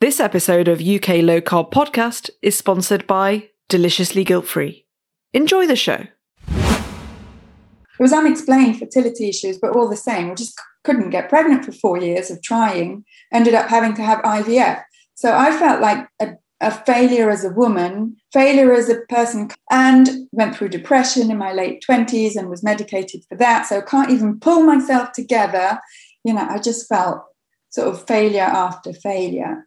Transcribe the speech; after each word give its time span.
This 0.00 0.18
episode 0.18 0.66
of 0.66 0.80
UK 0.80 1.16
Low 1.16 1.42
Carb 1.42 1.70
Podcast 1.70 2.30
is 2.40 2.56
sponsored 2.56 3.06
by 3.06 3.50
Deliciously 3.68 4.24
Guilt 4.24 4.46
Free. 4.46 4.86
Enjoy 5.34 5.66
the 5.66 5.76
show. 5.76 6.06
It 6.48 7.98
was 7.98 8.14
unexplained 8.14 8.78
fertility 8.78 9.28
issues, 9.28 9.58
but 9.58 9.76
all 9.76 9.90
the 9.90 9.98
same, 9.98 10.30
we 10.30 10.36
just 10.36 10.58
couldn't 10.84 11.10
get 11.10 11.28
pregnant 11.28 11.66
for 11.66 11.72
four 11.72 11.98
years 11.98 12.30
of 12.30 12.42
trying, 12.42 13.04
ended 13.30 13.52
up 13.52 13.68
having 13.68 13.92
to 13.96 14.00
have 14.00 14.24
IVF. 14.24 14.82
So 15.16 15.36
I 15.36 15.54
felt 15.54 15.82
like 15.82 16.08
a, 16.18 16.30
a 16.62 16.70
failure 16.70 17.28
as 17.28 17.44
a 17.44 17.52
woman, 17.52 18.16
failure 18.32 18.72
as 18.72 18.88
a 18.88 19.02
person, 19.10 19.50
and 19.70 20.08
went 20.32 20.56
through 20.56 20.70
depression 20.70 21.30
in 21.30 21.36
my 21.36 21.52
late 21.52 21.84
20s 21.86 22.36
and 22.36 22.48
was 22.48 22.62
medicated 22.62 23.22
for 23.28 23.36
that. 23.36 23.66
So 23.66 23.76
I 23.76 23.82
can't 23.82 24.10
even 24.10 24.40
pull 24.40 24.62
myself 24.62 25.12
together. 25.12 25.78
You 26.24 26.32
know, 26.32 26.46
I 26.48 26.58
just 26.58 26.88
felt 26.88 27.22
sort 27.68 27.88
of 27.88 28.06
failure 28.06 28.40
after 28.40 28.94
failure. 28.94 29.66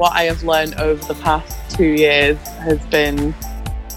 What 0.00 0.16
I 0.16 0.22
have 0.22 0.42
learned 0.42 0.76
over 0.76 1.04
the 1.04 1.20
past 1.20 1.76
two 1.76 1.84
years 1.84 2.38
has 2.60 2.78
been 2.86 3.34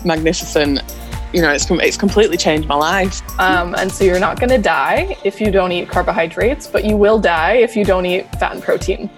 magnificent. 0.03 0.83
You 1.31 1.41
know, 1.41 1.51
it's 1.51 1.71
it's 1.71 1.95
completely 1.95 2.35
changed 2.35 2.67
my 2.67 2.75
life. 2.75 3.21
Um, 3.39 3.73
and 3.75 3.89
so 3.89 4.03
you're 4.03 4.19
not 4.19 4.37
going 4.37 4.49
to 4.49 4.57
die 4.57 5.17
if 5.23 5.39
you 5.39 5.49
don't 5.49 5.71
eat 5.71 5.87
carbohydrates, 5.87 6.67
but 6.67 6.83
you 6.83 6.97
will 6.97 7.19
die 7.19 7.53
if 7.53 7.77
you 7.77 7.85
don't 7.85 8.05
eat 8.05 8.29
fat 8.37 8.51
and 8.51 8.61
protein. 8.61 9.09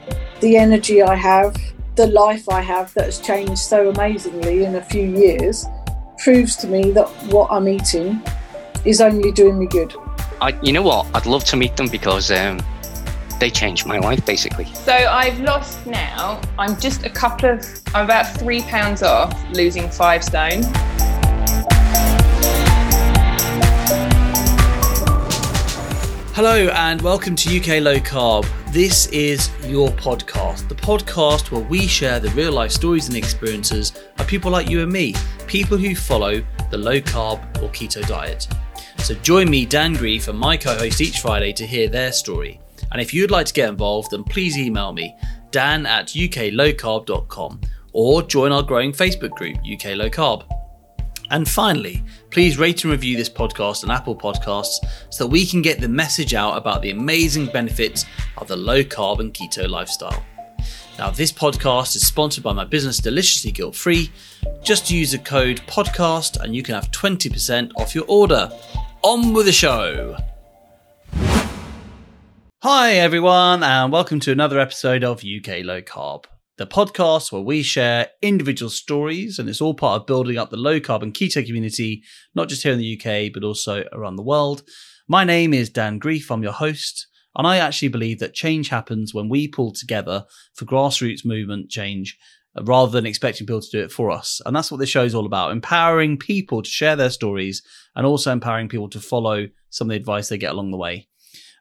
The 0.41 0.57
energy 0.57 1.01
I 1.01 1.15
have, 1.15 1.57
the 1.95 2.05
life 2.05 2.47
I 2.47 2.61
have 2.61 2.93
that 2.93 3.05
has 3.05 3.19
changed 3.19 3.57
so 3.57 3.89
amazingly 3.89 4.63
in 4.63 4.75
a 4.75 4.81
few 4.83 5.03
years 5.03 5.65
proves 6.19 6.55
to 6.57 6.67
me 6.67 6.91
that 6.91 7.07
what 7.33 7.51
I'm 7.51 7.67
eating 7.67 8.21
is 8.85 9.01
only 9.01 9.31
doing 9.31 9.57
me 9.57 9.65
good. 9.65 9.95
I, 10.39 10.57
you 10.61 10.71
know 10.71 10.83
what? 10.83 11.07
I'd 11.15 11.25
love 11.25 11.45
to 11.45 11.57
meet 11.57 11.75
them 11.77 11.87
because 11.87 12.29
um, 12.29 12.59
they 13.45 13.51
changed 13.51 13.85
my 13.85 13.99
life 13.99 14.25
basically. 14.25 14.65
So 14.73 14.91
I've 14.91 15.39
lost 15.39 15.85
now, 15.85 16.41
I'm 16.57 16.79
just 16.79 17.05
a 17.05 17.11
couple 17.11 17.47
of, 17.47 17.63
I'm 17.93 18.05
about 18.05 18.25
three 18.39 18.63
pounds 18.63 19.03
off 19.03 19.31
losing 19.51 19.87
five 19.87 20.23
stone. 20.23 20.63
Hello 26.33 26.69
and 26.73 26.99
welcome 27.03 27.35
to 27.35 27.59
UK 27.59 27.83
Low 27.83 27.97
Carb. 27.97 28.47
This 28.73 29.05
is 29.09 29.51
your 29.67 29.89
podcast, 29.89 30.67
the 30.67 30.73
podcast 30.73 31.51
where 31.51 31.61
we 31.61 31.85
share 31.85 32.19
the 32.19 32.29
real 32.29 32.51
life 32.51 32.71
stories 32.71 33.07
and 33.09 33.15
experiences 33.15 33.93
of 34.17 34.25
people 34.25 34.49
like 34.49 34.67
you 34.67 34.81
and 34.81 34.91
me, 34.91 35.13
people 35.45 35.77
who 35.77 35.93
follow 35.93 36.43
the 36.71 36.77
low 36.79 36.99
carb 36.99 37.39
or 37.61 37.69
keto 37.69 38.03
diet. 38.07 38.47
So 38.97 39.13
join 39.13 39.51
me, 39.51 39.67
Dan 39.67 39.93
Grief, 39.93 40.29
and 40.29 40.39
my 40.39 40.57
co 40.57 40.75
host 40.75 40.99
each 40.99 41.19
Friday 41.19 41.53
to 41.53 41.67
hear 41.67 41.87
their 41.87 42.11
story. 42.11 42.59
And 42.91 43.01
if 43.01 43.13
you'd 43.13 43.31
like 43.31 43.45
to 43.47 43.53
get 43.53 43.69
involved, 43.69 44.11
then 44.11 44.23
please 44.23 44.57
email 44.57 44.93
me, 44.93 45.15
dan 45.51 45.85
at 45.85 46.07
uklowcarb.com, 46.07 47.61
or 47.93 48.23
join 48.23 48.51
our 48.51 48.63
growing 48.63 48.91
Facebook 48.91 49.31
group, 49.31 49.57
UK 49.59 49.95
Low 49.95 50.09
Carb. 50.09 50.45
And 51.31 51.47
finally, 51.47 52.03
please 52.29 52.57
rate 52.57 52.83
and 52.83 52.91
review 52.91 53.17
this 53.17 53.29
podcast 53.29 53.83
on 53.83 53.91
Apple 53.91 54.15
Podcasts 54.15 54.85
so 55.09 55.23
that 55.23 55.31
we 55.31 55.45
can 55.45 55.61
get 55.61 55.79
the 55.79 55.89
message 55.89 56.33
out 56.33 56.57
about 56.57 56.81
the 56.81 56.91
amazing 56.91 57.47
benefits 57.47 58.05
of 58.37 58.47
the 58.47 58.55
low 58.55 58.83
carb 58.83 59.19
and 59.19 59.33
keto 59.33 59.67
lifestyle. 59.67 60.23
Now, 60.97 61.09
this 61.09 61.31
podcast 61.31 61.95
is 61.95 62.07
sponsored 62.07 62.43
by 62.43 62.53
my 62.53 62.63
business 62.63 62.99
Deliciously 62.99 63.51
Guilt 63.51 63.75
Free. 63.75 64.11
Just 64.63 64.89
use 64.89 65.11
the 65.11 65.17
code 65.19 65.61
podcast 65.67 66.39
and 66.41 66.55
you 66.55 66.63
can 66.63 66.75
have 66.75 66.91
20% 66.91 67.71
off 67.75 67.93
your 67.93 68.05
order. 68.07 68.49
On 69.01 69.33
with 69.33 69.45
the 69.45 69.51
show! 69.51 70.15
Hi, 72.67 72.93
everyone, 72.93 73.61
and 73.61 73.91
welcome 73.91 74.19
to 74.21 74.31
another 74.31 74.59
episode 74.59 75.03
of 75.03 75.23
UK 75.23 75.63
Low 75.63 75.83
Carb, 75.83 76.25
the 76.57 76.65
podcast 76.65 77.31
where 77.31 77.43
we 77.43 77.61
share 77.61 78.07
individual 78.23 78.71
stories, 78.71 79.37
and 79.37 79.47
it's 79.47 79.61
all 79.61 79.75
part 79.75 80.01
of 80.01 80.07
building 80.07 80.39
up 80.39 80.49
the 80.49 80.57
low 80.57 80.79
carb 80.79 81.03
and 81.03 81.13
keto 81.13 81.45
community, 81.45 82.01
not 82.33 82.49
just 82.49 82.63
here 82.63 82.73
in 82.73 82.79
the 82.79 82.99
UK, 82.99 83.31
but 83.31 83.43
also 83.43 83.83
around 83.93 84.15
the 84.15 84.23
world. 84.23 84.63
My 85.07 85.23
name 85.23 85.53
is 85.53 85.69
Dan 85.69 85.99
Grief, 85.99 86.31
I'm 86.31 86.41
your 86.41 86.53
host, 86.53 87.05
and 87.35 87.45
I 87.45 87.57
actually 87.57 87.89
believe 87.89 88.17
that 88.17 88.33
change 88.33 88.69
happens 88.69 89.13
when 89.13 89.29
we 89.29 89.47
pull 89.47 89.71
together 89.71 90.25
for 90.55 90.65
grassroots 90.65 91.23
movement 91.23 91.69
change 91.69 92.17
uh, 92.57 92.63
rather 92.63 92.91
than 92.91 93.05
expecting 93.05 93.45
people 93.45 93.61
to 93.61 93.69
do 93.69 93.83
it 93.83 93.91
for 93.91 94.09
us. 94.09 94.41
And 94.43 94.55
that's 94.55 94.71
what 94.71 94.79
this 94.79 94.89
show 94.89 95.03
is 95.03 95.13
all 95.13 95.27
about 95.27 95.51
empowering 95.51 96.17
people 96.17 96.63
to 96.63 96.69
share 96.69 96.95
their 96.95 97.11
stories 97.11 97.61
and 97.95 98.07
also 98.07 98.31
empowering 98.31 98.69
people 98.69 98.89
to 98.89 98.99
follow 98.99 99.49
some 99.69 99.85
of 99.85 99.89
the 99.89 99.97
advice 99.97 100.29
they 100.29 100.39
get 100.39 100.53
along 100.53 100.71
the 100.71 100.77
way. 100.77 101.09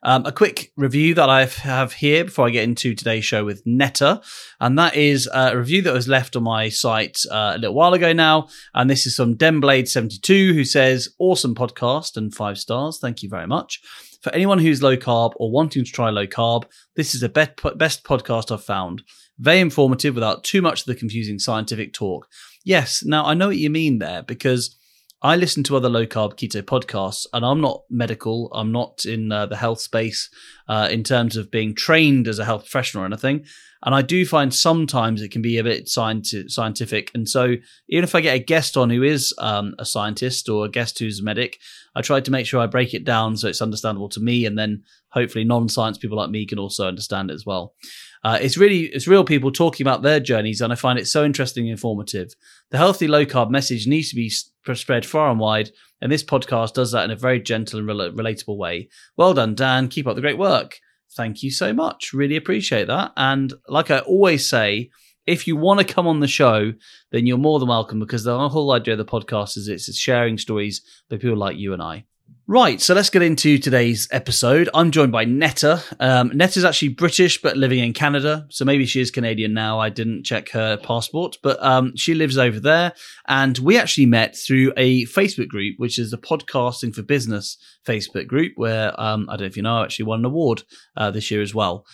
Um, 0.07 0.27
a 0.27 0.33
quick 0.33 0.71
review 0.77 1.15
that 1.15 1.31
I 1.31 1.47
have 1.47 1.95
here 1.95 2.27
before 2.27 2.47
I 2.47 2.51
get 2.51 2.65
into 2.65 2.95
today's 2.95 3.25
show 3.25 3.43
with 3.43 3.63
Netta, 3.65 4.21
and 4.61 4.79
that 4.79 4.97
is 4.97 5.27
a 5.33 5.57
review 5.57 5.81
that 5.81 5.95
was 5.95 6.07
left 6.07 6.37
on 6.37 6.43
my 6.43 6.69
site 6.69 7.21
uh, 7.31 7.55
a 7.55 7.59
little 7.59 7.75
while 7.75 7.95
ago 7.95 8.13
now. 8.13 8.49
And 8.75 8.91
this 8.91 9.07
is 9.07 9.17
from 9.17 9.37
Demblade72 9.37 10.53
who 10.53 10.65
says, 10.65 11.09
Awesome 11.19 11.55
podcast 11.55 12.19
and 12.19 12.35
five 12.35 12.59
stars. 12.59 12.99
Thank 13.01 13.23
you 13.23 13.31
very 13.31 13.47
much. 13.47 13.81
For 14.21 14.31
anyone 14.35 14.59
who's 14.59 14.83
low 14.83 14.97
carb 14.99 15.33
or 15.37 15.51
wanting 15.51 15.85
to 15.85 15.91
try 15.91 16.11
low 16.11 16.27
carb, 16.27 16.65
this 16.97 17.15
is 17.15 17.23
the 17.23 17.31
best, 17.31 17.61
best 17.77 18.05
podcast 18.05 18.53
I've 18.53 18.63
found. 18.63 19.03
Very 19.39 19.61
informative 19.61 20.15
without 20.15 20.45
too 20.45 20.61
much 20.61 20.81
of 20.81 20.87
the 20.87 20.95
confusing 20.95 21.39
scientific 21.39 21.95
talk. 21.95 22.29
Yes, 22.63 23.03
now 23.05 23.25
I 23.25 23.33
know 23.33 23.49
what 23.49 23.57
you 23.57 23.71
mean 23.71 24.01
there 24.01 24.23
because 24.23 24.77
I 25.25 25.37
listen 25.37 25.63
to 25.65 25.77
other 25.79 25.89
low 25.89 26.05
carb 26.05 26.35
keto 26.35 26.61
podcasts, 26.61 27.27
and 27.33 27.47
I'm 27.47 27.63
not 27.63 27.85
medical. 27.89 28.53
I'm 28.53 28.71
not 28.71 29.07
in 29.07 29.33
uh, 29.33 29.47
the 29.47 29.57
health 29.57 29.81
space 29.81 30.29
uh, 30.69 30.89
in 30.91 31.03
terms 31.03 31.39
of 31.39 31.51
being 31.51 31.75
trained 31.75 32.29
as 32.29 32.39
a 32.39 32.45
health 32.45 32.65
professional 32.65 33.05
or 33.05 33.07
anything. 33.07 33.47
And 33.83 33.95
I 33.95 34.03
do 34.03 34.27
find 34.27 34.53
sometimes 34.53 35.23
it 35.23 35.31
can 35.31 35.41
be 35.41 35.57
a 35.57 35.65
bit 35.65 35.89
scientific. 35.89 37.11
And 37.15 37.27
so, 37.27 37.55
even 37.89 38.05
if 38.05 38.15
I 38.15 38.21
get 38.21 38.37
a 38.37 38.39
guest 38.39 38.77
on 38.77 38.91
who 38.91 39.03
is 39.03 39.33
um, 39.39 39.75
a 39.79 39.87
scientist 39.87 40.51
or 40.51 40.67
a 40.67 40.71
guest 40.71 40.99
who's 40.99 41.21
a 41.21 41.25
medic, 41.25 41.59
I 41.95 42.03
try 42.03 42.21
to 42.21 42.31
make 42.31 42.47
sure 42.47 42.61
I 42.61 42.67
break 42.67 42.93
it 42.93 43.05
down 43.05 43.39
so 43.39 43.49
it's 43.49 43.63
understandable 43.63 44.11
to 44.11 44.21
me, 44.21 44.45
and 44.45 44.59
then 44.59 44.83
hopefully 45.09 45.45
non-science 45.45 45.97
people 45.97 46.19
like 46.19 46.31
me 46.31 46.45
can 46.45 46.59
also 46.59 46.87
understand 46.87 47.31
it 47.31 47.35
as 47.35 47.47
well. 47.47 47.75
Uh, 48.25 48.39
it's 48.41 48.57
really 48.57 48.85
it's 48.87 49.07
real 49.07 49.25
people 49.25 49.53
talking 49.53 49.87
about 49.87 50.03
their 50.03 50.19
journeys, 50.19 50.61
and 50.61 50.73
I 50.73 50.77
find 50.77 50.99
it 50.99 51.07
so 51.07 51.25
interesting 51.25 51.65
and 51.65 51.73
informative. 51.73 52.35
The 52.71 52.79
healthy 52.79 53.07
low 53.07 53.25
carb 53.25 53.51
message 53.51 53.87
needs 53.87 54.11
to 54.11 54.17
be 54.17 54.31
spread 54.75 55.07
far 55.07 55.31
and 55.31 55.39
wide, 55.39 55.71
and 56.01 56.11
this 56.11 56.25
podcast 56.25 56.75
does 56.75 56.93
that 56.93 57.05
in 57.05 57.11
a 57.11 57.17
very 57.17 57.41
gentle 57.41 57.79
and 57.79 57.87
rel- 57.87 58.13
relatable 58.13 58.57
way. 58.57 58.89
Well 59.17 59.35
done, 59.35 59.55
Dan. 59.55 59.89
Keep 59.89 60.07
up 60.07 60.17
the 60.17 60.23
great 60.23 60.39
work. 60.39 60.79
Thank 61.17 61.43
you 61.43 61.51
so 61.51 61.73
much. 61.73 62.13
Really 62.13 62.37
appreciate 62.37 62.89
that. 62.89 63.13
And 63.17 63.53
like 63.69 63.91
I 63.91 64.01
always 64.01 64.49
say, 64.49 64.91
if 65.27 65.47
you 65.47 65.57
want 65.57 65.81
to 65.81 65.95
come 65.95 66.07
on 66.07 66.21
the 66.21 66.27
show, 66.27 66.73
then 67.13 67.27
you're 67.27 67.39
more 67.39 67.59
than 67.59 67.69
welcome 67.69 68.01
because 68.01 68.25
the 68.25 68.49
whole 68.49 68.73
idea 68.73 68.95
of 68.95 68.99
the 68.99 69.05
podcast 69.05 69.57
is 69.57 69.69
it's 69.69 69.97
sharing 69.97 70.37
stories 70.37 70.83
by 71.09 71.17
people 71.17 71.37
like 71.37 71.57
you 71.57 71.73
and 71.73 71.83
I. 71.83 72.05
Right, 72.47 72.79
so 72.79 72.93
let's 72.93 73.09
get 73.09 73.23
into 73.23 73.57
today's 73.57 74.07
episode. 74.11 74.69
I'm 74.75 74.91
joined 74.91 75.13
by 75.13 75.25
Netta. 75.25 75.83
Um, 75.99 76.31
Netta's 76.35 76.63
actually 76.63 76.89
British 76.89 77.41
but 77.41 77.57
living 77.57 77.79
in 77.79 77.95
Canada, 77.95 78.47
so 78.51 78.67
maybe 78.67 78.85
she 78.85 79.01
is 79.01 79.11
Canadian 79.11 79.55
now. 79.55 79.81
I 79.81 79.89
didn't 79.89 80.25
check 80.25 80.51
her 80.51 80.77
passport, 80.77 81.39
but 81.43 81.57
um, 81.63 81.97
she 81.97 82.13
lives 82.13 82.37
over 82.37 82.61
there. 82.61 82.93
And 83.27 83.57
we 83.57 83.79
actually 83.79 84.05
met 84.05 84.37
through 84.37 84.75
a 84.77 85.07
Facebook 85.07 85.49
group, 85.49 85.77
which 85.79 85.99
is 85.99 86.11
the 86.11 86.19
Podcasting 86.19 86.95
for 86.95 87.01
Business 87.01 87.57
Facebook 87.87 88.27
group, 88.27 88.53
where 88.57 88.93
um, 89.01 89.27
I 89.31 89.37
don't 89.37 89.41
know 89.41 89.47
if 89.47 89.57
you 89.57 89.63
know, 89.63 89.79
I 89.79 89.85
actually 89.85 90.05
won 90.05 90.19
an 90.19 90.27
award 90.27 90.65
uh, 90.99 91.11
this 91.11 91.31
year 91.31 91.41
as 91.41 91.55
well. 91.55 91.87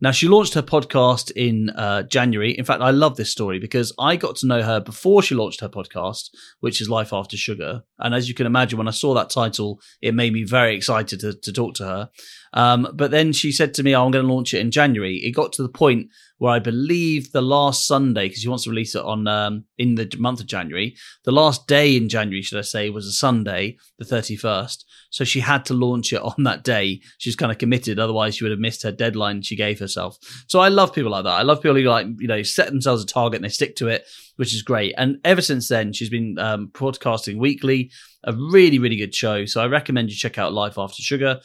Now, 0.00 0.12
she 0.12 0.28
launched 0.28 0.54
her 0.54 0.62
podcast 0.62 1.32
in 1.32 1.70
uh, 1.70 2.04
January. 2.04 2.52
In 2.52 2.64
fact, 2.64 2.82
I 2.82 2.90
love 2.90 3.16
this 3.16 3.32
story 3.32 3.58
because 3.58 3.92
I 3.98 4.14
got 4.14 4.36
to 4.36 4.46
know 4.46 4.62
her 4.62 4.78
before 4.78 5.22
she 5.22 5.34
launched 5.34 5.60
her 5.60 5.68
podcast, 5.68 6.30
which 6.60 6.80
is 6.80 6.88
Life 6.88 7.12
After 7.12 7.36
Sugar. 7.36 7.82
And 7.98 8.14
as 8.14 8.28
you 8.28 8.34
can 8.34 8.46
imagine, 8.46 8.78
when 8.78 8.86
I 8.86 8.92
saw 8.92 9.12
that 9.14 9.30
title, 9.30 9.80
it 10.00 10.14
made 10.14 10.32
me 10.32 10.44
very 10.44 10.76
excited 10.76 11.18
to, 11.20 11.34
to 11.34 11.52
talk 11.52 11.74
to 11.74 11.84
her. 11.84 12.10
Um, 12.54 12.88
but 12.94 13.10
then 13.10 13.32
she 13.32 13.52
said 13.52 13.74
to 13.74 13.82
me, 13.82 13.94
oh, 13.94 14.04
I'm 14.04 14.10
going 14.10 14.26
to 14.26 14.32
launch 14.32 14.54
it 14.54 14.60
in 14.60 14.70
January. 14.70 15.16
It 15.16 15.32
got 15.32 15.52
to 15.54 15.62
the 15.62 15.68
point 15.68 16.08
where 16.38 16.52
I 16.52 16.60
believe 16.60 17.32
the 17.32 17.42
last 17.42 17.86
Sunday, 17.86 18.28
because 18.28 18.42
she 18.42 18.48
wants 18.48 18.64
to 18.64 18.70
release 18.70 18.94
it 18.94 19.02
on 19.02 19.26
um, 19.26 19.64
in 19.76 19.96
the 19.96 20.10
month 20.18 20.40
of 20.40 20.46
January, 20.46 20.96
the 21.24 21.32
last 21.32 21.66
day 21.66 21.96
in 21.96 22.08
January, 22.08 22.42
should 22.42 22.58
I 22.58 22.62
say, 22.62 22.90
was 22.90 23.06
a 23.06 23.12
Sunday, 23.12 23.76
the 23.98 24.04
31st. 24.04 24.84
So 25.10 25.24
she 25.24 25.40
had 25.40 25.64
to 25.66 25.74
launch 25.74 26.12
it 26.12 26.22
on 26.22 26.44
that 26.44 26.64
day. 26.64 27.00
She's 27.18 27.36
kind 27.36 27.50
of 27.50 27.58
committed, 27.58 27.98
otherwise 27.98 28.36
she 28.36 28.44
would 28.44 28.52
have 28.52 28.60
missed 28.60 28.82
her 28.82 28.92
deadline 28.92 29.42
she 29.42 29.56
gave 29.56 29.78
herself. 29.78 30.16
So 30.46 30.60
I 30.60 30.68
love 30.68 30.94
people 30.94 31.10
like 31.10 31.24
that. 31.24 31.30
I 31.30 31.42
love 31.42 31.60
people 31.60 31.76
who 31.76 31.82
like 31.82 32.06
you 32.18 32.28
know 32.28 32.42
set 32.42 32.68
themselves 32.68 33.02
a 33.02 33.06
target 33.06 33.36
and 33.36 33.44
they 33.44 33.48
stick 33.48 33.76
to 33.76 33.88
it, 33.88 34.06
which 34.36 34.54
is 34.54 34.62
great. 34.62 34.94
And 34.96 35.18
ever 35.24 35.42
since 35.42 35.68
then, 35.68 35.92
she's 35.92 36.10
been 36.10 36.38
um, 36.38 36.66
broadcasting 36.66 37.38
weekly, 37.38 37.90
a 38.24 38.32
really 38.32 38.78
really 38.78 38.96
good 38.96 39.14
show. 39.14 39.44
So 39.44 39.60
I 39.60 39.66
recommend 39.66 40.10
you 40.10 40.16
check 40.16 40.38
out 40.38 40.52
Life 40.52 40.78
After 40.78 41.02
Sugar. 41.02 41.40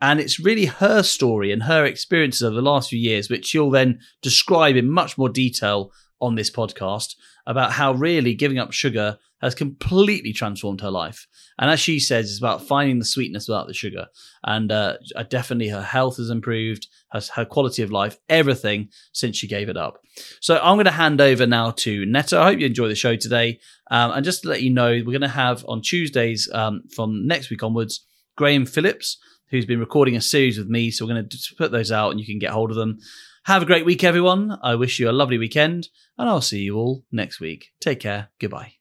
And 0.00 0.20
it's 0.20 0.40
really 0.40 0.66
her 0.66 1.02
story 1.02 1.52
and 1.52 1.62
her 1.62 1.84
experiences 1.84 2.42
over 2.42 2.54
the 2.54 2.62
last 2.62 2.90
few 2.90 2.98
years, 2.98 3.30
which 3.30 3.46
she'll 3.46 3.70
then 3.70 4.00
describe 4.22 4.76
in 4.76 4.90
much 4.90 5.16
more 5.16 5.28
detail 5.28 5.92
on 6.20 6.34
this 6.34 6.50
podcast 6.50 7.14
about 7.46 7.72
how 7.72 7.92
really 7.92 8.34
giving 8.34 8.58
up 8.58 8.72
sugar 8.72 9.18
has 9.40 9.54
completely 9.54 10.32
transformed 10.32 10.80
her 10.80 10.90
life. 10.90 11.26
And 11.58 11.70
as 11.70 11.78
she 11.78 12.00
says, 12.00 12.30
it's 12.30 12.38
about 12.38 12.66
finding 12.66 12.98
the 12.98 13.04
sweetness 13.04 13.46
without 13.46 13.66
the 13.66 13.74
sugar. 13.74 14.06
And 14.42 14.72
uh, 14.72 14.96
definitely 15.28 15.68
her 15.68 15.82
health 15.82 16.16
has 16.16 16.30
improved, 16.30 16.88
her, 17.12 17.20
her 17.34 17.44
quality 17.44 17.82
of 17.82 17.92
life, 17.92 18.16
everything 18.28 18.88
since 19.12 19.36
she 19.36 19.46
gave 19.46 19.68
it 19.68 19.76
up. 19.76 20.00
So 20.40 20.58
I'm 20.62 20.76
going 20.76 20.86
to 20.86 20.92
hand 20.92 21.20
over 21.20 21.46
now 21.46 21.72
to 21.72 22.06
Netta. 22.06 22.38
I 22.38 22.46
hope 22.46 22.58
you 22.58 22.66
enjoy 22.66 22.88
the 22.88 22.94
show 22.94 23.16
today. 23.16 23.60
Um, 23.90 24.12
and 24.12 24.24
just 24.24 24.42
to 24.42 24.48
let 24.48 24.62
you 24.62 24.70
know, 24.70 24.88
we're 24.88 25.04
going 25.04 25.20
to 25.20 25.28
have 25.28 25.64
on 25.68 25.82
Tuesdays 25.82 26.48
um, 26.52 26.82
from 26.94 27.26
next 27.26 27.50
week 27.50 27.62
onwards, 27.62 28.06
Graham 28.36 28.64
Phillips, 28.64 29.18
who's 29.50 29.66
been 29.66 29.80
recording 29.80 30.16
a 30.16 30.20
series 30.20 30.58
with 30.58 30.68
me. 30.68 30.90
So 30.90 31.04
we're 31.04 31.14
going 31.14 31.28
to 31.28 31.54
put 31.56 31.72
those 31.72 31.92
out 31.92 32.10
and 32.10 32.20
you 32.20 32.26
can 32.26 32.38
get 32.38 32.50
hold 32.50 32.70
of 32.70 32.76
them. 32.76 32.98
Have 33.44 33.62
a 33.62 33.66
great 33.66 33.84
week, 33.84 34.02
everyone. 34.02 34.58
I 34.62 34.74
wish 34.74 34.98
you 34.98 35.10
a 35.10 35.12
lovely 35.12 35.36
weekend, 35.36 35.88
and 36.16 36.28
I'll 36.28 36.40
see 36.40 36.60
you 36.60 36.76
all 36.76 37.04
next 37.12 37.40
week. 37.40 37.72
Take 37.78 38.00
care. 38.00 38.30
Goodbye. 38.40 38.72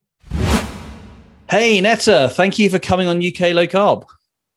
Hey, 1.50 1.82
Netta, 1.82 2.32
thank 2.34 2.58
you 2.58 2.70
for 2.70 2.80
coming 2.80 3.08
on 3.08 3.18
UK 3.18 3.54
Low 3.54 3.68
Carb. 3.68 4.06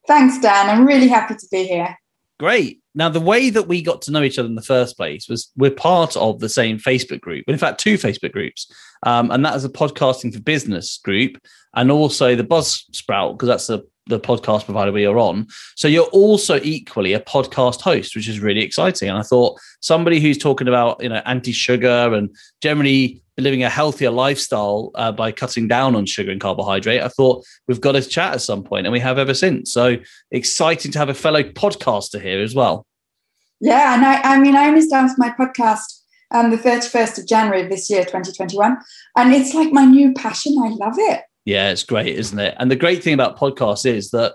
Thanks, 0.06 0.38
Dan. 0.38 0.70
I'm 0.70 0.86
really 0.86 1.08
happy 1.08 1.34
to 1.34 1.46
be 1.50 1.64
here. 1.64 1.98
Great. 2.38 2.80
Now, 2.96 3.08
the 3.10 3.20
way 3.20 3.50
that 3.50 3.68
we 3.68 3.82
got 3.82 4.02
to 4.02 4.10
know 4.10 4.22
each 4.22 4.38
other 4.38 4.48
in 4.48 4.54
the 4.54 4.62
first 4.62 4.96
place 4.96 5.28
was 5.28 5.52
we're 5.56 5.70
part 5.70 6.16
of 6.16 6.40
the 6.40 6.48
same 6.48 6.78
Facebook 6.78 7.20
group. 7.20 7.44
In 7.46 7.58
fact, 7.58 7.78
two 7.78 7.98
Facebook 7.98 8.32
groups. 8.32 8.72
Um, 9.04 9.30
and 9.30 9.44
that 9.44 9.54
is 9.54 9.64
a 9.64 9.68
podcasting 9.68 10.32
for 10.32 10.40
business 10.40 10.98
group 10.98 11.36
and 11.74 11.92
also 11.92 12.34
the 12.34 12.42
Buzzsprout, 12.42 13.34
because 13.34 13.48
that's 13.48 13.66
the, 13.66 13.86
the 14.06 14.18
podcast 14.18 14.64
provider 14.64 14.92
we 14.92 15.04
are 15.04 15.18
on. 15.18 15.46
So 15.74 15.88
you're 15.88 16.04
also 16.04 16.58
equally 16.62 17.12
a 17.12 17.20
podcast 17.20 17.82
host, 17.82 18.16
which 18.16 18.28
is 18.28 18.40
really 18.40 18.62
exciting. 18.62 19.10
And 19.10 19.18
I 19.18 19.22
thought 19.22 19.60
somebody 19.80 20.18
who's 20.18 20.38
talking 20.38 20.66
about, 20.66 21.02
you 21.02 21.10
know, 21.10 21.20
anti-sugar 21.26 22.14
and 22.14 22.34
generally 22.62 23.22
living 23.38 23.62
a 23.62 23.70
healthier 23.70 24.10
lifestyle 24.10 24.90
uh, 24.94 25.12
by 25.12 25.32
cutting 25.32 25.68
down 25.68 25.94
on 25.94 26.06
sugar 26.06 26.30
and 26.30 26.40
carbohydrate, 26.40 27.02
I 27.02 27.08
thought 27.08 27.44
we've 27.68 27.80
got 27.80 27.92
to 27.92 28.02
chat 28.02 28.34
at 28.34 28.40
some 28.40 28.62
point, 28.62 28.86
and 28.86 28.92
we 28.92 29.00
have 29.00 29.18
ever 29.18 29.34
since. 29.34 29.72
So 29.72 29.96
exciting 30.30 30.92
to 30.92 30.98
have 30.98 31.08
a 31.08 31.14
fellow 31.14 31.42
podcaster 31.42 32.20
here 32.20 32.42
as 32.42 32.54
well. 32.54 32.86
Yeah, 33.60 33.94
and 33.94 34.04
I, 34.04 34.20
I 34.22 34.38
mean, 34.38 34.54
I 34.54 34.68
only 34.68 34.82
started 34.82 35.14
my 35.18 35.30
podcast 35.30 36.00
um, 36.30 36.50
the 36.50 36.56
31st 36.56 37.18
of 37.18 37.26
January 37.26 37.66
this 37.68 37.88
year, 37.88 38.02
2021, 38.02 38.76
and 39.16 39.32
it's 39.32 39.54
like 39.54 39.72
my 39.72 39.84
new 39.84 40.12
passion. 40.14 40.56
I 40.62 40.68
love 40.68 40.94
it. 40.96 41.22
Yeah, 41.44 41.70
it's 41.70 41.84
great, 41.84 42.16
isn't 42.16 42.38
it? 42.38 42.54
And 42.58 42.70
the 42.70 42.76
great 42.76 43.02
thing 43.04 43.14
about 43.14 43.38
podcasts 43.38 43.86
is 43.86 44.10
that 44.10 44.34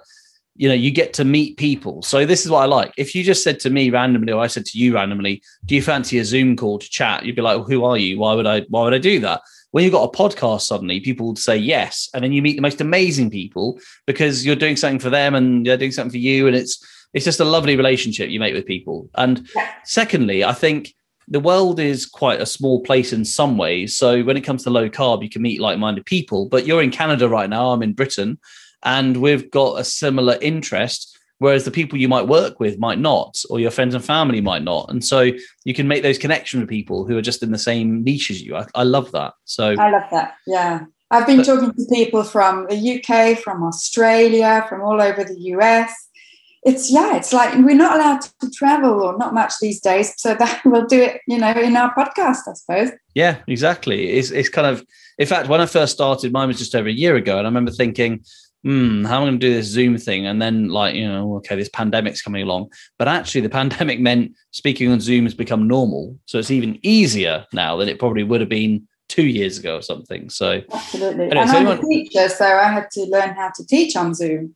you 0.56 0.68
know 0.68 0.76
you 0.76 0.92
get 0.92 1.14
to 1.14 1.26
meet 1.26 1.58
people. 1.58 2.02
So 2.02 2.26
this 2.26 2.46
is 2.46 2.52
what 2.52 2.62
i 2.62 2.66
like. 2.66 2.94
If 2.98 3.16
you 3.16 3.24
just 3.24 3.44
said 3.44 3.60
to 3.62 3.70
me 3.70 3.90
randomly 3.90 4.34
or 4.34 4.42
i 4.42 4.48
said 4.48 4.66
to 4.68 4.78
you 4.78 4.96
randomly 4.96 5.42
do 5.66 5.76
you 5.76 5.82
fancy 5.82 6.20
a 6.20 6.26
zoom 6.26 6.56
call 6.56 6.80
to 6.80 6.90
chat? 6.90 7.26
You'd 7.26 7.36
be 7.36 7.42
like 7.42 7.58
well, 7.58 7.68
who 7.68 7.84
are 7.84 7.98
you? 7.98 8.20
Why 8.20 8.34
would 8.34 8.48
i 8.48 8.62
why 8.70 8.84
would 8.84 8.94
i 8.94 8.98
do 8.98 9.20
that? 9.22 9.42
When 9.72 9.84
you've 9.84 9.94
got 9.94 10.14
a 10.14 10.18
podcast 10.18 10.62
suddenly 10.62 11.00
people 11.00 11.28
would 11.28 11.38
say 11.38 11.56
yes 11.56 12.10
and 12.14 12.24
then 12.24 12.34
you 12.34 12.42
meet 12.42 12.58
the 12.58 12.62
most 12.62 12.82
amazing 12.82 13.30
people 13.30 13.80
because 14.06 14.46
you're 14.46 14.56
doing 14.56 14.76
something 14.76 15.00
for 15.00 15.10
them 15.10 15.36
and 15.36 15.66
they're 15.66 15.78
doing 15.78 15.92
something 15.92 16.12
for 16.12 16.18
you 16.18 16.48
and 16.48 16.56
it's 16.56 16.86
it's 17.14 17.26
just 17.26 17.42
a 17.42 17.46
lovely 17.46 17.76
relationship 17.76 18.30
you 18.30 18.40
make 18.40 18.54
with 18.54 18.66
people. 18.66 19.10
And 19.16 19.48
secondly 19.86 20.44
i 20.44 20.54
think 20.54 20.94
the 21.28 21.40
world 21.40 21.80
is 21.80 22.06
quite 22.06 22.42
a 22.42 22.46
small 22.46 22.82
place 22.82 23.14
in 23.14 23.24
some 23.24 23.58
ways. 23.58 23.96
So 23.96 24.22
when 24.24 24.36
it 24.36 24.42
comes 24.42 24.64
to 24.64 24.70
low 24.70 24.90
carb 24.90 25.24
you 25.24 25.30
can 25.30 25.42
meet 25.42 25.62
like-minded 25.62 26.06
people 26.06 26.50
but 26.50 26.68
you're 26.68 26.84
in 26.84 26.92
canada 26.92 27.30
right 27.30 27.50
now 27.50 27.70
i'm 27.70 27.84
in 27.84 27.94
britain 27.94 28.38
and 28.84 29.18
we've 29.18 29.50
got 29.52 29.80
a 29.80 29.84
similar 29.84 30.38
interest 30.42 31.18
whereas 31.42 31.66
the 31.66 31.72
people 31.72 31.98
you 31.98 32.08
might 32.08 32.28
work 32.28 32.60
with 32.60 32.78
might 32.78 33.00
not 33.00 33.44
or 33.50 33.60
your 33.60 33.72
friends 33.72 33.96
and 33.96 34.06
family 34.06 34.42
might 34.42 34.62
not. 34.62 34.88
And 34.92 35.04
so 35.04 35.32
you 35.66 35.74
can 35.74 35.88
make 35.88 36.04
those 36.04 36.20
connections 36.20 36.62
with 36.62 36.70
people 36.70 37.04
who 37.04 37.18
are 37.18 37.22
just 37.24 37.42
in 37.42 37.52
the 37.52 37.58
same 37.58 38.04
niche 38.04 38.30
as 38.30 38.44
you. 38.44 38.56
I, 38.56 38.68
I 38.76 38.84
love 38.84 39.12
that. 39.14 39.34
So 39.46 39.70
i 39.72 39.90
love 39.90 40.08
that. 40.12 40.36
Yeah. 40.46 40.86
I've 41.10 41.26
been 41.26 41.38
but, 41.38 41.48
talking 41.48 41.74
to 41.74 41.86
people 41.90 42.24
from 42.24 42.68
the 42.70 42.78
uk 42.96 43.40
from 43.40 43.64
australia 43.64 44.66
from 44.70 44.82
all 44.82 45.02
over 45.02 45.24
the 45.24 45.36
us 45.36 45.92
it's 46.64 46.92
yeah 46.92 47.18
it's 47.18 47.34
like 47.34 47.54
we're 47.56 47.76
not 47.76 47.96
allowed 47.96 48.22
to 48.22 48.52
travel 48.52 49.02
or 49.02 49.18
not 49.18 49.34
much 49.34 49.54
these 49.60 49.82
days 49.82 50.14
so 50.18 50.36
that 50.36 50.62
we'll 50.66 50.86
do 50.86 51.02
it 51.02 51.22
you 51.28 51.40
know 51.40 51.52
in 51.52 51.76
our 51.76 51.94
podcast 51.96 52.48
i 52.48 52.54
suppose. 52.54 52.92
Yeah 53.16 53.40
exactly. 53.48 54.12
It's, 54.12 54.30
it's 54.30 54.48
kind 54.48 54.68
of 54.68 54.86
in 55.18 55.26
fact 55.26 55.50
when 55.50 55.60
i 55.60 55.66
first 55.66 55.92
started 55.92 56.32
mine 56.32 56.50
was 56.50 56.60
just 56.60 56.76
over 56.76 56.88
a 56.88 56.94
year 56.94 57.16
ago 57.16 57.40
and 57.40 57.48
i 57.48 57.50
remember 57.50 57.72
thinking 57.72 58.24
hmm, 58.64 59.04
how 59.06 59.18
am 59.18 59.24
I 59.24 59.26
going 59.28 59.40
to 59.40 59.48
do 59.48 59.54
this 59.54 59.68
Zoom 59.68 59.98
thing? 59.98 60.26
And 60.26 60.42
then, 60.42 60.70
like, 60.70 60.96
you 60.96 61.08
know, 61.08 61.36
okay, 61.38 61.56
this 61.56 61.70
pandemic's 61.70 62.22
coming 62.22 62.44
along. 62.44 62.72
But 62.98 63.08
actually, 63.08 63.42
the 63.42 63.50
pandemic 63.50 64.00
meant 64.10 64.34
speaking 64.52 64.92
on 64.92 65.00
Zoom 65.00 65.26
has 65.26 65.34
become 65.34 65.68
normal. 65.68 66.18
So 66.26 66.40
it's 66.40 66.52
even 66.52 66.80
easier 66.84 67.46
now 67.54 67.78
than 67.78 67.90
it 67.90 68.00
probably 68.00 68.24
would 68.24 68.42
have 68.42 68.50
been 68.50 68.88
two 69.10 69.26
years 69.26 69.58
ago 69.58 69.78
or 69.78 69.82
something. 69.82 70.30
So, 70.30 70.62
absolutely. 70.72 71.26
Anyway, 71.26 71.38
and 71.42 71.50
so 71.50 71.58
I'm 71.58 71.68
anyone... 71.68 71.86
a 71.86 71.88
teacher, 71.88 72.30
so 72.30 72.46
I 72.46 72.68
had 72.68 72.90
to 72.92 73.06
learn 73.06 73.36
how 73.36 73.52
to 73.56 73.66
teach 73.66 73.96
on 73.96 74.14
Zoom. 74.14 74.56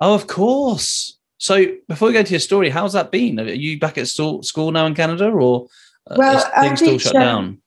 Oh, 0.00 0.14
of 0.14 0.26
course. 0.26 1.18
So 1.38 1.64
before 1.88 2.08
we 2.08 2.14
go 2.14 2.22
to 2.22 2.30
your 2.30 2.40
story, 2.40 2.68
how's 2.68 2.92
that 2.92 3.10
been? 3.10 3.40
Are 3.40 3.44
you 3.44 3.78
back 3.78 3.96
at 3.96 4.08
school 4.08 4.72
now 4.72 4.86
in 4.86 4.94
Canada 4.94 5.30
or 5.30 5.68
uh, 6.10 6.16
well, 6.18 6.50
things 6.60 6.80
still 6.80 6.98
shut 6.98 7.16
um, 7.16 7.22
down? 7.22 7.62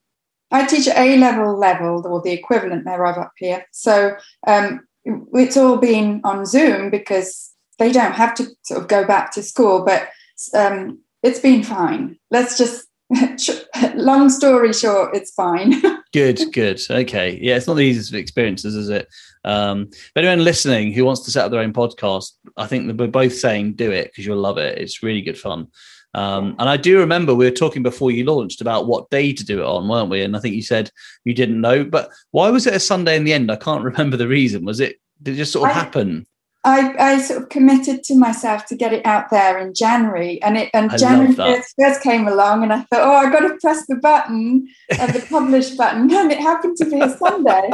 I 0.52 0.68
teach 0.68 0.88
A 0.88 1.18
level 1.18 1.58
level 1.58 2.06
or 2.06 2.22
the 2.22 2.32
equivalent 2.32 2.86
thereof 2.86 3.18
up 3.18 3.32
here. 3.38 3.66
So 3.72 4.16
um, 4.46 4.82
it's 5.06 5.58
all 5.58 5.78
been 5.78 6.22
on 6.24 6.46
Zoom 6.46 6.90
because 6.90 7.52
they 7.80 7.92
don't 7.92 8.14
have 8.14 8.34
to 8.36 8.48
sort 8.64 8.82
of 8.82 8.88
go 8.88 9.06
back 9.06 9.32
to 9.34 9.44
school, 9.44 9.84
but 9.84 10.10
um, 10.54 11.00
it's 11.22 11.40
been 11.40 11.64
fine. 11.64 12.18
Let's 12.32 12.58
just, 12.58 12.88
long 13.96 14.30
story 14.30 14.74
short, 14.74 15.16
it's 15.16 15.32
fine. 15.32 15.82
good, 16.14 16.40
good. 16.54 16.80
Okay. 16.90 17.38
Yeah, 17.42 17.56
it's 17.56 17.68
not 17.68 17.76
the 17.76 17.82
easiest 17.82 18.12
of 18.12 18.16
experiences, 18.16 18.76
is 18.76 18.90
it? 18.90 19.08
Um, 19.44 19.90
but 20.16 20.24
anyone 20.24 20.46
listening 20.46 20.94
who 20.94 21.06
wants 21.06 21.22
to 21.22 21.32
set 21.32 21.46
up 21.46 21.52
their 21.52 21.62
own 21.62 21.74
podcast, 21.74 22.32
I 22.58 22.68
think 22.68 22.88
that 22.88 22.98
we're 22.98 23.08
both 23.08 23.34
saying 23.34 23.74
do 23.74 23.92
it 23.92 24.06
because 24.06 24.26
you'll 24.26 24.38
love 24.38 24.58
it. 24.58 24.78
It's 24.78 25.04
really 25.04 25.22
good 25.22 25.38
fun. 25.38 25.68
Um, 26.14 26.56
and 26.60 26.70
I 26.70 26.78
do 26.78 27.00
remember 27.00 27.34
we 27.34 27.46
were 27.46 27.52
talking 27.52 27.82
before 27.84 28.12
you 28.12 28.24
launched 28.26 28.62
about 28.62 28.88
what 28.88 29.10
day 29.10 29.34
to 29.34 29.46
do 29.46 29.62
it 29.62 29.66
on, 29.66 29.88
weren't 29.88 30.10
we? 30.10 30.22
And 30.22 30.36
I 30.36 30.40
think 30.40 30.56
you 30.56 30.62
said 30.62 30.92
you 31.24 31.34
didn't 31.34 31.60
know, 31.60 31.84
but 31.84 32.10
why 32.32 32.50
was 32.50 32.68
it 32.68 32.76
a 32.76 32.80
Sunday 32.80 33.16
in 33.16 33.24
the 33.24 33.34
end? 33.34 33.52
I 33.52 33.56
can't 33.56 33.84
remember 33.84 34.18
the 34.18 34.28
reason. 34.28 34.66
Was 34.66 34.80
it 34.80 34.98
did 35.22 35.36
it 35.36 35.38
just 35.38 35.54
sort 35.54 35.70
of 35.70 35.76
I, 35.76 35.80
happen? 35.80 36.26
I, 36.66 36.96
I 36.98 37.22
sort 37.22 37.44
of 37.44 37.50
committed 37.50 38.04
to 38.06 38.16
myself 38.16 38.66
to 38.68 38.76
get 38.76 38.94
it 38.94 39.06
out 39.06 39.30
there 39.30 39.58
in 39.58 39.74
January, 39.74 40.42
and 40.42 40.58
it 40.58 40.70
and 40.74 40.92
I 40.92 40.98
January 40.98 41.34
first, 41.34 41.74
first 41.80 42.02
came 42.02 42.26
along, 42.26 42.64
and 42.64 42.72
I 42.72 42.82
thought, 42.84 43.02
oh, 43.02 43.14
I've 43.14 43.34
got 43.34 43.42
to 43.42 43.58
press 43.60 43.86
the 43.88 43.96
button, 43.96 44.68
uh, 44.98 45.08
the 45.08 45.26
publish 45.30 45.72
button, 45.72 46.12
and 46.14 46.32
it 46.32 46.40
happened 46.40 46.78
to 46.78 46.86
be 46.86 47.02
a 47.02 47.10
Sunday. 47.18 47.70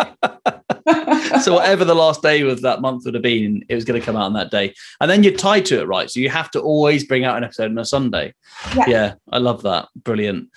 so 1.42 1.54
whatever 1.54 1.86
the 1.86 1.96
last 1.96 2.24
day 2.24 2.42
of 2.42 2.62
that 2.62 2.82
month 2.82 3.06
would 3.06 3.14
have 3.14 3.24
been, 3.24 3.64
it 3.70 3.76
was 3.76 3.86
going 3.86 4.00
to 4.00 4.06
come 4.06 4.16
out 4.16 4.24
on 4.24 4.34
that 4.34 4.50
day, 4.50 4.74
and 5.00 5.10
then 5.10 5.24
you're 5.24 5.34
tied 5.34 5.66
to 5.66 5.80
it, 5.80 5.88
right? 5.88 6.10
So 6.10 6.20
you 6.20 6.30
have 6.30 6.50
to 6.52 6.60
always 6.60 7.06
bring 7.06 7.26
out 7.26 7.38
an 7.38 7.44
episode 7.44 7.70
on 7.70 7.78
a 7.78 7.86
Sunday. 7.86 8.34
Yeah, 8.76 8.86
yeah 8.88 9.14
I 9.32 9.38
love 9.38 9.62
that. 9.64 9.88
Brilliant. 10.04 10.50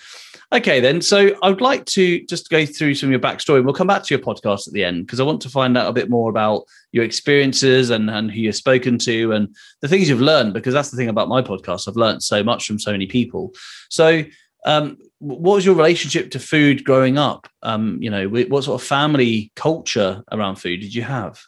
Okay, 0.53 0.79
then. 0.79 1.01
So 1.01 1.35
I 1.41 1.49
would 1.49 1.61
like 1.61 1.83
to 1.85 2.23
just 2.27 2.51
go 2.51 2.63
through 2.63 2.93
some 2.93 3.07
of 3.07 3.11
your 3.11 3.19
backstory. 3.19 3.55
And 3.55 3.65
we'll 3.65 3.73
come 3.73 3.87
back 3.87 4.03
to 4.03 4.13
your 4.13 4.23
podcast 4.23 4.67
at 4.67 4.73
the 4.73 4.83
end 4.83 5.07
because 5.07 5.19
I 5.19 5.23
want 5.23 5.41
to 5.41 5.49
find 5.49 5.75
out 5.75 5.87
a 5.87 5.93
bit 5.93 6.11
more 6.11 6.29
about 6.29 6.65
your 6.91 7.03
experiences 7.03 7.89
and, 7.89 8.07
and 8.07 8.29
who 8.29 8.39
you've 8.39 8.55
spoken 8.55 8.99
to 8.99 9.31
and 9.31 9.53
the 9.81 9.87
things 9.87 10.07
you've 10.07 10.21
learned, 10.21 10.53
because 10.53 10.75
that's 10.75 10.91
the 10.91 10.97
thing 10.97 11.09
about 11.09 11.27
my 11.27 11.41
podcast. 11.41 11.87
I've 11.87 11.95
learned 11.95 12.21
so 12.21 12.43
much 12.43 12.67
from 12.67 12.77
so 12.77 12.91
many 12.91 13.07
people. 13.07 13.51
So, 13.89 14.23
um, 14.65 14.97
what 15.17 15.55
was 15.55 15.65
your 15.65 15.75
relationship 15.75 16.29
to 16.31 16.39
food 16.39 16.83
growing 16.83 17.17
up? 17.17 17.47
Um, 17.63 17.97
you 17.99 18.11
know, 18.11 18.27
what 18.27 18.63
sort 18.63 18.79
of 18.79 18.87
family 18.87 19.51
culture 19.55 20.23
around 20.31 20.57
food 20.57 20.81
did 20.81 20.93
you 20.93 21.01
have? 21.01 21.41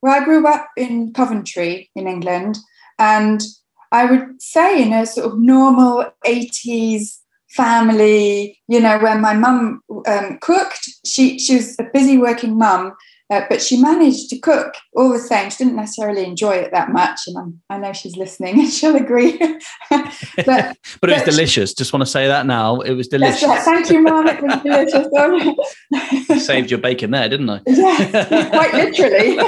Well, 0.00 0.14
I 0.14 0.24
grew 0.24 0.46
up 0.46 0.68
in 0.76 1.12
Coventry 1.12 1.90
in 1.96 2.06
England, 2.06 2.58
and 3.00 3.42
I 3.90 4.04
would 4.04 4.40
say 4.40 4.80
in 4.80 4.92
a 4.92 5.06
sort 5.06 5.26
of 5.26 5.40
normal 5.40 6.12
80s 6.24 7.18
family, 7.54 8.60
you 8.68 8.80
know, 8.80 8.98
when 8.98 9.20
my 9.20 9.34
mum 9.34 9.80
um, 10.06 10.38
cooked, 10.40 10.88
she, 11.06 11.38
she 11.38 11.56
was 11.56 11.76
a 11.78 11.84
busy 11.92 12.18
working 12.18 12.58
mum, 12.58 12.94
uh, 13.30 13.42
but 13.48 13.62
she 13.62 13.80
managed 13.80 14.28
to 14.30 14.38
cook 14.38 14.74
all 14.94 15.10
the 15.10 15.18
same. 15.18 15.50
She 15.50 15.58
didn't 15.58 15.76
necessarily 15.76 16.24
enjoy 16.24 16.56
it 16.56 16.72
that 16.72 16.90
much. 16.90 17.20
And 17.26 17.38
I'm, 17.38 17.62
i 17.70 17.78
know 17.78 17.92
she's 17.92 18.16
listening 18.16 18.58
and 18.60 18.70
she'll 18.70 18.96
agree. 18.96 19.38
but, 19.90 20.24
but, 20.44 20.76
but, 21.00 21.10
it 21.10 21.14
was 21.14 21.22
delicious. 21.22 21.74
Just 21.74 21.92
want 21.92 22.02
to 22.02 22.10
say 22.10 22.26
that 22.26 22.46
now. 22.46 22.80
It 22.80 22.94
was 22.94 23.08
delicious. 23.08 23.44
Right. 23.44 23.62
Thank 23.62 23.90
you, 23.90 24.02
Mum. 24.02 24.26
It 24.28 24.42
was 24.42 24.88
delicious. 24.88 26.46
Saved 26.46 26.70
your 26.70 26.80
bacon 26.80 27.12
there, 27.12 27.28
didn't 27.28 27.50
I? 27.50 27.60
Yeah, 27.66 28.48
quite 28.50 28.74
literally. 28.74 29.38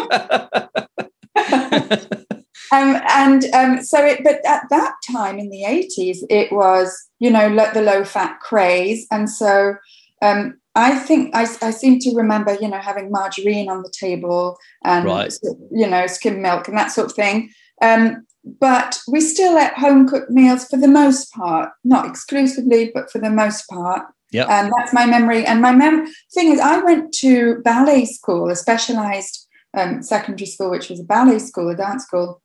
Um, 2.73 3.01
and 3.09 3.45
um, 3.55 3.83
so, 3.83 4.05
it, 4.05 4.23
but 4.25 4.45
at 4.47 4.65
that 4.71 4.95
time 5.11 5.39
in 5.39 5.51
the 5.51 5.63
80s, 5.63 6.19
it 6.31 6.53
was, 6.53 6.97
you 7.19 7.31
know, 7.31 7.55
the 7.73 7.83
low 7.83 8.05
fat 8.05 8.41
craze. 8.41 9.07
And 9.11 9.29
so 9.31 9.77
um, 10.23 10.59
I 10.75 10.99
think 10.99 11.35
I, 11.35 11.43
I, 11.63 11.71
seem 11.71 11.99
to 12.01 12.15
remember, 12.15 12.57
you 12.61 12.69
know, 12.69 12.79
having 12.79 13.11
margarine 13.11 13.71
on 13.71 13.83
the 13.83 13.93
table 13.99 14.59
and, 14.85 15.05
right. 15.05 15.33
you 15.71 15.89
know, 15.89 16.07
skim 16.07 16.43
milk 16.43 16.69
and 16.69 16.77
that 16.77 16.91
sort 16.91 17.11
of 17.11 17.17
thing. 17.17 17.51
Um, 17.83 18.27
but 18.61 18.99
we 19.09 19.21
still 19.21 19.59
ate 19.59 19.75
home 19.75 20.09
cooked 20.09 20.31
meals 20.31 20.67
for 20.67 20.77
the 20.77 20.89
most 20.89 21.33
part, 21.33 21.71
not 21.85 22.07
exclusively, 22.07 22.91
but 22.95 23.11
for 23.11 23.19
the 23.19 23.31
most 23.31 23.69
part. 23.69 24.07
Yeah. 24.31 24.47
And 24.49 24.73
that's 24.77 24.93
my 24.93 25.07
memory. 25.07 25.45
And 25.45 25.61
my 25.61 25.73
mem 25.73 26.07
thing 26.33 26.53
is, 26.53 26.61
I 26.61 26.79
went 26.79 27.13
to 27.15 27.61
ballet 27.65 28.05
school, 28.05 28.49
a 28.51 28.57
specialized 28.57 29.47
um, 29.77 30.03
secondary 30.03 30.47
school, 30.47 30.71
which 30.71 30.89
was 30.89 31.01
a 31.01 31.05
ballet 31.05 31.39
school, 31.39 31.69
a 31.69 31.77
dance 31.77 32.05
school. 32.05 32.41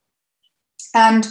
And 0.93 1.27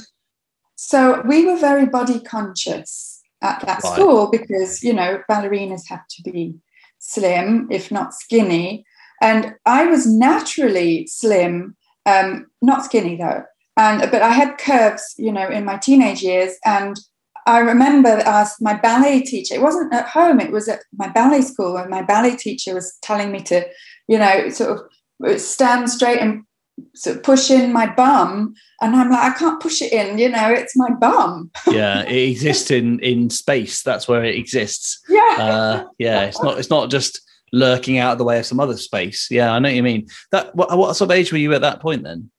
so 0.77 1.23
we 1.27 1.45
were 1.45 1.57
very 1.57 1.87
body 1.87 2.21
conscious 2.21 3.21
at 3.43 3.61
that 3.67 3.83
Right. 3.83 3.93
school 3.93 4.31
because, 4.31 4.83
you 4.83 4.93
know, 4.93 5.23
ballerinas 5.31 5.89
have 5.89 6.07
to 6.11 6.31
be 6.31 6.55
slim, 6.99 7.69
if 7.71 7.91
not 7.91 8.15
skinny. 8.15 8.85
And 9.21 9.55
I 9.67 9.87
was 9.87 10.07
naturally 10.07 11.07
slim, 11.07 11.77
um, 12.07 12.47
not 12.63 12.85
skinny 12.85 13.17
though. 13.17 13.45
And 13.77 14.11
but 14.11 14.23
I 14.23 14.31
had 14.31 14.59
curves, 14.59 15.15
you 15.17 15.33
know, 15.33 15.49
in 15.49 15.65
my 15.65 15.77
teenage 15.77 16.23
years. 16.23 16.55
And 16.65 16.99
I 17.47 17.59
remember 17.61 18.09
as 18.09 18.55
my 18.61 18.75
ballet 18.75 19.23
teacher, 19.23 19.55
it 19.55 19.63
wasn't 19.63 19.95
at 19.95 20.09
home, 20.09 20.41
it 20.41 20.53
was 20.53 20.69
at 20.69 20.81
my 20.97 21.09
ballet 21.09 21.43
school, 21.43 21.77
and 21.77 21.91
my 21.91 22.03
ballet 22.03 22.37
teacher 22.37 22.75
was 22.75 22.97
telling 23.03 23.33
me 23.33 23.41
to, 23.45 23.67
you 24.09 24.19
know, 24.19 24.49
sort 24.51 24.79
of 25.23 25.41
stand 25.41 25.91
straight 25.91 26.21
and 26.21 26.45
sort 26.95 27.17
of 27.17 27.23
push 27.23 27.51
in 27.51 27.73
my 27.73 27.87
bum. 27.87 28.55
And 28.81 28.97
I'm 28.97 29.11
like, 29.11 29.33
I 29.33 29.39
can't 29.39 29.61
push 29.61 29.83
it 29.83 29.93
in, 29.93 30.19
you 30.19 30.29
know, 30.29 30.51
it's 30.51 30.77
my 30.77 30.91
bum. 30.91 31.51
yeah, 31.71 32.03
it 32.03 32.31
exists 32.31 32.71
in 32.71 32.99
in 33.01 33.31
space. 33.31 33.83
That's 33.83 34.09
where 34.09 34.25
it 34.25 34.37
exists. 34.37 35.01
Yeah. 35.09 35.37
Uh, 35.39 35.85
yeah, 35.99 36.23
it's 36.25 36.43
not 36.43 36.59
it's 36.59 36.71
not 36.71 36.91
just 36.91 37.21
lurking 37.53 37.99
out 37.99 38.13
of 38.13 38.19
the 38.19 38.25
way 38.25 38.39
of 38.39 38.47
some 38.47 38.61
other 38.61 38.77
space. 38.77 39.29
Yeah, 39.31 39.53
I 39.53 39.59
know 39.59 39.69
what 39.69 39.77
you 39.77 39.83
mean. 39.83 40.09
That 40.33 40.55
what, 40.55 40.77
what 40.77 40.95
sort 40.97 41.11
of 41.11 41.17
age 41.17 41.33
were 41.33 41.39
you 41.39 41.53
at 41.55 41.63
that 41.63 41.81
point 41.81 42.03
then? 42.03 42.31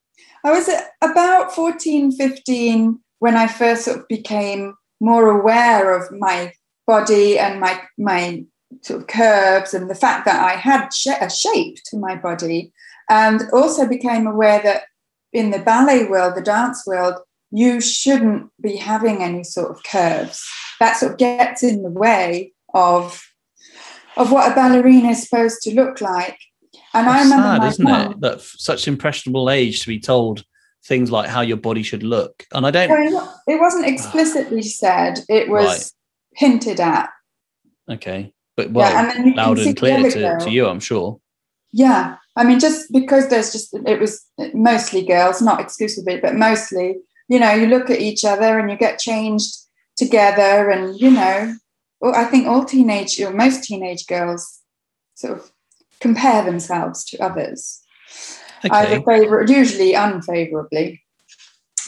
I 0.44 0.52
was 0.52 0.68
at 0.70 0.86
about 1.02 1.54
14, 1.54 2.12
15 2.14 3.00
when 3.20 3.38
I 3.38 3.48
first 3.48 3.86
sort 3.86 4.00
of 4.00 4.08
became 4.08 4.74
more 5.00 5.28
aware 5.28 5.94
of 5.94 6.12
my 6.12 6.54
body 6.88 7.38
and 7.38 7.60
my 7.60 7.80
my 7.98 8.44
sort 8.82 9.02
of 9.02 9.08
curves 9.08 9.74
and 9.74 9.90
the 9.90 9.96
fact 9.96 10.26
that 10.26 10.44
I 10.44 10.54
had 10.54 10.90
sh- 10.94 11.08
a 11.20 11.30
shape 11.30 11.78
to 11.86 11.98
my 11.98 12.16
body, 12.16 12.72
and 13.12 13.44
also 13.52 13.86
became 13.86 14.26
aware 14.26 14.62
that 14.64 14.84
in 15.34 15.52
the 15.52 15.60
ballet 15.60 16.06
world, 16.06 16.34
the 16.36 16.42
dance 16.42 16.88
world, 16.88 17.16
you 17.52 17.82
shouldn't 17.82 18.50
be 18.62 18.78
having 18.78 19.22
any 19.22 19.44
sort 19.44 19.70
of 19.70 19.84
curves. 19.84 20.42
That 20.80 20.96
sort 20.96 21.12
of 21.12 21.18
gets 21.18 21.62
in 21.62 21.84
the 21.84 21.90
way 21.90 22.54
of 22.74 23.22
of 24.18 24.32
what 24.32 24.52
a 24.52 24.56
ballerina 24.56 25.10
is 25.10 25.24
supposed 25.24 25.62
to 25.62 25.74
look 25.74 26.02
like. 26.02 26.38
And 26.94 27.08
I 27.08 27.24
remember 27.24 27.44
sad, 27.44 27.60
my 27.60 27.68
isn't 27.68 27.84
mum- 27.84 28.12
it? 28.12 28.22
That 28.22 28.42
such 28.42 28.88
impressionable 28.88 29.50
age 29.50 29.82
to 29.82 29.88
be 29.88 30.00
told 30.00 30.46
things 30.86 31.12
like 31.12 31.30
how 31.30 31.42
your 31.42 31.58
body 31.58 31.84
should 31.84 32.04
look, 32.04 32.46
and 32.54 32.66
I 32.66 32.72
don't. 32.72 32.90
Well, 32.90 33.42
it 33.48 33.60
wasn't 33.60 33.88
explicitly 33.88 34.60
ah. 34.60 34.78
said, 34.84 35.20
it 35.28 35.50
was 35.50 35.68
Right. 35.68 35.92
hinted 36.36 36.80
at. 36.80 37.10
Okay, 37.90 38.32
but 38.56 38.72
well, 38.72 38.96
and 38.96 39.10
then 39.10 39.28
you 39.28 39.34
can 39.34 39.44
loud 39.44 39.60
and 39.60 39.76
clear 39.76 40.10
to, 40.10 40.38
to 40.46 40.50
you, 40.50 40.68
I'm 40.68 40.80
sure. 40.80 41.20
Yeah. 41.74 42.18
I 42.36 42.44
mean, 42.44 42.60
just 42.60 42.92
because 42.92 43.30
there's 43.30 43.52
just, 43.52 43.74
it 43.86 44.00
was 44.00 44.26
mostly 44.54 45.06
girls, 45.06 45.42
not 45.42 45.60
exclusively, 45.60 46.20
but 46.20 46.36
mostly, 46.36 46.98
you 47.28 47.40
know, 47.40 47.52
you 47.52 47.68
look 47.68 47.90
at 47.90 48.00
each 48.00 48.26
other 48.26 48.60
and 48.60 48.70
you 48.70 48.78
get 48.78 49.00
changed 49.00 49.56
together. 49.98 50.70
And, 50.70 51.00
you 51.00 51.12
know, 51.12 51.56
well, 52.00 52.16
I 52.16 52.26
think 52.26 52.48
all 52.48 52.66
teenage, 52.66 53.20
or 53.20 53.32
most 53.32 53.64
teenage 53.64 54.08
girls 54.08 54.60
sort 55.16 55.38
of 55.38 55.52
compare 56.00 56.44
themselves 56.44 57.06
to 57.06 57.24
others, 57.24 57.82
Okay, 58.66 58.76
either 58.76 59.02
favor, 59.02 59.46
usually 59.48 59.94
unfavorably. 59.94 61.02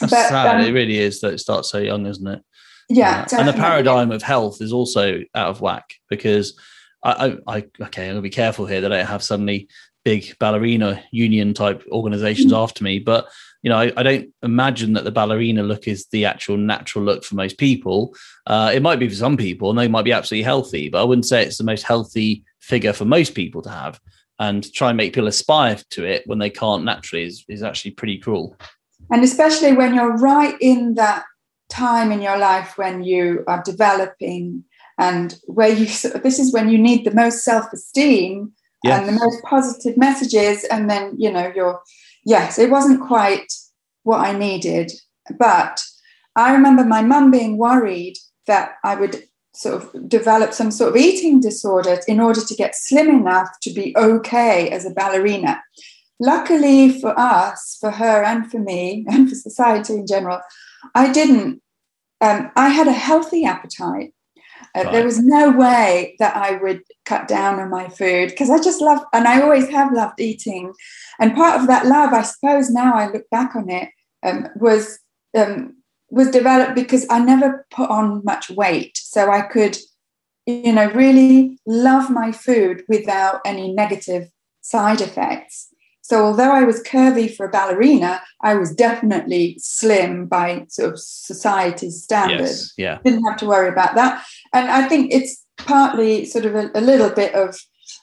that's 0.00 0.12
but, 0.12 0.28
sad. 0.28 0.56
um, 0.56 0.66
it 0.66 0.72
really 0.72 0.98
is 0.98 1.20
that 1.20 1.34
it 1.34 1.38
starts 1.38 1.70
so 1.70 1.78
young, 1.78 2.06
isn't 2.06 2.26
it? 2.26 2.42
Yeah. 2.88 3.26
Uh, 3.32 3.36
and 3.38 3.48
the 3.48 3.52
paradigm 3.52 4.10
of 4.12 4.22
health 4.22 4.60
is 4.60 4.72
also 4.72 5.20
out 5.34 5.48
of 5.48 5.60
whack 5.60 5.94
because 6.10 6.58
I, 7.04 7.36
I, 7.46 7.56
I 7.56 7.66
okay, 7.82 8.06
I'm 8.06 8.12
gonna 8.12 8.22
be 8.22 8.30
careful 8.30 8.66
here 8.66 8.80
that 8.80 8.92
I 8.92 8.98
don't 8.98 9.06
have 9.06 9.22
suddenly 9.22 9.68
big 10.04 10.36
ballerina 10.38 11.02
union 11.12 11.54
type 11.54 11.82
organizations 11.90 12.52
Mm. 12.52 12.62
after 12.62 12.84
me, 12.84 12.98
but 12.98 13.28
you 13.62 13.70
know, 13.70 13.78
I, 13.78 13.92
I 13.96 14.02
don't 14.02 14.28
imagine 14.42 14.92
that 14.92 15.04
the 15.04 15.10
ballerina 15.10 15.62
look 15.62 15.88
is 15.88 16.06
the 16.08 16.26
actual 16.26 16.58
natural 16.58 17.04
look 17.04 17.24
for 17.24 17.34
most 17.34 17.56
people. 17.56 18.14
Uh, 18.46 18.70
it 18.74 18.82
might 18.82 18.98
be 18.98 19.08
for 19.08 19.14
some 19.14 19.38
people, 19.38 19.70
and 19.70 19.78
they 19.78 19.88
might 19.88 20.04
be 20.04 20.12
absolutely 20.12 20.42
healthy, 20.44 20.90
but 20.90 21.00
I 21.00 21.04
wouldn't 21.04 21.26
say 21.26 21.42
it's 21.42 21.58
the 21.58 21.64
most 21.64 21.82
healthy 21.82 22.44
figure 22.60 22.92
for 22.92 23.06
most 23.06 23.34
people 23.34 23.62
to 23.62 23.70
have. 23.70 24.00
And 24.40 24.70
try 24.74 24.90
and 24.90 24.96
make 24.96 25.14
people 25.14 25.28
aspire 25.28 25.78
to 25.90 26.04
it 26.04 26.24
when 26.26 26.40
they 26.40 26.50
can't 26.50 26.84
naturally 26.84 27.24
is, 27.24 27.44
is 27.48 27.62
actually 27.62 27.92
pretty 27.92 28.18
cruel. 28.18 28.56
And 29.12 29.22
especially 29.22 29.74
when 29.74 29.94
you're 29.94 30.16
right 30.16 30.56
in 30.60 30.94
that 30.94 31.24
time 31.68 32.10
in 32.12 32.20
your 32.20 32.36
life 32.36 32.76
when 32.76 33.04
you 33.04 33.44
are 33.46 33.62
developing 33.62 34.64
and 34.98 35.38
where 35.46 35.68
you, 35.72 35.86
this 35.86 36.38
is 36.38 36.52
when 36.52 36.68
you 36.68 36.78
need 36.78 37.04
the 37.04 37.14
most 37.14 37.42
self 37.42 37.72
esteem 37.72 38.52
Yeah. 38.82 38.98
and 38.98 39.08
the 39.08 39.12
most 39.12 39.42
positive 39.44 39.96
messages. 39.96 40.64
And 40.64 40.88
then, 40.88 41.14
you 41.18 41.30
know, 41.30 41.52
you're, 41.54 41.80
yes, 42.24 42.58
it 42.58 42.70
wasn't 42.70 43.00
quite 43.00 43.52
what 44.04 44.20
I 44.20 44.32
needed. 44.36 44.92
But 45.38 45.82
I 46.36 46.52
remember 46.52 46.84
my 46.84 47.02
mum 47.02 47.30
being 47.30 47.56
worried 47.58 48.16
that 48.46 48.74
I 48.84 48.94
would 48.94 49.24
sort 49.54 49.82
of 49.82 50.08
develop 50.08 50.52
some 50.52 50.70
sort 50.70 50.90
of 50.90 50.96
eating 50.96 51.40
disorder 51.40 51.98
in 52.08 52.20
order 52.20 52.40
to 52.40 52.54
get 52.54 52.74
slim 52.74 53.08
enough 53.08 53.48
to 53.62 53.72
be 53.72 53.94
okay 53.96 54.68
as 54.70 54.84
a 54.84 54.90
ballerina. 54.90 55.62
Luckily 56.20 57.00
for 57.00 57.18
us, 57.18 57.76
for 57.80 57.90
her 57.90 58.22
and 58.22 58.50
for 58.50 58.58
me, 58.58 59.04
and 59.08 59.28
for 59.28 59.34
society 59.34 59.94
in 59.94 60.06
general, 60.06 60.40
I 60.94 61.12
didn't. 61.12 61.60
Um, 62.20 62.50
I 62.56 62.68
had 62.68 62.86
a 62.86 62.92
healthy 62.92 63.44
appetite. 63.44 64.13
Uh, 64.74 64.90
There 64.90 65.04
was 65.04 65.20
no 65.20 65.50
way 65.50 66.16
that 66.18 66.36
I 66.36 66.56
would 66.56 66.82
cut 67.04 67.28
down 67.28 67.60
on 67.60 67.70
my 67.70 67.88
food 67.88 68.30
because 68.30 68.50
I 68.50 68.58
just 68.58 68.80
love, 68.80 69.00
and 69.12 69.28
I 69.28 69.40
always 69.40 69.68
have 69.70 69.92
loved 69.92 70.20
eating. 70.20 70.72
And 71.20 71.34
part 71.34 71.60
of 71.60 71.68
that 71.68 71.86
love, 71.86 72.12
I 72.12 72.22
suppose, 72.22 72.70
now 72.70 72.94
I 72.94 73.10
look 73.10 73.28
back 73.30 73.54
on 73.54 73.70
it, 73.70 73.88
um, 74.22 74.48
was 74.56 74.98
um, 75.36 75.76
was 76.10 76.30
developed 76.30 76.74
because 76.74 77.06
I 77.10 77.18
never 77.20 77.66
put 77.70 77.90
on 77.90 78.22
much 78.24 78.50
weight, 78.50 78.96
so 78.96 79.30
I 79.30 79.42
could, 79.42 79.76
you 80.46 80.72
know, 80.72 80.90
really 80.90 81.58
love 81.66 82.10
my 82.10 82.32
food 82.32 82.82
without 82.88 83.40
any 83.44 83.72
negative 83.72 84.28
side 84.60 85.00
effects. 85.00 85.68
So 86.06 86.22
although 86.26 86.52
I 86.52 86.64
was 86.64 86.82
curvy 86.82 87.34
for 87.34 87.46
a 87.46 87.50
ballerina, 87.50 88.20
I 88.42 88.56
was 88.56 88.74
definitely 88.74 89.56
slim 89.58 90.26
by 90.26 90.66
sort 90.68 90.92
of 90.92 91.00
society's 91.00 92.02
standards 92.02 92.58
Yes. 92.60 92.72
Yeah. 92.76 92.98
didn't 93.02 93.24
have 93.24 93.38
to 93.38 93.46
worry 93.46 93.70
about 93.70 93.94
that. 93.94 94.22
And 94.52 94.70
I 94.70 94.86
think 94.86 95.14
it's 95.14 95.42
partly 95.56 96.26
sort 96.26 96.44
of 96.44 96.54
a, 96.54 96.70
a 96.74 96.80
little 96.82 97.08
bit 97.10 97.34
of 97.34 97.58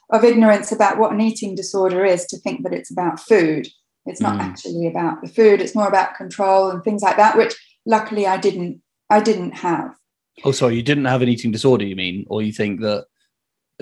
of 0.10 0.24
ignorance 0.24 0.72
about 0.72 0.98
what 0.98 1.14
an 1.14 1.22
eating 1.22 1.54
disorder 1.56 2.04
is 2.04 2.26
to 2.26 2.38
think 2.40 2.64
that 2.64 2.74
it's 2.74 2.92
about 2.92 3.20
food. 3.20 3.68
It's 4.08 4.20
not 4.20 4.36
Mm. 4.40 4.42
actually 4.42 4.88
about 4.88 5.22
the 5.22 5.30
food. 5.30 5.62
It's 5.62 5.76
more 5.76 5.88
about 5.88 6.16
control 6.16 6.70
and 6.72 6.84
things 6.84 7.02
like 7.04 7.18
that, 7.18 7.38
which 7.38 7.54
luckily 7.86 8.26
I 8.26 8.38
didn't 8.38 8.82
I 9.12 9.20
didn't 9.22 9.54
have. 9.68 9.96
Oh, 10.44 10.52
sorry, 10.54 10.76
you 10.76 10.82
didn't 10.82 11.06
have 11.06 11.22
an 11.22 11.30
eating 11.30 11.52
disorder, 11.52 11.86
you 11.86 11.96
mean? 11.96 12.26
Or 12.32 12.42
you 12.42 12.52
think 12.52 12.80
that 12.82 13.06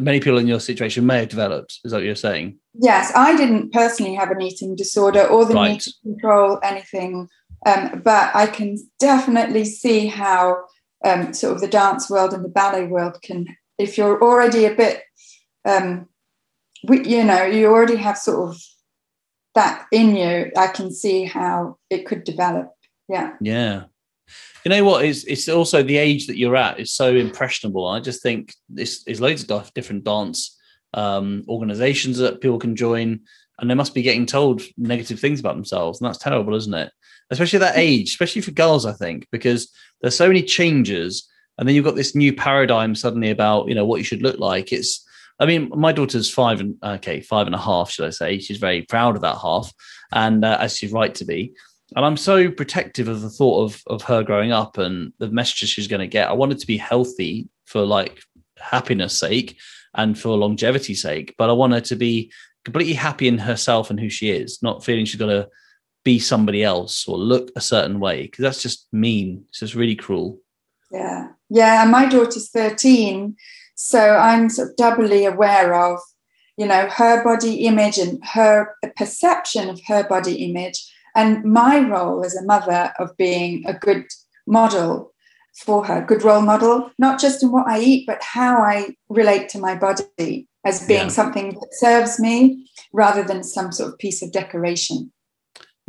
many 0.02 0.20
people 0.20 0.38
in 0.38 0.48
your 0.48 0.60
situation 0.60 1.06
may 1.06 1.20
have 1.20 1.30
developed? 1.30 1.80
Is 1.84 1.92
that 1.92 1.98
what 1.98 2.06
you're 2.06 2.16
saying? 2.16 2.58
Yes, 2.74 3.12
I 3.16 3.36
didn't 3.36 3.72
personally 3.74 4.16
have 4.16 4.32
an 4.32 4.42
eating 4.42 4.76
disorder 4.76 5.26
or 5.26 5.46
the 5.46 5.54
Right. 5.54 5.72
need 5.72 5.82
to 5.82 5.94
control 6.04 6.60
anything, 6.64 7.28
um, 7.66 8.02
but 8.04 8.32
I 8.36 8.48
can 8.48 8.78
definitely 9.00 9.66
see 9.66 10.08
how 10.08 10.64
um, 11.06 11.34
sort 11.34 11.56
of 11.56 11.62
the 11.62 11.68
dance 11.68 12.10
world 12.10 12.34
and 12.34 12.44
the 12.44 12.50
ballet 12.50 12.86
world 12.86 13.18
can, 13.22 13.46
if 13.78 13.98
you're 13.98 14.22
already 14.22 14.66
a 14.66 14.76
bit, 14.76 15.04
um, 15.66 16.08
we, 16.88 17.06
you 17.06 17.24
know, 17.24 17.44
you 17.44 17.68
already 17.68 17.96
have 17.96 18.18
sort 18.18 18.50
of 18.50 18.62
that 19.56 19.86
in 19.92 20.16
you. 20.16 20.52
I 20.58 20.68
can 20.68 20.92
see 20.92 21.24
how 21.26 21.78
it 21.90 22.06
could 22.06 22.24
develop. 22.24 22.72
Yeah. 23.08 23.34
Yeah. 23.42 23.84
You 24.66 24.70
know 24.70 24.84
what? 24.84 25.06
It's, 25.06 25.24
it's 25.24 25.48
also 25.48 25.84
the 25.84 25.98
age 25.98 26.28
that 26.28 26.38
you're 26.38 26.56
at 26.56 26.80
is 26.80 26.92
so 26.92 27.16
impressionable. 27.16 27.88
I 27.88 28.00
just 28.00 28.22
think 28.22 28.54
this 28.68 29.04
is 29.08 29.22
loads 29.22 29.42
of 29.44 29.48
dif- 29.48 29.74
different 29.74 30.04
dance 30.04 30.58
um, 30.94 31.44
organizations 31.48 32.18
that 32.18 32.42
people 32.42 32.60
can 32.60 32.76
join, 32.76 33.22
and 33.58 33.70
they 33.70 33.76
must 33.76 33.94
be 33.94 34.02
getting 34.02 34.26
told 34.26 34.62
negative 34.78 35.20
things 35.20 35.40
about 35.40 35.56
themselves. 35.56 36.00
And 36.00 36.08
that's 36.08 36.18
terrible, 36.18 36.56
isn't 36.56 36.74
it? 36.74 36.92
Especially 37.30 37.60
that 37.60 37.78
age, 37.78 38.10
especially 38.10 38.42
for 38.42 38.52
girls, 38.52 38.86
I 38.86 38.94
think, 38.94 39.28
because 39.32 39.72
there's 40.02 40.18
so 40.18 40.28
many 40.28 40.44
changes. 40.44 41.30
And 41.58 41.68
then 41.68 41.76
you've 41.76 41.86
got 41.86 41.96
this 41.96 42.16
new 42.16 42.34
paradigm 42.34 42.96
suddenly 42.96 43.32
about, 43.32 43.68
you 43.68 43.76
know, 43.76 43.86
what 43.86 43.98
you 43.98 44.04
should 44.04 44.22
look 44.22 44.40
like. 44.40 44.72
It's, 44.74 45.06
I 45.40 45.46
mean, 45.46 45.70
my 45.76 45.92
daughter's 45.92 46.30
five 46.30 46.60
and, 46.60 46.76
okay, 46.84 47.22
five 47.22 47.48
and 47.48 47.56
a 47.56 47.60
half, 47.60 47.92
should 47.92 48.06
I 48.06 48.10
say. 48.12 48.40
She's 48.40 48.58
very 48.58 48.82
proud 48.82 49.16
of 49.16 49.22
that 49.22 49.38
half, 49.38 49.72
and 50.12 50.44
uh, 50.44 50.58
as 50.60 50.78
she's 50.78 50.92
right 50.92 51.14
to 51.16 51.26
be 51.26 51.54
and 51.96 52.06
I'm 52.06 52.18
so 52.18 52.52
protective 52.52 53.08
of 53.08 53.22
the 53.22 53.30
thought 53.30 53.64
of 53.66 53.84
of 53.88 54.02
her 54.04 54.24
growing 54.24 54.52
up 54.52 54.78
and 54.78 55.14
the 55.20 55.30
messages 55.30 55.70
she's 55.70 55.88
going 55.88 56.02
to 56.02 56.08
get. 56.08 56.30
I 56.30 56.34
wanted 56.34 56.60
to 56.60 56.68
be 56.68 56.78
healthy 56.78 57.50
for 57.66 57.86
like 57.86 58.22
happiness 58.58 59.18
sake 59.18 59.58
and 59.96 60.18
for 60.18 60.38
longevity 60.38 60.94
sake, 60.94 61.36
but 61.38 61.50
I 61.50 61.54
want 61.54 61.74
her 61.74 61.82
to 61.82 61.96
be 61.96 62.32
completely 62.66 62.94
happy 62.94 63.28
in 63.28 63.38
herself 63.38 63.90
and 63.90 64.00
who 64.00 64.10
she 64.10 64.30
is, 64.30 64.62
not 64.62 64.84
feeling 64.84 65.06
she's 65.06 65.20
got 65.20 65.28
to 65.28 65.50
be 66.04 66.20
somebody 66.20 66.64
else 66.64 67.08
or 67.08 67.18
look 67.18 67.52
a 67.56 67.62
certain 67.62 68.00
way 68.00 68.24
because 68.24 68.44
that's 68.44 68.62
just 68.62 68.88
mean. 68.92 69.46
It's 69.50 69.60
just 69.60 69.76
really 69.76 69.96
cruel. 69.96 70.40
Yeah. 70.92 71.30
Yeah. 71.50 71.82
And 71.84 71.92
my 71.92 72.06
daughter's 72.06 72.50
13. 72.50 73.36
So 73.76 74.00
I'm 74.00 74.50
sort 74.50 74.70
of 74.70 74.76
doubly 74.76 75.26
aware 75.26 75.74
of, 75.74 76.00
you 76.58 76.66
know, 76.66 76.88
her 76.90 77.24
body 77.24 77.66
image 77.66 77.98
and 77.98 78.24
her 78.26 78.76
perception 78.98 79.70
of 79.70 79.80
her 79.88 80.04
body 80.08 80.44
image, 80.44 80.92
and 81.16 81.44
my 81.44 81.80
role 81.80 82.24
as 82.24 82.36
a 82.36 82.46
mother 82.46 82.94
of 83.00 83.16
being 83.18 83.64
a 83.68 83.74
good 83.74 84.06
model 84.48 85.14
for 85.66 85.86
her, 85.86 86.02
good 86.06 86.24
role 86.24 86.42
model, 86.42 86.92
not 86.98 87.20
just 87.20 87.44
in 87.44 87.52
what 87.52 87.68
I 87.68 87.80
eat, 87.80 88.06
but 88.08 88.22
how 88.24 88.62
I 88.62 88.96
relate 89.10 89.50
to 89.50 89.60
my 89.60 89.76
body 89.76 90.48
as 90.66 90.86
being 90.88 91.02
Yeah. 91.02 91.08
something 91.08 91.54
that 91.54 91.70
serves 91.74 92.20
me 92.20 92.70
rather 92.94 93.24
than 93.24 93.44
some 93.44 93.72
sort 93.72 93.94
of 93.94 94.00
piece 94.00 94.22
of 94.22 94.32
decoration. 94.32 95.12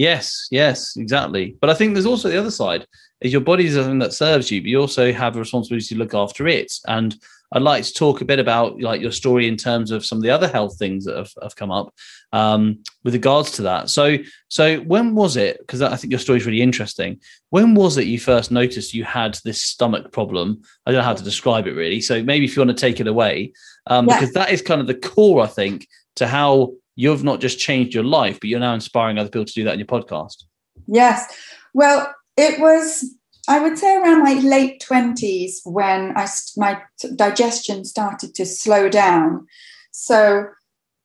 Yes, 0.01 0.49
yes, 0.51 0.97
exactly. 0.97 1.57
But 1.61 1.69
I 1.69 1.75
think 1.75 1.93
there's 1.93 2.07
also 2.07 2.31
the 2.31 2.41
other 2.41 2.51
side 2.51 2.87
is 3.21 3.33
your 3.33 3.43
body 3.43 3.67
is 3.67 3.75
something 3.75 3.99
that 3.99 4.15
serves 4.15 4.51
you, 4.51 4.63
but 4.63 4.69
you 4.69 4.81
also 4.81 5.13
have 5.13 5.37
a 5.37 5.39
responsibility 5.39 5.89
to 5.89 5.99
look 5.99 6.15
after 6.15 6.49
it. 6.49 6.73
And 6.87 7.15
I'd 7.53 7.61
like 7.61 7.85
to 7.85 7.93
talk 7.93 8.23
a 8.23 8.25
bit 8.25 8.39
about 8.39 8.81
like 8.81 9.03
your 9.03 9.13
story 9.13 9.47
in 9.47 9.59
terms 9.59 9.91
of 9.91 10.07
some 10.07 10.17
of 10.17 10.23
the 10.23 10.31
other 10.31 10.49
health 10.49 10.79
things 10.79 11.05
that 11.05 11.19
have, 11.19 11.31
have 11.43 11.55
come 11.55 11.71
up 11.71 11.93
um, 12.33 12.79
with 13.05 13.13
regards 13.13 13.51
to 13.53 13.63
that. 13.63 13.91
So, 13.91 14.17
so 14.49 14.79
when 14.79 15.15
was 15.15 15.37
it? 15.37 15.59
Because 15.59 15.83
I 15.83 15.97
think 15.97 16.13
your 16.13 16.19
story 16.19 16.39
is 16.39 16.47
really 16.47 16.63
interesting. 16.63 17.21
When 17.51 17.75
was 17.75 17.99
it 17.99 18.07
you 18.07 18.19
first 18.19 18.51
noticed 18.51 18.95
you 18.95 19.05
had 19.05 19.39
this 19.45 19.63
stomach 19.63 20.13
problem? 20.13 20.63
I 20.87 20.93
don't 20.93 21.01
know 21.01 21.05
how 21.05 21.13
to 21.13 21.23
describe 21.23 21.67
it 21.67 21.75
really. 21.75 22.01
So 22.01 22.23
maybe 22.23 22.47
if 22.47 22.57
you 22.57 22.65
want 22.65 22.75
to 22.75 22.87
take 22.87 23.01
it 23.01 23.07
away, 23.07 23.53
um, 23.87 24.09
Yeah. 24.09 24.19
because 24.19 24.33
that 24.33 24.51
is 24.51 24.63
kind 24.63 24.81
of 24.81 24.87
the 24.87 24.95
core, 24.95 25.43
I 25.43 25.47
think, 25.47 25.87
to 26.17 26.27
how 26.27 26.73
you've 27.01 27.25
not 27.25 27.41
just 27.41 27.59
changed 27.59 27.95
your 27.95 28.05
life, 28.05 28.39
but 28.39 28.51
you're 28.51 28.61
now 28.61 28.75
inspiring 28.75 29.17
other 29.17 29.31
people 29.31 29.47
to 29.47 29.53
do 29.55 29.65
that 29.65 29.73
in 29.73 29.79
your 29.79 29.87
podcast. 29.87 30.45
Yes. 30.87 31.35
Well, 31.73 32.15
it 32.37 32.61
was, 32.61 33.07
I 33.49 33.59
would 33.59 33.79
say, 33.79 33.97
around 33.97 34.23
my 34.23 34.35
late 34.35 34.85
20s 34.87 35.61
when 35.65 36.13
I, 36.15 36.29
my 36.59 36.83
digestion 37.17 37.87
started 37.87 38.35
to 38.35 38.45
slow 38.45 38.91
down. 38.91 39.47
So, 39.93 40.45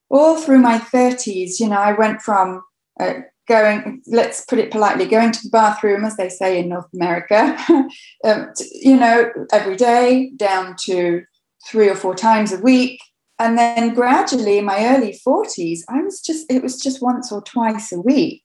all 0.09 0.37
through 0.37 0.59
my 0.59 0.79
30s, 0.79 1.59
you 1.61 1.69
know, 1.69 1.79
I 1.79 1.93
went 1.93 2.21
from 2.21 2.61
uh, 2.99 3.13
going, 3.47 4.01
let's 4.05 4.43
put 4.45 4.59
it 4.59 4.71
politely, 4.71 5.05
going 5.05 5.31
to 5.31 5.43
the 5.43 5.49
bathroom, 5.49 6.03
as 6.03 6.17
they 6.17 6.29
say 6.29 6.59
in 6.59 6.69
North 6.69 6.89
America, 6.93 7.57
um, 8.25 8.51
t- 8.55 8.81
you 8.83 8.97
know, 8.97 9.31
every 9.53 9.77
day 9.77 10.31
down 10.35 10.75
to 10.83 11.23
three 11.67 11.89
or 11.89 11.95
four 11.95 12.15
times 12.15 12.51
a 12.51 12.59
week. 12.59 12.99
And 13.37 13.57
then 13.57 13.93
gradually 13.93 14.57
in 14.59 14.65
my 14.65 14.95
early 14.95 15.19
40s, 15.25 15.79
I 15.89 16.01
was 16.01 16.21
just, 16.21 16.49
it 16.51 16.63
was 16.63 16.79
just 16.79 17.01
once 17.01 17.31
or 17.31 17.41
twice 17.41 17.91
a 17.91 17.99
week. 17.99 18.43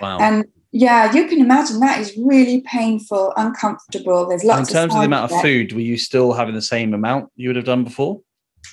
Wow. 0.00 0.18
And 0.18 0.46
yeah, 0.72 1.12
you 1.12 1.28
can 1.28 1.40
imagine 1.40 1.80
that 1.80 2.00
is 2.00 2.16
really 2.16 2.62
painful, 2.62 3.32
uncomfortable. 3.36 4.26
There's 4.26 4.42
lots 4.42 4.60
and 4.60 4.68
in 4.68 4.72
terms 4.72 4.84
of 4.84 4.88
the 4.88 4.94
side 5.00 5.04
amount 5.04 5.24
of 5.24 5.30
effects. 5.30 5.42
food, 5.42 5.72
were 5.72 5.80
you 5.80 5.96
still 5.98 6.32
having 6.32 6.54
the 6.54 6.62
same 6.62 6.94
amount 6.94 7.30
you 7.36 7.48
would 7.48 7.56
have 7.56 7.64
done 7.64 7.84
before? 7.84 8.22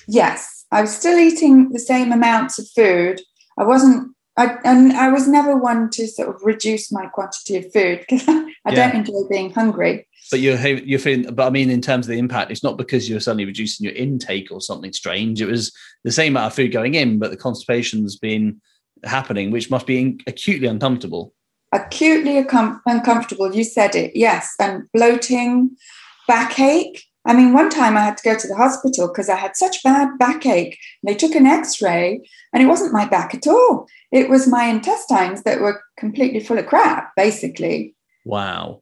Yes, 0.08 0.64
I 0.72 0.80
was 0.80 0.96
still 0.96 1.18
eating 1.18 1.70
the 1.70 1.78
same 1.78 2.12
amounts 2.12 2.58
of 2.58 2.66
food. 2.74 3.20
I 3.58 3.64
wasn't, 3.64 4.16
I, 4.36 4.56
and 4.64 4.94
I 4.94 5.10
was 5.12 5.28
never 5.28 5.54
one 5.56 5.90
to 5.90 6.08
sort 6.08 6.34
of 6.34 6.40
reduce 6.42 6.90
my 6.90 7.06
quantity 7.06 7.58
of 7.58 7.72
food 7.72 8.04
because 8.08 8.26
I 8.28 8.72
Yeah. 8.72 8.90
don't 8.90 8.96
enjoy 8.96 9.28
being 9.30 9.52
hungry. 9.52 10.08
But 10.32 10.40
you're 10.40 10.58
you're 10.78 10.98
feeling. 10.98 11.32
But 11.32 11.46
I 11.46 11.50
mean, 11.50 11.70
in 11.70 11.80
terms 11.80 12.06
of 12.06 12.10
the 12.10 12.18
impact, 12.18 12.50
it's 12.50 12.64
not 12.64 12.78
because 12.78 13.08
you're 13.08 13.20
suddenly 13.20 13.44
reducing 13.44 13.84
your 13.84 13.94
intake 13.94 14.50
or 14.50 14.60
something 14.60 14.92
strange. 14.92 15.40
It 15.40 15.46
was 15.46 15.72
the 16.04 16.10
same 16.10 16.32
amount 16.32 16.46
of 16.46 16.54
food 16.54 16.72
going 16.72 16.94
in, 16.94 17.18
but 17.18 17.30
the 17.30 17.36
constipation's 17.36 18.16
been 18.16 18.60
happening, 19.04 19.50
which 19.50 19.70
must 19.70 19.86
be 19.86 20.18
acutely 20.26 20.66
uncomfortable. 20.66 21.34
Acutely 21.72 22.42
uncom- 22.42 22.80
uncomfortable. 22.86 23.54
You 23.54 23.62
said 23.62 23.94
it. 23.94 24.12
Yes, 24.14 24.54
and 24.58 24.84
bloating, 24.92 25.76
backache. 26.26 27.04
I 27.24 27.34
mean, 27.34 27.52
one 27.52 27.70
time 27.70 27.96
I 27.96 28.00
had 28.00 28.16
to 28.16 28.24
go 28.24 28.36
to 28.36 28.48
the 28.48 28.56
hospital 28.56 29.08
because 29.08 29.28
I 29.28 29.36
had 29.36 29.56
such 29.56 29.82
bad 29.82 30.18
backache. 30.18 30.76
They 31.04 31.14
took 31.14 31.34
an 31.34 31.46
X-ray, 31.46 32.20
and 32.52 32.62
it 32.62 32.66
wasn't 32.66 32.92
my 32.92 33.06
back 33.06 33.34
at 33.34 33.46
all. 33.46 33.86
It 34.10 34.28
was 34.28 34.48
my 34.48 34.64
intestines 34.64 35.42
that 35.44 35.60
were 35.60 35.82
completely 35.96 36.40
full 36.40 36.58
of 36.58 36.66
crap, 36.66 37.12
basically. 37.16 37.94
Wow. 38.24 38.81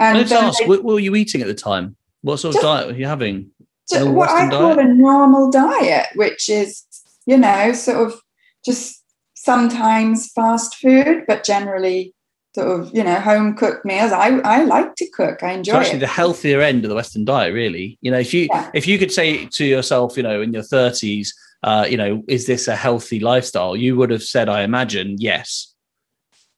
And 0.00 0.18
Let's 0.18 0.32
ask, 0.32 0.58
they- 0.60 0.66
what, 0.66 0.82
what 0.84 0.94
were 0.94 1.00
you 1.00 1.14
eating 1.16 1.40
at 1.40 1.46
the 1.46 1.54
time? 1.54 1.96
What 2.22 2.38
sort 2.38 2.54
of 2.54 2.60
Just- 2.60 2.64
diet 2.64 2.86
were 2.88 2.94
you 2.98 3.06
having? 3.06 3.50
just 3.90 4.08
what 4.08 4.30
I 4.30 4.48
call 4.48 4.76
diet? 4.76 4.88
a 4.88 4.94
normal 4.94 5.50
diet, 5.50 6.06
which 6.14 6.48
is, 6.48 6.82
you 7.26 7.36
know, 7.36 7.72
sort 7.74 7.98
of 8.08 8.18
just 8.64 9.02
sometimes 9.34 10.30
fast 10.32 10.76
food, 10.76 11.24
but 11.28 11.44
generally 11.44 12.14
sort 12.54 12.80
of, 12.80 12.94
you 12.94 13.04
know, 13.04 13.16
home 13.20 13.54
cooked 13.54 13.84
meals. 13.84 14.10
I, 14.10 14.38
I 14.38 14.64
like 14.64 14.94
to 14.96 15.10
cook. 15.10 15.42
I 15.42 15.50
So 15.52 15.58
enjoy 15.58 15.72
actually, 15.74 15.96
it. 15.96 16.00
the 16.00 16.06
healthier 16.06 16.60
end 16.62 16.84
of 16.84 16.88
the 16.88 16.94
Western 16.94 17.26
diet, 17.26 17.52
really. 17.52 17.98
You 18.00 18.10
know, 18.10 18.18
if 18.18 18.32
you 18.32 18.48
Yeah. 18.50 18.70
if 18.72 18.86
you 18.86 18.98
could 18.98 19.12
say 19.12 19.44
to 19.46 19.64
yourself, 19.66 20.16
you 20.16 20.22
know, 20.22 20.40
in 20.40 20.52
your 20.54 20.62
thirties, 20.62 21.34
uh, 21.62 21.86
you 21.88 21.98
know, 21.98 22.22
is 22.26 22.46
this 22.46 22.68
a 22.68 22.76
healthy 22.76 23.20
lifestyle? 23.20 23.76
You 23.76 23.96
would 23.96 24.10
have 24.10 24.22
said, 24.22 24.48
I 24.48 24.62
imagine, 24.62 25.16
yes. 25.18 25.74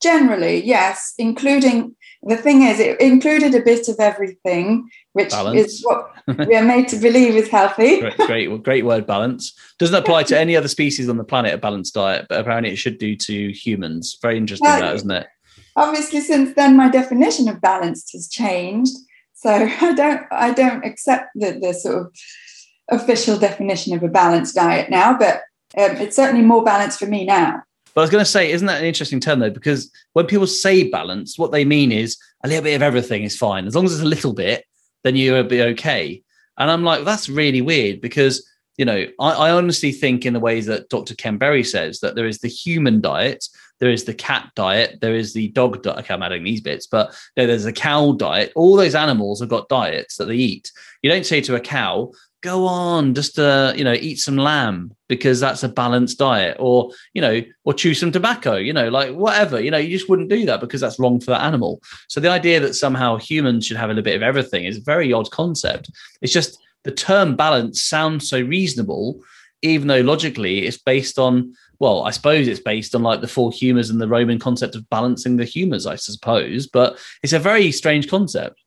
Generally, 0.02 0.64
yes, 0.64 1.14
including 1.18 1.96
the 2.22 2.36
thing 2.36 2.62
is, 2.62 2.80
it 2.80 3.00
included 3.00 3.54
a 3.54 3.60
bit 3.60 3.88
of 3.88 3.96
everything, 3.98 4.88
which 5.12 5.30
Balance. 5.30 5.60
is 5.60 5.84
what 5.84 6.10
we 6.48 6.56
are 6.56 6.64
made 6.64 6.88
to 6.88 6.96
believe 6.96 7.34
is 7.34 7.48
healthy. 7.48 8.00
Great, 8.00 8.16
great, 8.16 8.62
great 8.62 8.84
word, 8.84 9.06
balance. 9.06 9.52
Doesn't 9.78 9.94
apply 9.94 10.24
to 10.24 10.38
any 10.38 10.56
other 10.56 10.68
species 10.68 11.08
on 11.08 11.16
the 11.18 11.24
planet, 11.24 11.54
a 11.54 11.58
balanced 11.58 11.94
diet, 11.94 12.26
but 12.28 12.40
apparently 12.40 12.72
it 12.72 12.76
should 12.76 12.98
do 12.98 13.14
to 13.16 13.52
humans. 13.52 14.18
Very 14.20 14.36
interesting, 14.36 14.68
Well, 14.68 14.80
that, 14.80 14.94
isn't 14.96 15.10
it? 15.10 15.26
obviously 15.76 16.20
since 16.20 16.54
then 16.54 16.76
my 16.76 16.88
definition 16.88 17.48
of 17.48 17.60
balanced 17.60 18.12
has 18.12 18.28
changed 18.28 18.96
so 19.34 19.50
i 19.80 19.94
don't 19.94 20.22
i 20.30 20.52
don't 20.52 20.84
accept 20.84 21.30
the, 21.34 21.58
the 21.60 21.72
sort 21.72 22.06
of 22.06 22.12
official 22.88 23.38
definition 23.38 23.94
of 23.94 24.02
a 24.02 24.08
balanced 24.08 24.54
diet 24.54 24.90
now 24.90 25.16
but 25.16 25.42
um, 25.76 25.96
it's 25.96 26.16
certainly 26.16 26.44
more 26.44 26.64
balanced 26.64 26.98
for 26.98 27.06
me 27.06 27.24
now 27.24 27.62
But 27.96 28.02
I 28.02 28.04
was 28.04 28.10
going 28.10 28.24
to 28.24 28.30
say, 28.30 28.52
isn't 28.52 28.66
that 28.66 28.80
an 28.80 28.86
interesting 28.86 29.20
term 29.20 29.38
though? 29.38 29.48
Because 29.48 29.90
when 30.12 30.26
people 30.26 30.46
say 30.46 30.90
balanced, 30.90 31.38
what 31.38 31.50
they 31.50 31.64
mean 31.64 31.90
is 31.90 32.18
a 32.44 32.48
little 32.48 32.62
bit 32.62 32.74
of 32.74 32.82
everything 32.82 33.22
is 33.22 33.38
fine. 33.38 33.66
As 33.66 33.74
long 33.74 33.86
as 33.86 33.94
it's 33.94 34.02
a 34.02 34.04
little 34.04 34.34
bit, 34.34 34.66
then 35.02 35.16
you'll 35.16 35.42
be 35.44 35.62
okay. 35.62 36.22
And 36.58 36.70
I'm 36.70 36.84
like, 36.84 37.06
that's 37.06 37.30
really 37.30 37.62
weird 37.62 38.02
because, 38.02 38.46
you 38.76 38.84
know, 38.84 39.06
I, 39.18 39.30
I 39.30 39.50
honestly 39.50 39.92
think 39.92 40.26
in 40.26 40.34
the 40.34 40.40
ways 40.40 40.66
that 40.66 40.90
Dr. 40.90 41.14
Ken 41.14 41.38
Berry 41.38 41.64
says 41.64 42.00
that 42.00 42.14
there 42.14 42.26
is 42.26 42.40
the 42.40 42.48
human 42.48 43.00
diet, 43.00 43.48
there 43.80 43.90
is 43.90 44.04
the 44.04 44.12
cat 44.12 44.50
diet, 44.54 45.00
there 45.00 45.14
is 45.14 45.32
the 45.32 45.48
dog 45.48 45.82
diet. 45.82 46.00
Okay, 46.00 46.12
I'm 46.12 46.22
adding 46.22 46.44
these 46.44 46.60
bits, 46.60 46.86
but 46.86 47.16
you 47.34 47.42
know, 47.42 47.46
there's 47.46 47.64
a 47.64 47.72
cow 47.72 48.12
diet. 48.12 48.52
All 48.56 48.76
those 48.76 48.94
animals 48.94 49.40
have 49.40 49.48
got 49.48 49.70
diets 49.70 50.16
that 50.16 50.26
they 50.26 50.36
eat. 50.36 50.70
You 51.00 51.10
don't 51.10 51.24
say 51.24 51.40
to 51.40 51.54
a 51.54 51.60
cow, 51.60 52.12
go 52.46 52.64
on, 52.64 53.12
just 53.12 53.38
uh, 53.38 53.72
you 53.76 53.82
know, 53.82 53.92
eat 53.92 54.20
some 54.20 54.36
lamb 54.36 54.94
because 55.08 55.40
that's 55.40 55.64
a 55.64 55.68
balanced 55.68 56.16
diet, 56.18 56.56
or 56.60 56.92
you 57.12 57.20
know, 57.20 57.42
or 57.64 57.74
chew 57.74 57.92
some 57.92 58.12
tobacco, 58.12 58.54
you 58.54 58.72
know, 58.72 58.88
like 58.88 59.12
whatever. 59.12 59.60
You 59.60 59.72
know, 59.72 59.78
you 59.78 59.90
just 59.96 60.08
wouldn't 60.08 60.30
do 60.30 60.46
that 60.46 60.60
because 60.60 60.80
that's 60.80 60.98
wrong 60.98 61.18
for 61.18 61.32
that 61.32 61.42
animal. 61.42 61.82
So 62.08 62.20
the 62.20 62.30
idea 62.30 62.60
that 62.60 62.74
somehow 62.74 63.16
humans 63.16 63.66
should 63.66 63.76
have 63.76 63.90
a 63.90 63.94
little 63.94 64.04
bit 64.04 64.14
of 64.14 64.22
everything 64.22 64.64
is 64.64 64.78
a 64.78 64.82
very 64.82 65.12
odd 65.12 65.30
concept. 65.32 65.90
It's 66.22 66.32
just 66.32 66.56
the 66.84 66.92
term 66.92 67.34
balance 67.34 67.82
sounds 67.82 68.28
so 68.28 68.40
reasonable, 68.40 69.20
even 69.62 69.88
though 69.88 70.02
logically 70.02 70.66
it's 70.66 70.78
based 70.78 71.18
on, 71.18 71.52
well, 71.80 72.04
I 72.04 72.12
suppose 72.12 72.46
it's 72.46 72.60
based 72.60 72.94
on 72.94 73.02
like 73.02 73.22
the 73.22 73.28
four 73.28 73.50
humors 73.50 73.90
and 73.90 74.00
the 74.00 74.06
Roman 74.08 74.38
concept 74.38 74.76
of 74.76 74.88
balancing 74.88 75.36
the 75.36 75.44
humors, 75.44 75.84
I 75.84 75.96
suppose, 75.96 76.68
but 76.68 76.96
it's 77.24 77.32
a 77.32 77.40
very 77.40 77.72
strange 77.72 78.08
concept. 78.08 78.62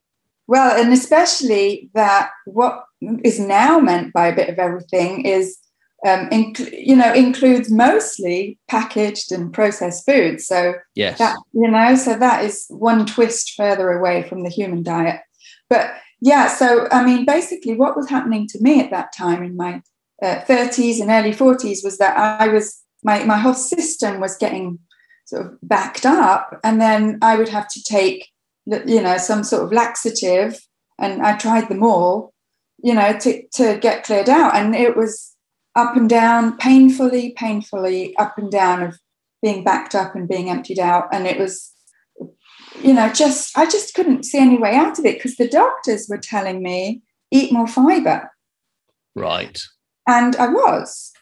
well 0.46 0.78
and 0.78 0.92
especially 0.92 1.88
that 1.94 2.28
what 2.44 2.84
is 3.24 3.38
now 3.40 3.78
meant 3.80 4.12
by 4.12 4.28
a 4.28 4.34
bit 4.34 4.48
of 4.48 4.58
everything 4.58 5.24
is 5.24 5.58
um, 6.06 6.28
inc- 6.30 6.72
you 6.72 6.96
know 6.96 7.12
includes 7.12 7.70
mostly 7.70 8.58
packaged 8.68 9.32
and 9.32 9.52
processed 9.52 10.06
foods 10.06 10.46
so 10.46 10.74
Yes. 10.94 11.18
that 11.18 11.36
you 11.52 11.68
know 11.70 11.94
so 11.94 12.16
that 12.16 12.44
is 12.44 12.66
one 12.68 13.04
twist 13.06 13.52
further 13.56 13.90
away 13.90 14.22
from 14.22 14.42
the 14.42 14.48
human 14.50 14.82
diet 14.82 15.20
but 15.68 15.92
yeah 16.20 16.48
so 16.48 16.88
i 16.90 17.04
mean 17.04 17.24
basically 17.26 17.74
what 17.74 17.96
was 17.96 18.08
happening 18.08 18.46
to 18.48 18.58
me 18.62 18.80
at 18.80 18.90
that 18.90 19.12
time 19.12 19.42
in 19.42 19.56
my 19.56 19.82
uh, 20.22 20.40
30s 20.46 21.00
and 21.00 21.10
early 21.10 21.32
40s 21.32 21.84
was 21.84 21.98
that 21.98 22.16
i 22.16 22.48
was 22.48 22.82
my, 23.02 23.24
my 23.24 23.38
whole 23.38 23.54
system 23.54 24.20
was 24.20 24.36
getting 24.36 24.78
sort 25.26 25.46
of 25.46 25.58
backed 25.62 26.04
up 26.06 26.58
and 26.64 26.80
then 26.80 27.18
i 27.22 27.36
would 27.36 27.48
have 27.48 27.68
to 27.68 27.82
take 27.82 28.28
you 28.66 29.02
know 29.02 29.16
some 29.18 29.44
sort 29.44 29.64
of 29.64 29.72
laxative 29.72 30.58
and 30.98 31.22
i 31.22 31.36
tried 31.36 31.68
them 31.68 31.82
all 31.82 32.29
you 32.82 32.94
know 32.94 33.18
to, 33.18 33.42
to 33.54 33.78
get 33.78 34.04
cleared 34.04 34.28
out. 34.28 34.54
And 34.54 34.74
it 34.74 34.96
was 34.96 35.34
up 35.76 35.96
and 35.96 36.08
down 36.08 36.56
painfully 36.56 37.32
painfully 37.36 38.16
up 38.16 38.36
and 38.38 38.50
down 38.50 38.82
of 38.82 38.98
being 39.42 39.64
backed 39.64 39.94
up 39.94 40.14
and 40.14 40.28
being 40.28 40.50
emptied 40.50 40.78
out. 40.78 41.08
And 41.12 41.26
it 41.26 41.38
was 41.38 41.72
you 42.82 42.94
know 42.94 43.12
just 43.12 43.56
i 43.58 43.64
just 43.64 43.94
couldn't 43.94 44.24
see 44.24 44.38
any 44.38 44.56
way 44.56 44.74
out 44.74 44.98
of 44.98 45.04
it 45.04 45.16
because 45.16 45.36
the 45.36 45.48
doctors 45.48 46.06
were 46.08 46.18
telling 46.18 46.62
me 46.62 47.02
eat 47.30 47.52
more 47.52 47.66
fiber. 47.66 48.30
Right. 49.14 49.60
and 50.06 50.36
i 50.36 50.48
was. 50.48 51.12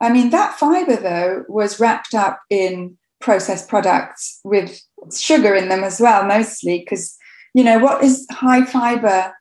I 0.00 0.10
mean 0.12 0.30
that 0.30 0.58
fiber 0.58 0.96
though 0.96 1.44
was 1.48 1.80
wrapped 1.80 2.14
up 2.14 2.40
in 2.50 2.98
processed 3.20 3.68
products 3.68 4.40
with 4.44 4.80
sugar 5.14 5.54
in 5.54 5.68
them 5.68 5.84
as 5.84 6.00
well 6.00 6.24
mostly 6.24 6.80
because 6.80 7.16
you 7.54 7.64
know 7.64 7.78
what 7.78 8.02
is 8.02 8.26
high 8.30 8.64
fiber 8.64 9.32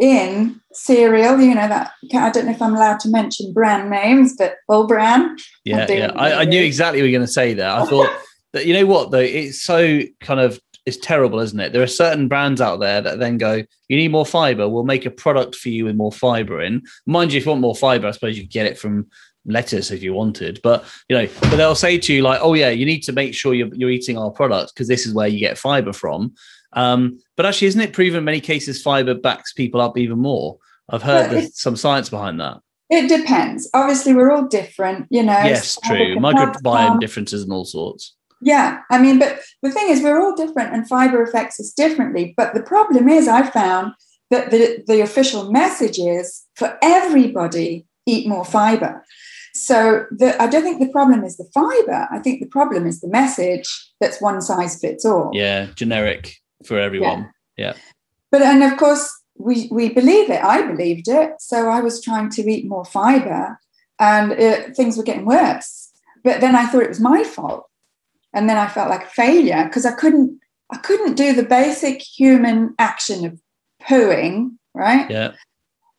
in 0.00 0.60
cereal. 0.72 1.40
You 1.40 1.54
know 1.54 1.68
that 1.68 1.92
I 2.14 2.30
don't 2.30 2.46
know 2.46 2.52
if 2.52 2.62
I'm 2.62 2.74
allowed 2.74 3.00
to 3.00 3.10
mention 3.10 3.52
brand 3.52 3.90
names, 3.90 4.34
but 4.36 4.56
All-Bran. 4.68 5.36
Yeah, 5.64 5.90
yeah. 5.90 6.12
I, 6.14 6.42
I, 6.42 6.44
knew 6.44 6.62
exactly 6.62 7.00
what 7.00 7.08
you 7.08 7.12
were 7.12 7.18
going 7.18 7.26
to 7.26 7.32
say 7.32 7.54
there. 7.54 7.70
I 7.70 7.84
thought 7.86 8.10
that 8.52 8.66
you 8.66 8.74
know 8.74 8.86
what 8.86 9.10
though, 9.10 9.18
it's 9.18 9.62
so 9.62 10.00
kind 10.20 10.40
of 10.40 10.60
it's 10.86 10.96
terrible, 10.98 11.40
isn't 11.40 11.58
it? 11.58 11.72
There 11.72 11.82
are 11.82 11.88
certain 11.88 12.28
brands 12.28 12.60
out 12.60 12.78
there 12.78 13.00
that 13.00 13.18
then 13.18 13.38
go, 13.38 13.64
you 13.88 13.96
need 13.96 14.12
more 14.12 14.24
fiber. 14.24 14.68
We'll 14.68 14.84
make 14.84 15.04
a 15.04 15.10
product 15.10 15.56
for 15.56 15.68
you 15.68 15.84
with 15.84 15.96
more 15.96 16.12
fiber 16.12 16.62
in. 16.62 16.82
Mind 17.06 17.32
you, 17.32 17.38
if 17.38 17.44
you 17.44 17.50
want 17.50 17.60
more 17.60 17.74
fiber, 17.74 18.06
I 18.06 18.12
suppose 18.12 18.36
you 18.36 18.44
could 18.44 18.52
get 18.52 18.66
it 18.66 18.78
from 18.78 19.08
lettuce 19.44 19.90
if 19.90 20.02
you 20.02 20.14
wanted. 20.14 20.60
But 20.62 20.84
you 21.08 21.16
know, 21.16 21.28
but 21.40 21.56
they'll 21.56 21.74
say 21.74 21.98
to 21.98 22.14
you 22.14 22.22
like, 22.22 22.40
oh 22.40 22.54
yeah, 22.54 22.70
you 22.70 22.86
need 22.86 23.00
to 23.02 23.12
make 23.12 23.34
sure 23.34 23.52
you're, 23.52 23.74
you're 23.74 23.90
eating 23.90 24.16
our 24.16 24.30
product 24.30 24.74
because 24.74 24.86
this 24.86 25.06
is 25.06 25.12
where 25.12 25.28
you 25.28 25.40
get 25.40 25.58
fiber 25.58 25.92
from. 25.92 26.34
Um, 26.72 27.18
but 27.36 27.46
actually, 27.46 27.68
isn't 27.68 27.80
it 27.80 27.92
proven 27.92 28.18
in 28.18 28.24
many 28.24 28.40
cases 28.40 28.82
fiber 28.82 29.14
backs 29.14 29.52
people 29.52 29.80
up 29.80 29.96
even 29.98 30.18
more? 30.18 30.58
I've 30.88 31.02
heard 31.02 31.30
well, 31.30 31.40
there's 31.40 31.60
some 31.60 31.76
science 31.76 32.08
behind 32.08 32.40
that. 32.40 32.58
It 32.88 33.08
depends. 33.08 33.68
Obviously, 33.74 34.14
we're 34.14 34.30
all 34.30 34.46
different, 34.46 35.06
you 35.10 35.22
know. 35.22 35.42
Yes, 35.42 35.78
true. 35.84 36.16
Microbiome 36.16 37.00
differences 37.00 37.42
and 37.42 37.52
all 37.52 37.64
sorts. 37.64 38.14
Yeah, 38.40 38.82
I 38.90 39.00
mean, 39.00 39.18
but 39.18 39.40
the 39.62 39.72
thing 39.72 39.88
is, 39.88 40.02
we're 40.02 40.20
all 40.22 40.36
different, 40.36 40.72
and 40.72 40.86
fiber 40.86 41.22
affects 41.22 41.58
us 41.58 41.72
differently. 41.72 42.34
But 42.36 42.54
the 42.54 42.62
problem 42.62 43.08
is, 43.08 43.26
I 43.26 43.48
found 43.50 43.92
that 44.30 44.50
the, 44.50 44.84
the 44.86 45.00
official 45.00 45.50
message 45.50 45.98
is 45.98 46.44
for 46.54 46.78
everybody 46.82 47.86
eat 48.06 48.28
more 48.28 48.44
fiber. 48.44 49.04
So 49.54 50.04
the, 50.10 50.40
I 50.40 50.46
don't 50.46 50.62
think 50.62 50.80
the 50.80 50.92
problem 50.92 51.24
is 51.24 51.38
the 51.38 51.48
fiber. 51.54 52.06
I 52.10 52.18
think 52.18 52.40
the 52.40 52.48
problem 52.48 52.86
is 52.86 53.00
the 53.00 53.08
message 53.08 53.66
that's 54.00 54.20
one 54.20 54.40
size 54.42 54.78
fits 54.78 55.04
all. 55.04 55.30
Yeah, 55.32 55.68
generic 55.74 56.36
for 56.64 56.78
everyone. 56.78 57.30
Yeah. 57.56 57.66
yeah. 57.66 57.74
But 58.30 58.42
and 58.42 58.62
of 58.62 58.76
course 58.78 59.08
we 59.38 59.68
we 59.70 59.88
believe 59.90 60.30
it. 60.30 60.42
I 60.42 60.62
believed 60.62 61.08
it. 61.08 61.32
So 61.40 61.68
I 61.68 61.80
was 61.80 62.02
trying 62.02 62.30
to 62.30 62.42
eat 62.50 62.68
more 62.68 62.84
fiber, 62.84 63.58
and 63.98 64.32
it, 64.32 64.76
things 64.76 64.96
were 64.96 65.02
getting 65.02 65.26
worse. 65.26 65.90
But 66.24 66.40
then 66.40 66.56
I 66.56 66.66
thought 66.66 66.82
it 66.82 66.88
was 66.88 67.00
my 67.00 67.22
fault 67.22 67.66
and 68.36 68.50
then 68.50 68.58
I 68.58 68.68
felt 68.68 68.90
like 68.90 69.04
a 69.04 69.10
failure 69.10 69.64
because 69.64 69.86
I 69.86 69.92
couldn't 69.92 70.38
I 70.70 70.76
couldn't 70.76 71.14
do 71.14 71.32
the 71.32 71.42
basic 71.42 72.02
human 72.02 72.74
action 72.78 73.24
of 73.24 73.40
pooing, 73.82 74.56
right? 74.74 75.10
Yeah. 75.10 75.32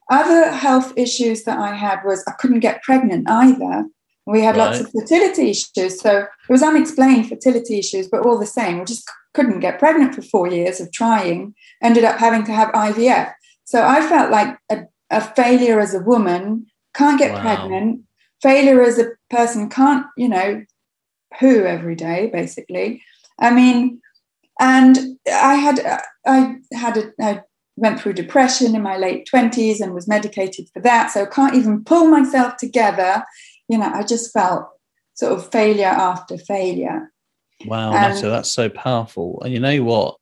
Other 0.10 0.52
health 0.52 0.94
issues 0.96 1.44
that 1.44 1.58
I 1.58 1.74
had 1.74 2.02
was 2.06 2.24
I 2.28 2.34
couldn't 2.34 2.60
get 2.60 2.84
pregnant 2.84 3.30
either. 3.30 3.86
We 4.26 4.42
had 4.42 4.56
right. 4.58 4.68
lots 4.68 4.80
of 4.82 4.92
fertility 4.92 5.50
issues. 5.52 6.00
So 6.02 6.20
it 6.20 6.50
was 6.50 6.62
unexplained 6.62 7.30
fertility 7.30 7.80
issues, 7.80 8.08
but 8.08 8.26
all 8.26 8.38
the 8.38 8.46
same, 8.46 8.80
we 8.80 8.86
just 8.86 9.10
couldn't 9.38 9.60
get 9.60 9.78
pregnant 9.78 10.16
for 10.16 10.24
four 10.24 10.48
years 10.48 10.82
of 10.82 10.92
trying, 10.92 11.54
ended 11.84 12.04
up 12.04 12.18
having 12.18 12.44
to 12.44 12.52
have 12.52 12.70
IVF. 12.70 13.32
So 13.66 13.86
I 13.86 14.02
felt 14.02 14.32
like 14.32 14.58
a, 14.72 14.80
a 15.12 15.22
failure 15.22 15.80
as 15.80 15.94
a 15.94 16.00
woman, 16.00 16.66
can't 16.96 17.20
get 17.20 17.34
wow. 17.34 17.42
pregnant, 17.42 18.02
failure 18.42 18.82
as 18.82 18.98
a 18.98 19.12
person, 19.30 19.70
can't, 19.70 20.08
you 20.18 20.28
know, 20.28 20.66
poo 21.40 21.66
every 21.66 21.94
day, 21.94 22.32
basically. 22.34 23.04
I 23.40 23.52
mean, 23.52 24.02
and 24.60 24.98
I 25.32 25.54
had 25.54 26.02
I 26.26 26.56
had 26.72 26.98
a, 26.98 27.12
I 27.22 27.42
went 27.76 28.00
through 28.00 28.14
depression 28.14 28.76
in 28.76 28.82
my 28.82 28.98
late 28.98 29.28
twenties 29.28 29.80
and 29.80 29.94
was 29.94 30.08
medicated 30.08 30.68
for 30.74 30.82
that, 30.82 31.12
so 31.12 31.28
can't 31.28 31.54
even 31.54 31.84
pull 31.84 32.08
myself 32.08 32.58
together. 32.58 33.24
You 33.70 33.78
know, 33.78 33.92
I 33.94 34.02
just 34.02 34.34
felt 34.34 34.68
sort 35.14 35.34
of 35.34 35.52
failure 35.52 35.86
after 36.10 36.40
failure. 36.40 37.12
Wow, 37.66 37.94
um, 37.94 38.16
so 38.16 38.30
that's 38.30 38.50
so 38.50 38.70
powerful. 38.70 39.42
And 39.44 39.54
you 39.54 39.60
know 39.60 39.84
what? 39.84 40.16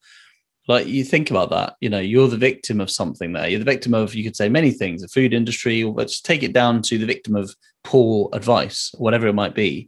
Like 0.67 0.87
you 0.87 1.03
think 1.03 1.29
about 1.29 1.51
that, 1.51 1.75
you 1.79 1.89
know, 1.89 1.99
you're 1.99 2.27
the 2.27 2.37
victim 2.37 2.81
of 2.81 2.89
something 2.89 3.33
there. 3.33 3.47
You're 3.47 3.59
the 3.59 3.65
victim 3.65 3.93
of, 3.93 4.15
you 4.15 4.23
could 4.23 4.35
say 4.35 4.49
many 4.49 4.71
things, 4.71 5.01
the 5.01 5.07
food 5.07 5.33
industry, 5.33 5.83
or 5.83 5.93
let's 5.93 6.21
take 6.21 6.41
it 6.41 6.53
down 6.53 6.81
to 6.83 6.97
the 6.97 7.05
victim 7.05 7.35
of 7.35 7.55
poor 7.83 8.29
advice, 8.33 8.91
whatever 8.97 9.27
it 9.27 9.33
might 9.33 9.53
be. 9.53 9.87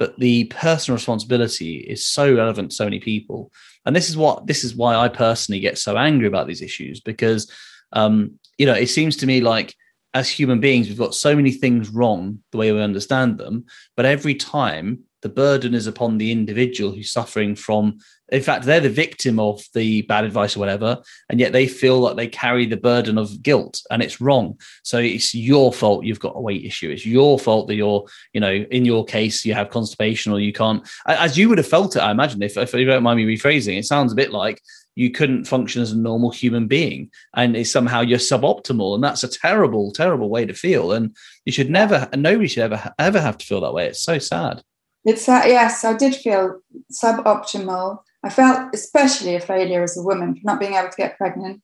But 0.00 0.18
the 0.18 0.44
personal 0.44 0.96
responsibility 0.96 1.76
is 1.76 2.04
so 2.04 2.34
relevant 2.34 2.70
to 2.70 2.76
so 2.76 2.84
many 2.84 2.98
people. 2.98 3.52
And 3.84 3.94
this 3.94 4.08
is 4.08 4.16
what 4.16 4.48
this 4.48 4.64
is 4.64 4.74
why 4.74 4.96
I 4.96 5.08
personally 5.08 5.60
get 5.60 5.78
so 5.78 5.96
angry 5.96 6.26
about 6.26 6.48
these 6.48 6.62
issues 6.62 7.00
because 7.00 7.48
um, 7.92 8.38
you 8.58 8.66
know, 8.66 8.74
it 8.74 8.88
seems 8.88 9.16
to 9.18 9.26
me 9.26 9.40
like 9.40 9.74
as 10.14 10.28
human 10.28 10.60
beings, 10.60 10.88
we've 10.88 10.98
got 10.98 11.14
so 11.14 11.36
many 11.36 11.52
things 11.52 11.90
wrong 11.90 12.42
the 12.50 12.58
way 12.58 12.72
we 12.72 12.80
understand 12.80 13.38
them. 13.38 13.66
But 13.96 14.06
every 14.06 14.34
time 14.34 15.04
the 15.26 15.32
burden 15.32 15.74
is 15.74 15.88
upon 15.88 16.18
the 16.18 16.30
individual 16.30 16.92
who's 16.92 17.10
suffering 17.10 17.56
from 17.56 17.98
in 18.30 18.40
fact 18.40 18.64
they're 18.64 18.78
the 18.78 18.88
victim 18.88 19.40
of 19.40 19.60
the 19.74 20.02
bad 20.02 20.24
advice 20.24 20.56
or 20.56 20.60
whatever 20.60 21.02
and 21.28 21.40
yet 21.40 21.52
they 21.52 21.66
feel 21.66 21.98
like 21.98 22.14
they 22.14 22.28
carry 22.28 22.64
the 22.64 22.76
burden 22.76 23.18
of 23.18 23.42
guilt 23.42 23.82
and 23.90 24.02
it's 24.04 24.20
wrong. 24.20 24.56
So 24.84 24.98
it's 24.98 25.34
your 25.34 25.72
fault 25.72 26.04
you've 26.04 26.20
got 26.20 26.36
a 26.36 26.40
weight 26.40 26.64
issue. 26.64 26.90
It's 26.90 27.04
your 27.04 27.40
fault 27.40 27.66
that 27.66 27.74
you're 27.74 28.04
you 28.32 28.40
know 28.40 28.52
in 28.52 28.84
your 28.84 29.04
case 29.04 29.44
you 29.44 29.52
have 29.54 29.70
constipation 29.70 30.32
or 30.32 30.38
you 30.38 30.52
can't 30.52 30.88
as 31.06 31.36
you 31.36 31.48
would 31.48 31.58
have 31.58 31.66
felt 31.66 31.96
it 31.96 32.00
i 32.00 32.10
imagine 32.10 32.42
if, 32.42 32.56
if 32.56 32.72
you 32.72 32.84
don't 32.84 33.02
mind 33.02 33.16
me 33.18 33.36
rephrasing 33.36 33.78
it 33.78 33.84
sounds 33.84 34.12
a 34.12 34.16
bit 34.16 34.32
like 34.32 34.60
you 34.94 35.10
couldn't 35.10 35.44
function 35.44 35.82
as 35.82 35.92
a 35.92 35.98
normal 35.98 36.30
human 36.30 36.66
being 36.66 37.10
and 37.34 37.56
it's 37.56 37.70
somehow 37.70 38.00
you're 38.00 38.18
suboptimal 38.18 38.94
and 38.94 39.04
that's 39.04 39.24
a 39.24 39.28
terrible 39.28 39.92
terrible 39.92 40.30
way 40.30 40.44
to 40.46 40.54
feel 40.54 40.92
and 40.92 41.16
you 41.44 41.52
should 41.52 41.70
never 41.70 42.08
and 42.12 42.22
nobody 42.22 42.48
should 42.48 42.62
ever 42.62 42.92
ever 42.98 43.20
have 43.20 43.38
to 43.38 43.46
feel 43.46 43.60
that 43.60 43.74
way. 43.74 43.86
It's 43.86 44.02
so 44.02 44.18
sad 44.18 44.62
it's 45.06 45.28
uh, 45.28 45.42
yes 45.46 45.84
i 45.84 45.96
did 45.96 46.14
feel 46.14 46.60
suboptimal 46.92 47.98
I 48.26 48.28
felt 48.28 48.74
especially 48.74 49.36
a 49.36 49.40
failure 49.40 49.84
as 49.84 49.96
a 49.96 50.02
woman 50.02 50.34
for 50.34 50.40
not 50.42 50.58
being 50.58 50.74
able 50.74 50.88
to 50.88 50.96
get 50.96 51.16
pregnant. 51.16 51.62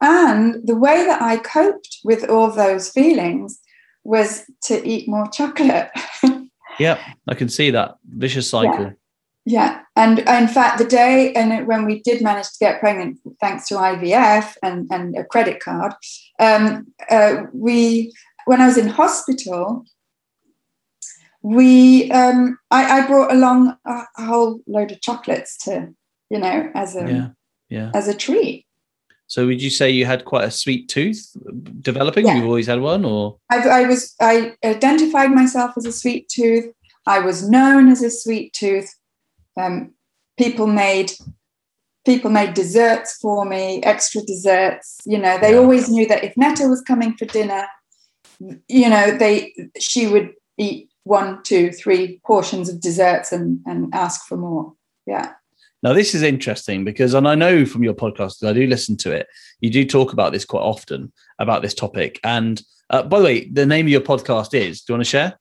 And 0.00 0.64
the 0.64 0.76
way 0.76 1.04
that 1.04 1.20
I 1.20 1.38
coped 1.38 1.98
with 2.04 2.28
all 2.28 2.50
those 2.50 2.90
feelings 2.90 3.58
was 4.04 4.44
to 4.64 4.86
eat 4.86 5.08
more 5.08 5.26
chocolate. 5.26 5.90
yeah, 6.78 6.98
I 7.26 7.34
can 7.34 7.48
see 7.48 7.70
that 7.72 7.96
vicious 8.04 8.48
cycle. 8.48 8.84
Yeah. 8.84 8.90
Yeah, 9.48 9.80
and 9.94 10.18
in 10.18 10.48
fact, 10.48 10.78
the 10.78 10.84
day 10.84 11.32
and 11.34 11.68
when 11.68 11.84
we 11.84 12.02
did 12.02 12.20
manage 12.20 12.46
to 12.46 12.58
get 12.58 12.80
pregnant, 12.80 13.18
thanks 13.40 13.68
to 13.68 13.76
IVF 13.76 14.54
and, 14.60 14.88
and 14.90 15.16
a 15.16 15.22
credit 15.22 15.60
card, 15.60 15.94
um, 16.40 16.88
uh, 17.08 17.44
we 17.52 18.12
when 18.46 18.60
I 18.60 18.66
was 18.66 18.76
in 18.76 18.88
hospital, 18.88 19.84
we 21.46 22.10
um, 22.10 22.58
I, 22.72 22.98
I, 22.98 23.06
brought 23.06 23.32
along 23.32 23.76
a, 23.84 24.02
whole 24.16 24.58
load 24.66 24.90
of 24.90 25.00
chocolates 25.00 25.56
to 25.58 25.94
you 26.28 26.40
know 26.40 26.72
as 26.74 26.96
a 26.96 27.08
yeah, 27.08 27.28
yeah. 27.68 27.90
as 27.94 28.08
a 28.08 28.14
treat 28.14 28.66
so 29.28 29.46
would 29.46 29.62
you 29.62 29.70
say 29.70 29.88
you 29.88 30.06
had 30.06 30.24
quite 30.24 30.44
a 30.44 30.50
sweet 30.50 30.88
tooth 30.88 31.36
developing 31.80 32.26
yeah. 32.26 32.34
you've 32.34 32.46
always 32.46 32.66
had 32.66 32.80
one 32.80 33.04
or 33.04 33.36
I, 33.48 33.58
I 33.68 33.84
was 33.84 34.16
i 34.20 34.56
identified 34.64 35.30
myself 35.30 35.70
as 35.76 35.86
a 35.86 35.92
sweet 35.92 36.28
tooth 36.28 36.66
i 37.06 37.20
was 37.20 37.48
known 37.48 37.90
as 37.90 38.02
a 38.02 38.10
sweet 38.10 38.52
tooth 38.52 38.92
um, 39.56 39.92
people 40.36 40.66
made 40.66 41.12
people 42.04 42.28
made 42.28 42.54
desserts 42.54 43.18
for 43.18 43.44
me 43.44 43.80
extra 43.84 44.20
desserts 44.22 44.98
you 45.06 45.18
know 45.18 45.38
they 45.38 45.52
yeah. 45.52 45.58
always 45.58 45.88
knew 45.88 46.08
that 46.08 46.24
if 46.24 46.36
netta 46.36 46.66
was 46.66 46.82
coming 46.82 47.16
for 47.16 47.26
dinner 47.26 47.66
you 48.66 48.90
know 48.90 49.16
they 49.16 49.54
she 49.78 50.08
would 50.08 50.32
eat 50.58 50.90
one, 51.06 51.40
two, 51.44 51.70
three 51.70 52.20
portions 52.26 52.68
of 52.68 52.80
desserts 52.80 53.30
and, 53.30 53.60
and 53.64 53.94
ask 53.94 54.26
for 54.26 54.36
more. 54.36 54.74
Yeah. 55.06 55.32
Now, 55.82 55.92
this 55.92 56.14
is 56.16 56.22
interesting 56.22 56.84
because, 56.84 57.14
and 57.14 57.28
I 57.28 57.36
know 57.36 57.64
from 57.64 57.84
your 57.84 57.94
podcast, 57.94 58.46
I 58.46 58.52
do 58.52 58.66
listen 58.66 58.96
to 58.98 59.12
it, 59.12 59.28
you 59.60 59.70
do 59.70 59.84
talk 59.84 60.12
about 60.12 60.32
this 60.32 60.44
quite 60.44 60.62
often 60.62 61.12
about 61.38 61.62
this 61.62 61.74
topic. 61.74 62.18
And 62.24 62.60
uh, 62.90 63.04
by 63.04 63.20
the 63.20 63.24
way, 63.24 63.48
the 63.48 63.66
name 63.66 63.86
of 63.86 63.90
your 63.90 64.00
podcast 64.00 64.52
is, 64.52 64.82
do 64.82 64.92
you 64.92 64.96
want 64.96 65.04
to 65.04 65.10
share? 65.10 65.38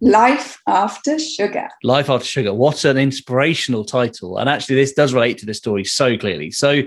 Life 0.00 0.58
After 0.66 1.16
Sugar. 1.20 1.68
Life 1.84 2.10
After 2.10 2.26
Sugar. 2.26 2.52
What 2.52 2.84
an 2.84 2.98
inspirational 2.98 3.84
title. 3.84 4.38
And 4.38 4.48
actually, 4.50 4.74
this 4.74 4.94
does 4.94 5.14
relate 5.14 5.38
to 5.38 5.46
this 5.46 5.58
story 5.58 5.84
so 5.84 6.18
clearly. 6.18 6.50
So, 6.50 6.82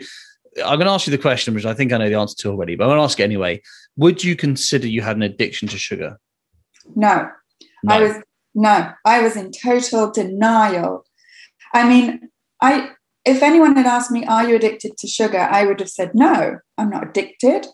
I'm 0.66 0.80
going 0.80 0.88
to 0.88 0.92
ask 0.92 1.08
you 1.08 1.12
the 1.12 1.18
question, 1.18 1.54
which 1.54 1.66
I 1.66 1.74
think 1.74 1.94
I 1.94 1.98
know 1.98 2.10
the 2.10 2.16
answer 2.16 2.36
to 2.40 2.50
already, 2.50 2.76
but 2.76 2.86
I'm 2.86 2.90
going 2.90 3.00
to 3.00 3.04
ask 3.04 3.20
it 3.20 3.24
anyway. 3.24 3.62
Would 3.96 4.24
you 4.24 4.36
consider 4.36 4.88
you 4.88 5.02
had 5.02 5.16
an 5.16 5.22
addiction 5.22 5.68
to 5.70 5.78
sugar? 5.78 6.20
No. 6.96 7.30
No. 7.88 7.94
I 7.94 8.02
was 8.02 8.16
no, 8.54 8.92
I 9.06 9.22
was 9.22 9.36
in 9.36 9.52
total 9.52 10.12
denial. 10.12 11.06
I 11.74 11.88
mean, 11.88 12.30
I 12.62 12.90
if 13.24 13.44
anyone 13.44 13.76
had 13.76 13.86
asked 13.86 14.12
me, 14.12 14.26
"Are 14.26 14.48
you 14.48 14.56
addicted 14.56 14.98
to 14.98 15.08
sugar?" 15.08 15.40
I 15.40 15.66
would 15.66 15.80
have 15.80 15.90
said, 15.90 16.12
"No, 16.14 16.58
I'm 16.78 16.90
not 16.90 17.08
addicted." 17.08 17.68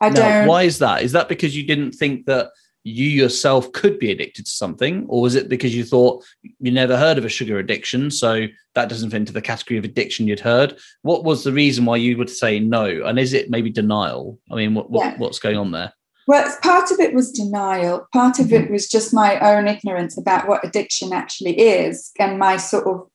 I 0.00 0.10
don't. 0.10 0.46
Why 0.46 0.62
is 0.64 0.78
that? 0.78 1.02
Is 1.02 1.12
that 1.12 1.28
because 1.28 1.56
you 1.56 1.66
didn't 1.66 1.92
think 1.92 2.26
that 2.26 2.50
you 2.84 3.08
yourself 3.08 3.70
could 3.72 3.98
be 3.98 4.10
addicted 4.10 4.46
to 4.46 4.50
something, 4.50 5.06
or 5.08 5.22
was 5.22 5.34
it 5.34 5.48
because 5.48 5.74
you 5.74 5.84
thought 5.84 6.24
you 6.42 6.70
never 6.70 6.96
heard 6.96 7.18
of 7.18 7.24
a 7.24 7.28
sugar 7.28 7.58
addiction, 7.58 8.10
so 8.10 8.46
that 8.74 8.88
doesn't 8.88 9.10
fit 9.10 9.18
into 9.18 9.32
the 9.32 9.42
category 9.42 9.78
of 9.78 9.84
addiction 9.84 10.26
you'd 10.26 10.40
heard? 10.40 10.78
What 11.02 11.24
was 11.24 11.44
the 11.44 11.52
reason 11.52 11.84
why 11.84 11.96
you 11.96 12.16
would 12.16 12.30
say 12.30 12.58
no? 12.58 13.04
And 13.04 13.18
is 13.18 13.32
it 13.32 13.50
maybe 13.50 13.70
denial? 13.70 14.38
I 14.50 14.56
mean, 14.56 14.74
what, 14.74 14.90
what 14.90 15.04
yeah. 15.04 15.16
what's 15.18 15.38
going 15.38 15.56
on 15.56 15.70
there? 15.70 15.92
Well, 16.28 16.54
part 16.62 16.90
of 16.90 17.00
it 17.00 17.14
was 17.14 17.32
denial. 17.32 18.06
Part 18.12 18.38
of 18.38 18.52
it 18.52 18.64
mm-hmm. 18.64 18.72
was 18.74 18.86
just 18.86 19.14
my 19.14 19.40
own 19.40 19.66
ignorance 19.66 20.18
about 20.18 20.46
what 20.46 20.62
addiction 20.62 21.14
actually 21.14 21.58
is 21.58 22.12
and 22.18 22.38
my 22.38 22.58
sort 22.58 22.86
of 22.86 23.08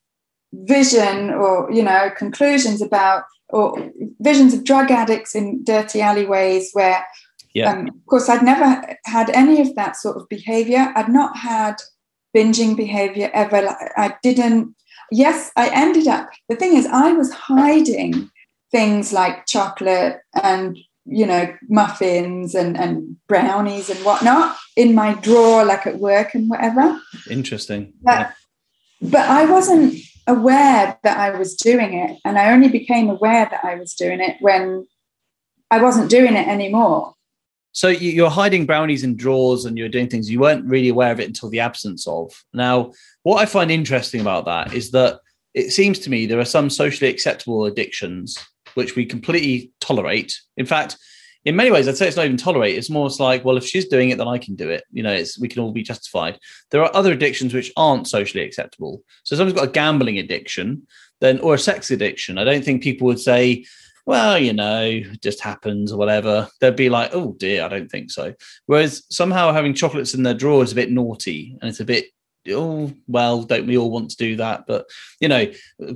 vision 0.52 1.30
or, 1.30 1.72
you 1.72 1.84
know, 1.84 2.10
conclusions 2.18 2.82
about 2.82 3.24
or 3.50 3.92
visions 4.20 4.56
of 4.56 4.64
drug 4.64 4.90
addicts 4.90 5.36
in 5.36 5.64
dirty 5.64 6.02
alleyways 6.02 6.72
where 6.74 7.06
Yeah. 7.54 7.72
um, 7.72 7.88
of 7.88 8.06
course 8.08 8.30
i'd 8.30 8.42
never 8.42 8.98
had 9.06 9.30
any 9.30 9.62
of 9.62 9.76
that 9.76 9.96
sort 9.96 10.18
of 10.18 10.28
behavior 10.28 10.92
i'd 10.96 11.10
not 11.10 11.38
had 11.38 11.76
binging 12.36 12.76
behavior 12.76 13.30
ever 13.34 13.78
i 13.96 14.16
didn't 14.24 14.74
yes 15.12 15.52
i 15.56 15.70
ended 15.70 16.08
up 16.08 16.30
the 16.50 16.56
thing 16.56 16.76
is 16.76 16.88
i 16.88 17.12
was 17.12 17.32
hiding 17.32 18.32
things 18.72 19.14
like 19.14 19.46
chocolate 19.46 20.18
and 20.42 20.80
you 21.06 21.26
know 21.26 21.54
muffins 21.70 22.56
and, 22.56 22.78
and 22.78 23.18
brownies 23.28 23.90
and 23.90 24.00
whatnot 24.06 24.56
in 24.78 24.96
my 24.96 25.14
drawer 25.16 25.66
like 25.66 25.86
at 25.86 26.00
work 26.00 26.34
and 26.34 26.50
whatever 26.50 27.00
Interesting. 27.30 27.94
but, 28.02 28.34
but 29.02 29.22
I 29.30 29.46
wasn't 29.46 29.96
aware 30.28 30.98
that 31.04 31.18
I 31.18 31.38
was 31.38 31.56
doing 31.56 31.94
it. 31.96 32.18
And 32.24 32.38
I 32.40 32.54
only 32.54 32.70
became 32.70 33.10
aware 33.10 33.46
that 33.52 33.66
I 33.66 33.76
was 33.76 33.94
doing 33.94 34.22
it 34.22 34.38
when 34.40 34.88
I 35.70 35.82
wasn't 35.82 36.10
doing 36.10 36.36
it 36.36 36.48
anymore. 36.48 37.14
So 37.74 37.90
you- 37.90 38.12
you're 38.12 38.30
hiding 38.30 38.66
brownies 38.66 39.04
in 39.04 39.18
drawers 39.18 39.66
and 39.66 39.78
you're 39.78 39.90
doing 39.90 40.08
things 40.08 40.30
you 40.32 40.40
weren't 40.40 40.66
really 40.66 40.88
aware 40.90 41.12
of 41.12 41.20
it 41.20 41.28
until 41.28 41.50
the 41.50 41.60
absence 41.60 42.08
of. 42.08 42.32
Now, 42.54 42.94
what 43.24 43.42
I 43.42 43.46
find 43.46 43.70
interesting 43.72 44.22
about 44.22 44.46
that 44.46 44.74
is 44.74 44.92
that 44.92 45.20
it 45.54 45.72
seems 45.72 46.00
to 46.00 46.10
me 46.10 46.26
there 46.26 46.40
are 46.40 46.46
some 46.46 46.70
socially 46.70 47.10
acceptable 47.12 47.66
addictions 47.66 48.38
which 48.76 48.96
we 48.96 49.06
completely 49.06 49.72
tolerate. 49.80 50.40
In 50.58 50.66
fact, 50.66 50.98
in 51.46 51.56
many 51.56 51.72
ways, 51.72 51.88
I'd 51.88 51.98
say 51.98 52.08
it's 52.08 52.16
not 52.16 52.26
even 52.26 52.38
tolerate. 52.38 52.78
It's 52.78 52.90
more 52.90 53.10
like, 53.20 53.44
well, 53.44 53.58
if 53.58 53.66
she's 53.66 53.88
doing 53.88 54.10
it, 54.10 54.18
then 54.18 54.28
I 54.28 54.38
can 54.38 54.56
do 54.56 54.70
it. 54.70 54.84
You 54.92 55.04
know, 55.04 55.12
it's 55.12 55.38
we 55.38 55.50
can 55.50 55.62
all 55.62 55.72
be 55.72 55.84
justified. 55.84 56.40
There 56.72 56.82
are 56.82 56.96
other 56.96 57.12
addictions 57.12 57.54
which 57.54 57.72
aren't 57.76 58.08
socially 58.08 58.46
acceptable. 58.46 59.04
So, 59.24 59.36
someone's 59.36 59.60
got 59.60 59.68
a 59.68 59.72
gambling 59.72 60.20
addiction, 60.20 60.88
then 61.20 61.40
or 61.40 61.56
a 61.56 61.60
sex 61.60 61.92
addiction. 61.92 62.38
I 62.38 62.46
don't 62.46 62.64
think 62.64 62.82
people 62.82 63.08
would 63.08 63.20
say, 63.20 63.66
well, 64.06 64.38
you 64.38 64.54
know, 64.54 64.84
it 64.84 65.22
just 65.22 65.42
happens 65.42 65.92
or 65.92 65.98
whatever. 65.98 66.48
They'd 66.60 66.76
be 66.76 66.90
like, 66.90 67.12
oh 67.14 67.36
dear, 67.40 67.64
I 67.64 67.70
don't 67.70 67.90
think 67.90 68.12
so. 68.12 68.34
Whereas 68.66 69.04
somehow 69.10 69.54
having 69.54 69.74
chocolates 69.74 70.14
in 70.14 70.24
their 70.24 70.34
drawer 70.34 70.64
is 70.64 70.74
a 70.74 70.76
bit 70.76 70.92
naughty 70.92 71.58
and 71.62 71.70
it's 71.70 71.80
a 71.80 71.86
bit, 71.86 72.06
oh, 72.52 72.92
well, 73.08 73.44
don't 73.44 73.68
we 73.68 73.78
all 73.78 73.92
want 73.92 74.12
to 74.12 74.18
do 74.18 74.36
that? 74.38 74.66
But, 74.68 74.86
you 75.20 75.28
know, 75.28 75.46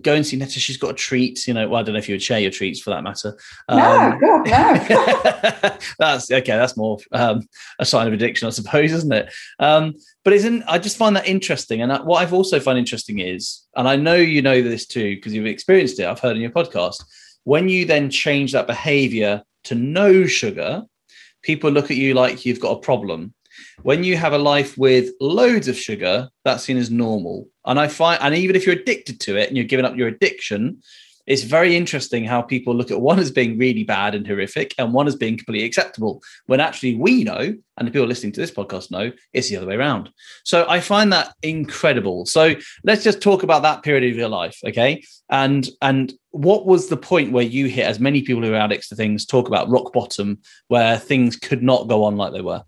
go 0.01 0.13
and 0.13 0.25
see 0.25 0.37
Netta, 0.37 0.59
she's 0.59 0.77
got 0.77 0.91
a 0.91 0.93
treat. 0.93 1.47
You 1.47 1.53
know, 1.53 1.67
well, 1.67 1.79
I 1.79 1.83
don't 1.83 1.93
know 1.93 1.99
if 1.99 2.09
you 2.09 2.13
would 2.13 2.23
share 2.23 2.39
your 2.39 2.51
treats 2.51 2.79
for 2.79 2.91
that 2.91 3.03
matter. 3.03 3.37
No, 3.69 3.77
Um, 3.77 4.19
God, 4.19 4.47
no. 4.47 5.77
that's 5.99 6.31
okay. 6.31 6.57
That's 6.57 6.77
more 6.77 6.99
um, 7.11 7.47
a 7.79 7.85
sign 7.85 8.07
of 8.07 8.13
addiction, 8.13 8.47
I 8.47 8.51
suppose, 8.51 8.91
isn't 8.91 9.13
it? 9.13 9.33
Um, 9.59 9.95
but 10.23 10.33
isn't 10.33 10.63
I 10.67 10.77
just 10.77 10.97
find 10.97 11.15
that 11.15 11.27
interesting. 11.27 11.81
And 11.81 12.05
what 12.05 12.21
I've 12.21 12.33
also 12.33 12.59
find 12.59 12.77
interesting 12.77 13.19
is, 13.19 13.65
and 13.75 13.87
I 13.87 13.95
know 13.95 14.15
you 14.15 14.41
know 14.41 14.61
this 14.61 14.85
too 14.85 15.15
because 15.15 15.33
you've 15.33 15.45
experienced 15.45 15.99
it. 15.99 16.05
I've 16.05 16.19
heard 16.19 16.35
in 16.35 16.41
your 16.41 16.51
podcast. 16.51 17.03
When 17.43 17.69
you 17.69 17.85
then 17.85 18.09
change 18.09 18.51
that 18.51 18.67
behavior 18.67 19.41
to 19.65 19.75
no 19.75 20.25
sugar, 20.25 20.83
people 21.43 21.71
look 21.71 21.91
at 21.91 21.97
you 21.97 22.13
like 22.13 22.45
you've 22.45 22.59
got 22.59 22.77
a 22.77 22.81
problem. 22.81 23.33
When 23.83 24.03
you 24.03 24.17
have 24.17 24.33
a 24.33 24.37
life 24.37 24.77
with 24.77 25.11
loads 25.19 25.67
of 25.67 25.77
sugar, 25.77 26.29
that's 26.43 26.63
seen 26.63 26.77
as 26.77 26.91
normal. 26.91 27.47
And 27.65 27.79
I 27.79 27.87
find, 27.87 28.21
and 28.21 28.35
even 28.35 28.55
if 28.55 28.65
you're 28.65 28.75
addicted 28.75 29.19
to 29.21 29.37
it 29.37 29.47
and 29.47 29.57
you're 29.57 29.65
giving 29.65 29.85
up 29.85 29.95
your 29.95 30.07
addiction, 30.07 30.81
it's 31.27 31.43
very 31.43 31.75
interesting 31.75 32.23
how 32.23 32.41
people 32.41 32.73
look 32.73 32.89
at 32.89 33.01
one 33.01 33.19
as 33.19 33.29
being 33.29 33.57
really 33.57 33.83
bad 33.83 34.15
and 34.15 34.25
horrific 34.25 34.73
and 34.77 34.93
one 34.93 35.07
as 35.07 35.15
being 35.15 35.37
completely 35.37 35.67
acceptable 35.67 36.23
when 36.45 36.61
actually 36.61 36.95
we 36.95 37.23
know 37.23 37.53
and 37.77 37.87
the 37.87 37.91
people 37.91 38.07
listening 38.07 38.31
to 38.31 38.39
this 38.39 38.49
podcast 38.49 38.89
know 38.89 39.11
it's 39.33 39.49
the 39.49 39.57
other 39.57 39.67
way 39.67 39.75
around. 39.75 40.09
So 40.45 40.65
i 40.67 40.79
find 40.79 41.11
that 41.13 41.35
incredible. 41.43 42.25
So 42.25 42.55
let's 42.83 43.03
just 43.03 43.21
talk 43.21 43.43
about 43.43 43.61
that 43.63 43.83
period 43.83 44.09
of 44.09 44.17
your 44.17 44.29
life 44.29 44.57
okay? 44.65 45.03
And 45.29 45.69
and 45.81 46.13
what 46.31 46.65
was 46.65 46.87
the 46.87 46.97
point 46.97 47.33
where 47.33 47.43
you 47.43 47.67
hit 47.67 47.85
as 47.85 47.99
many 47.99 48.21
people 48.21 48.41
who 48.41 48.53
are 48.53 48.55
addicts 48.55 48.89
to 48.89 48.95
things 48.95 49.25
talk 49.25 49.47
about 49.47 49.69
rock 49.69 49.91
bottom 49.91 50.39
where 50.69 50.97
things 50.97 51.35
could 51.35 51.61
not 51.61 51.89
go 51.89 52.05
on 52.05 52.15
like 52.15 52.31
they 52.31 52.41
were 52.41 52.63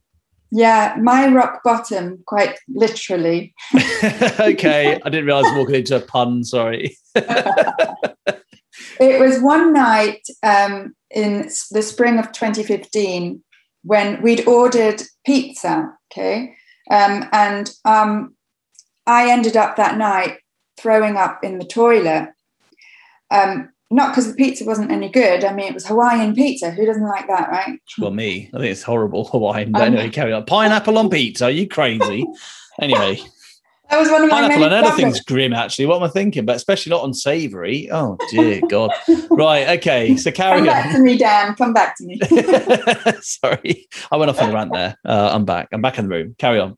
Yeah, 0.52 0.96
my 1.00 1.28
rock 1.28 1.62
bottom, 1.64 2.24
quite 2.26 2.58
literally. 2.68 3.54
okay 4.40 5.00
i 5.04 5.10
didn't 5.10 5.26
realize 5.26 5.46
I 5.46 5.50
was 5.52 5.58
walking 5.60 5.76
into 5.76 5.96
a 5.96 6.00
pun 6.00 6.44
sorry 6.44 6.98
It 9.00 9.20
was 9.20 9.42
one 9.42 9.74
night 9.74 10.28
um, 10.44 10.94
in 11.10 11.50
the 11.72 11.82
spring 11.82 12.20
of 12.20 12.32
2015 12.32 13.42
when 13.84 14.22
we'd 14.22 14.46
ordered 14.46 15.02
pizza. 15.26 15.94
Okay. 16.12 16.56
Um, 16.92 17.30
and 17.32 17.70
um, 17.86 18.36
I 19.08 19.32
ended 19.32 19.56
up 19.56 19.78
that 19.78 19.98
night 19.98 20.40
throwing 20.78 21.16
up 21.16 21.44
in 21.44 21.60
the 21.60 21.66
toilet. 21.66 22.30
Um, 23.32 23.70
not 23.92 24.12
because 24.12 24.28
the 24.28 24.34
pizza 24.36 24.66
wasn't 24.66 24.92
any 24.92 25.10
good. 25.10 25.44
I 25.44 25.54
mean, 25.54 25.68
it 25.68 25.74
was 25.74 25.88
Hawaiian 25.88 26.36
pizza. 26.36 26.72
Who 26.72 26.86
doesn't 26.86 27.08
like 27.08 27.28
that, 27.28 27.50
right? 27.50 27.80
well 27.98 28.12
me 28.12 28.50
i 28.54 28.58
think 28.58 28.72
it's 28.72 28.84
horrible 28.84 29.26
hawaiian 29.26 29.72
but 29.72 29.82
Um, 29.82 29.88
anyway 29.94 30.10
carry 30.10 30.32
on 30.32 30.46
pineapple 30.46 30.98
on 30.98 31.10
pizza 31.10 31.46
are 31.46 31.52
you 31.52 31.68
crazy 31.68 32.24
anyway 32.82 33.18
That 33.90 34.00
was 34.00 34.10
one 34.12 34.24
of 34.24 34.30
my 34.30 34.42
Pineapple 34.42 34.66
and 34.66 34.74
anything's 34.74 34.98
problems. 34.98 35.22
grim, 35.22 35.54
actually. 35.54 35.88
What 35.88 35.96
am 35.98 36.04
I 36.04 36.10
thinking? 36.10 36.46
But 36.46 36.58
especially 36.58 36.92
not 36.92 37.02
on 37.02 37.12
savoury. 37.16 37.90
Oh 37.92 38.20
dear 38.30 38.62
God. 38.70 38.92
right. 39.32 39.80
Okay. 39.80 40.16
So 40.16 40.30
carry 40.30 40.60
on. 40.62 40.68
Come 40.68 40.76
carry 40.76 40.84
back 40.84 40.96
to 40.96 41.02
me, 41.02 41.18
Dan. 41.18 41.56
Come 41.56 41.74
back 41.74 41.98
to 41.98 42.06
me. 42.06 42.20
Sorry, 43.22 43.88
I 44.12 44.18
went 44.18 44.30
off 44.30 44.40
on 44.40 44.52
a 44.52 44.54
rant 44.54 44.74
there. 44.74 44.96
Uh, 45.04 45.32
I'm 45.34 45.44
back. 45.44 45.70
I'm 45.72 45.82
back 45.82 45.98
in 45.98 46.08
the 46.08 46.16
room. 46.16 46.36
Carry 46.38 46.60
on. 46.60 46.78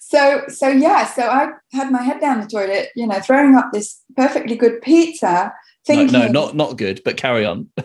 so 0.00 0.42
so 0.48 0.68
yeah 0.68 1.06
so 1.06 1.22
i 1.22 1.48
had 1.72 1.90
my 1.90 2.02
head 2.02 2.20
down 2.20 2.40
the 2.40 2.46
toilet 2.46 2.88
you 2.94 3.06
know 3.06 3.18
throwing 3.20 3.54
up 3.54 3.70
this 3.72 4.02
perfectly 4.16 4.54
good 4.56 4.82
pizza 4.82 5.50
thinking 5.86 6.12
no, 6.12 6.28
not 6.28 6.54
not 6.56 6.76
good, 6.76 7.00
but 7.04 7.16
carry 7.16 7.44
on. 7.44 7.68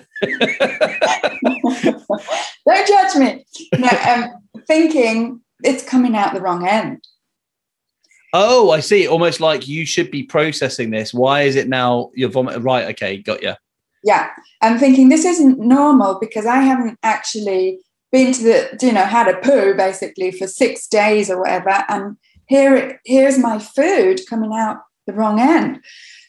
don't 2.65 2.87
judge 2.87 3.15
me 3.15 3.45
no, 3.77 3.87
um, 4.07 4.25
thinking 4.67 5.41
it's 5.63 5.83
coming 5.83 6.15
out 6.15 6.33
the 6.33 6.41
wrong 6.41 6.67
end 6.67 7.03
Oh, 8.33 8.71
I 8.71 8.81
see. 8.81 9.07
Almost 9.07 9.39
like 9.39 9.69
you 9.69 9.85
should 9.85 10.11
be 10.11 10.21
processing 10.21 10.91
this. 10.91 11.13
Why 11.13 11.43
is 11.43 11.55
it 11.55 11.69
now 11.69 12.11
you're 12.13 12.29
vomiting? 12.29 12.61
Right. 12.61 12.85
Okay. 12.89 13.17
Got 13.17 13.41
you. 13.41 13.53
yeah 14.03 14.29
i'm 14.61 14.77
thinking 14.77 15.09
this 15.09 15.25
isn't 15.25 15.59
normal 15.59 16.17
because 16.19 16.45
i 16.45 16.57
haven't 16.57 16.97
actually 17.03 17.79
been 18.11 18.31
to 18.33 18.43
the 18.43 18.77
you 18.81 18.91
know 18.91 19.03
had 19.03 19.27
a 19.27 19.37
poo 19.39 19.73
basically 19.75 20.31
for 20.31 20.47
six 20.47 20.87
days 20.87 21.29
or 21.29 21.39
whatever 21.41 21.83
and 21.89 22.15
here 22.47 22.75
it 22.75 22.99
here's 23.05 23.37
my 23.37 23.59
food 23.59 24.21
coming 24.29 24.53
out 24.53 24.77
the 25.07 25.13
wrong 25.13 25.39
end 25.39 25.79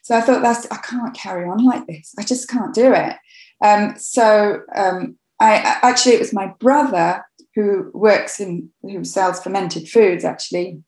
so 0.08 0.16
i 0.16 0.20
thought 0.22 0.40
that's 0.42 0.66
i 0.70 0.76
can't 0.78 1.14
carry 1.14 1.46
on 1.46 1.62
like 1.64 1.86
this 1.86 2.14
i 2.18 2.22
just 2.22 2.48
can't 2.48 2.74
do 2.74 2.92
it 2.94 3.16
um, 3.62 3.94
so 3.98 4.60
um, 4.76 5.18
I 5.40 5.56
actually 5.82 6.14
it 6.14 6.20
was 6.20 6.32
my 6.32 6.46
brother 6.60 7.24
who 7.56 7.90
works 7.92 8.38
in 8.38 8.70
who 8.82 9.04
sells 9.04 9.42
fermented 9.42 9.88
foods 9.88 10.24
actually 10.24 10.80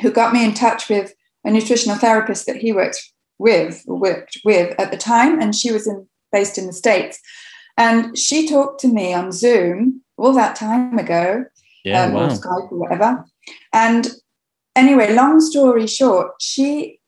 who 0.00 0.12
got 0.12 0.32
me 0.32 0.44
in 0.44 0.54
touch 0.54 0.88
with 0.88 1.12
a 1.44 1.50
nutritional 1.50 1.98
therapist 1.98 2.46
that 2.46 2.56
he 2.56 2.72
works 2.72 3.12
with 3.38 3.82
or 3.88 3.98
worked 3.98 4.38
with 4.44 4.78
at 4.78 4.92
the 4.92 4.96
time 4.96 5.40
and 5.40 5.56
she 5.56 5.72
was 5.72 5.86
in 5.88 6.06
based 6.30 6.56
in 6.56 6.66
the 6.68 6.72
states 6.72 7.18
and 7.76 8.16
she 8.16 8.48
talked 8.48 8.80
to 8.80 8.88
me 8.88 9.12
on 9.12 9.32
zoom 9.32 10.02
all 10.16 10.32
that 10.32 10.54
time 10.56 10.96
ago 10.98 11.44
Yeah. 11.84 12.04
um, 12.04 12.14
or. 12.14 12.28
Skype 12.28 12.70
or 12.70 12.78
whatever. 12.78 13.24
And 13.72 14.08
anyway, 14.76 15.12
long 15.14 15.40
story 15.40 15.86
short, 15.88 16.32
she, 16.40 17.00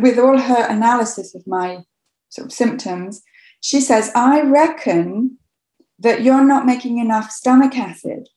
with 0.00 0.18
all 0.18 0.38
her 0.38 0.66
analysis 0.68 1.34
of 1.34 1.46
my 1.46 1.84
sort 2.28 2.46
of 2.46 2.52
symptoms, 2.52 3.22
she 3.60 3.80
says, 3.80 4.10
I 4.14 4.42
reckon 4.42 5.38
that 5.98 6.22
you're 6.22 6.44
not 6.44 6.66
making 6.66 6.98
enough 6.98 7.30
stomach 7.30 7.76
acid. 7.76 8.28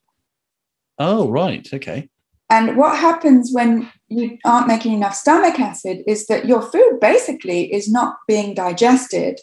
Oh, 0.99 1.29
right. 1.29 1.67
Okay. 1.73 2.09
And 2.49 2.77
what 2.77 2.97
happens 2.97 3.51
when 3.51 3.91
you 4.07 4.37
aren't 4.45 4.67
making 4.67 4.93
enough 4.93 5.15
stomach 5.15 5.59
acid 5.59 6.03
is 6.05 6.27
that 6.27 6.45
your 6.45 6.61
food 6.61 6.99
basically 7.01 7.73
is 7.73 7.91
not 7.91 8.17
being 8.27 8.53
digested. 8.53 9.39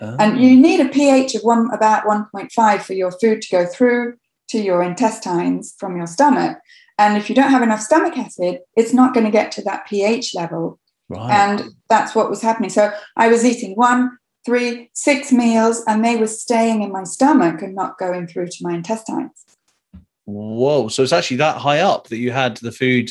Oh. 0.00 0.16
And 0.18 0.40
you 0.40 0.58
oh. 0.58 0.60
need 0.60 0.80
a 0.80 0.88
pH 0.88 1.36
of 1.36 1.42
one 1.42 1.70
about 1.72 2.04
1.5 2.04 2.82
for 2.82 2.92
your 2.92 3.12
food 3.12 3.40
to 3.42 3.48
go 3.50 3.66
through 3.66 4.16
to 4.48 4.58
your 4.60 4.82
intestines 4.82 5.74
from 5.78 5.96
your 5.96 6.08
stomach. 6.08 6.58
And 6.98 7.16
if 7.16 7.28
you 7.28 7.34
don't 7.34 7.50
have 7.50 7.62
enough 7.62 7.80
stomach 7.80 8.18
acid, 8.18 8.58
it's 8.76 8.92
not 8.92 9.14
going 9.14 9.24
to 9.24 9.32
get 9.32 9.52
to 9.52 9.62
that 9.62 9.86
pH 9.86 10.34
level. 10.34 10.80
Right. 11.10 11.30
And 11.30 11.70
that's 11.88 12.14
what 12.14 12.30
was 12.30 12.40
happening. 12.40 12.70
So 12.70 12.92
I 13.16 13.28
was 13.28 13.44
eating 13.44 13.74
one, 13.74 14.16
three, 14.46 14.90
six 14.94 15.30
meals, 15.32 15.82
and 15.86 16.04
they 16.04 16.16
were 16.16 16.26
staying 16.26 16.82
in 16.82 16.92
my 16.92 17.04
stomach 17.04 17.60
and 17.60 17.74
not 17.74 17.98
going 17.98 18.26
through 18.26 18.46
to 18.46 18.56
my 18.62 18.74
intestines. 18.74 19.44
Whoa. 20.24 20.88
So 20.88 21.02
it's 21.02 21.12
actually 21.12 21.38
that 21.38 21.58
high 21.58 21.80
up 21.80 22.08
that 22.08 22.18
you 22.18 22.30
had 22.30 22.56
the 22.58 22.72
food 22.72 23.10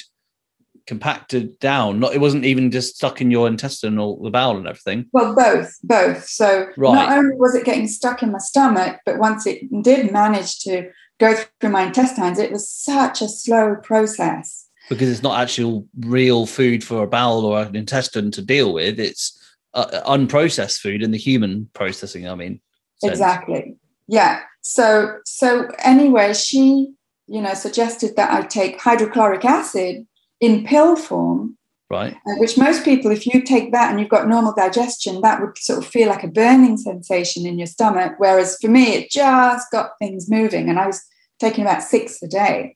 compacted 0.88 1.60
down. 1.60 2.00
Not 2.00 2.16
it 2.16 2.22
wasn't 2.22 2.46
even 2.46 2.72
just 2.72 2.96
stuck 2.96 3.22
in 3.22 3.30
your 3.30 3.48
intestine 3.48 3.94
intestinal 3.94 4.24
the 4.24 4.32
bowel 4.32 4.58
and 4.58 4.68
everything. 4.68 5.06
Well, 5.14 5.36
both, 5.36 5.78
both. 5.84 6.26
So 6.28 6.68
Right. 6.78 6.96
not 6.96 7.16
only 7.16 7.36
was 7.36 7.54
it 7.54 7.64
getting 7.64 7.88
stuck 7.88 8.24
in 8.24 8.32
my 8.32 8.40
stomach, 8.40 9.00
but 9.06 9.20
once 9.20 9.46
it 9.46 9.62
did 9.84 10.12
manage 10.12 10.60
to 10.62 10.90
go 11.20 11.36
through 11.60 11.70
my 11.70 11.84
intestines, 11.84 12.40
it 12.40 12.52
was 12.52 12.68
such 12.70 13.22
a 13.22 13.28
slow 13.28 13.76
process. 13.76 14.69
Because 14.90 15.10
it's 15.10 15.24
not 15.24 15.40
actual 15.40 15.88
real 16.00 16.46
food 16.46 16.84
for 16.84 17.04
a 17.04 17.08
bowel 17.08 17.46
or 17.46 17.62
an 17.62 17.76
intestine 17.76 18.32
to 18.32 18.42
deal 18.42 18.74
with. 18.74 19.00
It's 19.00 19.40
uh, 19.74 20.02
unprocessed 20.06 20.80
food 20.80 21.04
and 21.04 21.14
the 21.14 21.18
human 21.18 21.70
processing. 21.74 22.28
I 22.28 22.36
mean, 22.36 22.60
sense. 23.00 23.14
Exactly. 23.14 23.76
Yeah. 24.08 24.42
So 24.62 25.20
so 25.26 25.70
anyway, 25.80 26.34
she 26.34 26.94
you 27.28 27.42
know 27.42 27.54
suggested 27.54 28.16
that 28.16 28.32
I 28.32 28.46
take 28.46 28.82
hydrochloric 28.82 29.46
acid 29.46 30.08
in 30.42 30.66
pill 30.66 30.96
form, 30.96 31.58
right? 31.90 32.14
uh, 32.14 32.36
which 32.38 32.58
most 32.58 32.84
people, 32.84 33.12
if 33.12 33.26
you 33.26 33.42
take 33.42 33.72
that 33.72 33.92
and 33.92 34.00
you've 34.00 34.10
got 34.10 34.28
normal 34.28 34.54
digestion, 34.56 35.22
that 35.22 35.42
would 35.42 35.58
sort 35.58 35.80
of 35.80 35.86
feel 35.86 36.10
like 36.10 36.24
a 36.24 36.28
burning 36.28 36.78
sensation 36.78 37.46
in 37.46 37.58
your 37.58 37.68
stomach. 37.68 38.14
Whereas 38.18 38.58
for 38.60 38.70
me, 38.70 38.96
it 38.96 39.12
just 39.12 39.70
got 39.72 39.92
things 40.00 40.30
moving, 40.30 40.70
and 40.70 40.80
I 40.80 40.88
was 40.88 41.04
taking 41.40 41.64
about 41.64 41.84
six 41.84 42.22
a 42.22 42.28
day. 42.28 42.76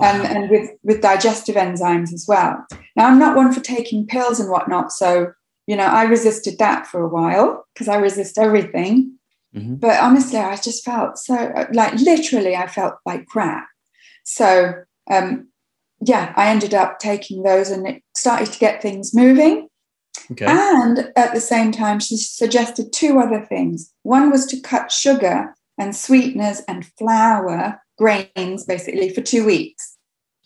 And, 0.00 0.22
and 0.22 0.50
with, 0.50 0.70
with 0.84 1.00
digestive 1.00 1.56
enzymes 1.56 2.12
as 2.12 2.24
well. 2.28 2.64
Now, 2.94 3.08
I'm 3.08 3.18
not 3.18 3.36
one 3.36 3.52
for 3.52 3.60
taking 3.60 4.06
pills 4.06 4.38
and 4.38 4.48
whatnot. 4.48 4.92
So, 4.92 5.32
you 5.66 5.76
know, 5.76 5.86
I 5.86 6.04
resisted 6.04 6.58
that 6.58 6.86
for 6.86 7.00
a 7.00 7.08
while 7.08 7.66
because 7.74 7.88
I 7.88 7.96
resist 7.96 8.38
everything. 8.38 9.18
Mhm. 9.54 9.80
But 9.80 10.00
honestly, 10.00 10.38
I 10.38 10.56
just 10.56 10.84
felt 10.84 11.18
so 11.18 11.66
like 11.72 11.94
literally, 11.94 12.54
I 12.54 12.66
felt 12.66 12.94
like 13.06 13.26
crap. 13.26 13.66
So, 14.24 14.74
um, 15.10 15.48
yeah, 16.00 16.32
I 16.36 16.48
ended 16.48 16.74
up 16.74 16.98
taking 16.98 17.42
those 17.42 17.70
and 17.70 17.86
it 17.88 18.02
started 18.14 18.52
to 18.52 18.58
get 18.58 18.82
things 18.82 19.14
moving. 19.14 19.68
Okay. 20.30 20.46
And 20.46 21.10
at 21.16 21.32
the 21.34 21.40
same 21.40 21.72
time, 21.72 21.98
she 22.00 22.16
suggested 22.18 22.92
two 22.92 23.18
other 23.18 23.44
things. 23.46 23.92
One 24.02 24.30
was 24.30 24.46
to 24.46 24.60
cut 24.60 24.92
sugar 24.92 25.54
and 25.78 25.96
sweeteners 25.96 26.60
and 26.68 26.84
flour 26.98 27.80
grains 27.98 28.64
basically 28.64 29.10
for 29.10 29.20
two 29.20 29.44
weeks. 29.44 29.96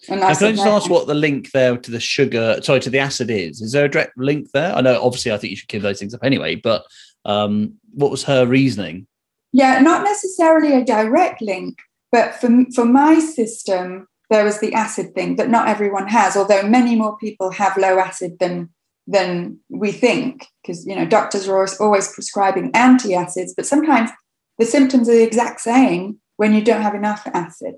And 0.08 0.20
Now, 0.20 0.34
can 0.34 0.48
I 0.48 0.52
just 0.52 0.64
"No, 0.64 0.76
ask 0.76 0.90
what 0.90 1.06
the 1.06 1.14
link 1.14 1.52
there 1.52 1.76
to 1.76 1.90
the 1.90 2.00
sugar, 2.00 2.58
sorry, 2.62 2.80
to 2.80 2.90
the 2.90 2.98
acid 2.98 3.30
is? 3.30 3.60
Is 3.60 3.72
there 3.72 3.84
a 3.84 3.88
direct 3.88 4.18
link 4.18 4.50
there? 4.52 4.74
I 4.74 4.80
know, 4.80 5.00
obviously, 5.00 5.30
I 5.30 5.38
think 5.38 5.52
you 5.52 5.56
should 5.56 5.68
give 5.68 5.82
those 5.82 6.00
things 6.00 6.12
up 6.12 6.24
anyway, 6.24 6.56
but 6.56 6.84
um, 7.24 7.74
what 7.92 8.10
was 8.10 8.24
her 8.24 8.44
reasoning? 8.44 9.06
Yeah, 9.52 9.78
not 9.80 10.02
necessarily 10.02 10.72
a 10.72 10.84
direct 10.84 11.40
link, 11.40 11.78
but 12.10 12.34
for, 12.34 12.50
for 12.74 12.84
my 12.84 13.20
system, 13.20 14.08
there 14.28 14.44
was 14.44 14.58
the 14.58 14.72
acid 14.72 15.14
thing 15.14 15.36
that 15.36 15.50
not 15.50 15.68
everyone 15.68 16.08
has, 16.08 16.36
although 16.36 16.66
many 16.66 16.96
more 16.96 17.16
people 17.18 17.52
have 17.52 17.76
low 17.76 17.98
acid 17.98 18.38
than 18.40 18.70
than 19.08 19.58
we 19.68 19.90
think, 19.90 20.46
because 20.62 20.86
you 20.86 20.94
know 20.96 21.04
doctors 21.04 21.48
are 21.48 21.56
always, 21.56 21.80
always 21.80 22.12
prescribing 22.12 22.70
anti-acids, 22.74 23.52
but 23.54 23.66
sometimes 23.66 24.10
the 24.58 24.64
symptoms 24.64 25.08
are 25.08 25.12
the 25.12 25.24
exact 25.24 25.60
same 25.60 26.18
when 26.36 26.54
you 26.54 26.62
don't 26.62 26.82
have 26.82 26.94
enough 26.94 27.26
acid, 27.32 27.74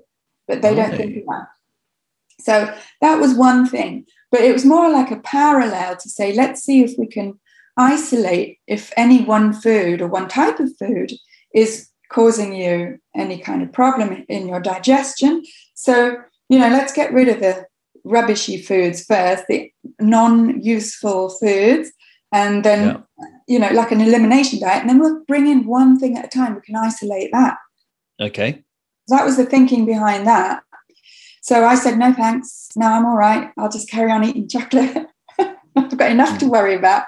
but 0.47 0.61
they 0.61 0.75
don't 0.75 0.95
think 0.95 1.25
that. 1.25 1.47
So 2.39 2.73
that 3.01 3.19
was 3.19 3.33
one 3.33 3.67
thing, 3.67 4.05
but 4.31 4.41
it 4.41 4.53
was 4.53 4.65
more 4.65 4.89
like 4.89 5.11
a 5.11 5.19
parallel 5.19 5.95
to 5.97 6.09
say, 6.09 6.33
let's 6.33 6.61
see 6.61 6.83
if 6.83 6.97
we 6.97 7.07
can 7.07 7.39
isolate 7.77 8.59
if 8.67 8.91
any 8.97 9.23
one 9.23 9.53
food 9.53 10.01
or 10.01 10.07
one 10.07 10.27
type 10.27 10.59
of 10.59 10.75
food 10.77 11.13
is 11.53 11.89
causing 12.11 12.53
you 12.53 12.99
any 13.15 13.37
kind 13.37 13.61
of 13.61 13.71
problem 13.71 14.25
in 14.29 14.47
your 14.47 14.59
digestion. 14.59 15.43
So, 15.73 16.17
you 16.49 16.59
know, 16.59 16.69
let's 16.69 16.93
get 16.93 17.13
rid 17.13 17.29
of 17.29 17.39
the 17.39 17.65
rubbishy 18.03 18.61
foods 18.61 19.03
first, 19.03 19.45
the 19.47 19.71
non 19.99 20.61
useful 20.61 21.29
foods, 21.29 21.91
and 22.31 22.63
then, 22.63 23.03
you 23.47 23.59
know, 23.59 23.69
like 23.71 23.91
an 23.91 24.01
elimination 24.01 24.59
diet. 24.59 24.81
And 24.81 24.89
then 24.89 24.99
we'll 24.99 25.23
bring 25.25 25.47
in 25.47 25.65
one 25.65 25.97
thing 25.99 26.17
at 26.17 26.25
a 26.25 26.29
time. 26.29 26.55
We 26.55 26.61
can 26.61 26.75
isolate 26.75 27.31
that. 27.31 27.57
Okay. 28.21 28.63
That 29.07 29.25
was 29.25 29.37
the 29.37 29.45
thinking 29.45 29.85
behind 29.85 30.25
that. 30.27 30.63
So 31.41 31.65
I 31.65 31.75
said, 31.75 31.97
no 31.99 32.11
thanks. 32.13 32.69
No, 32.75 32.87
I'm 32.87 33.05
all 33.05 33.17
right. 33.17 33.51
I'll 33.57 33.69
just 33.69 33.89
carry 33.89 34.11
on 34.11 34.23
eating 34.23 34.47
chocolate. 34.47 35.07
I've 35.75 35.97
got 35.97 36.11
enough 36.11 36.39
to 36.39 36.47
worry 36.47 36.75
about. 36.75 37.03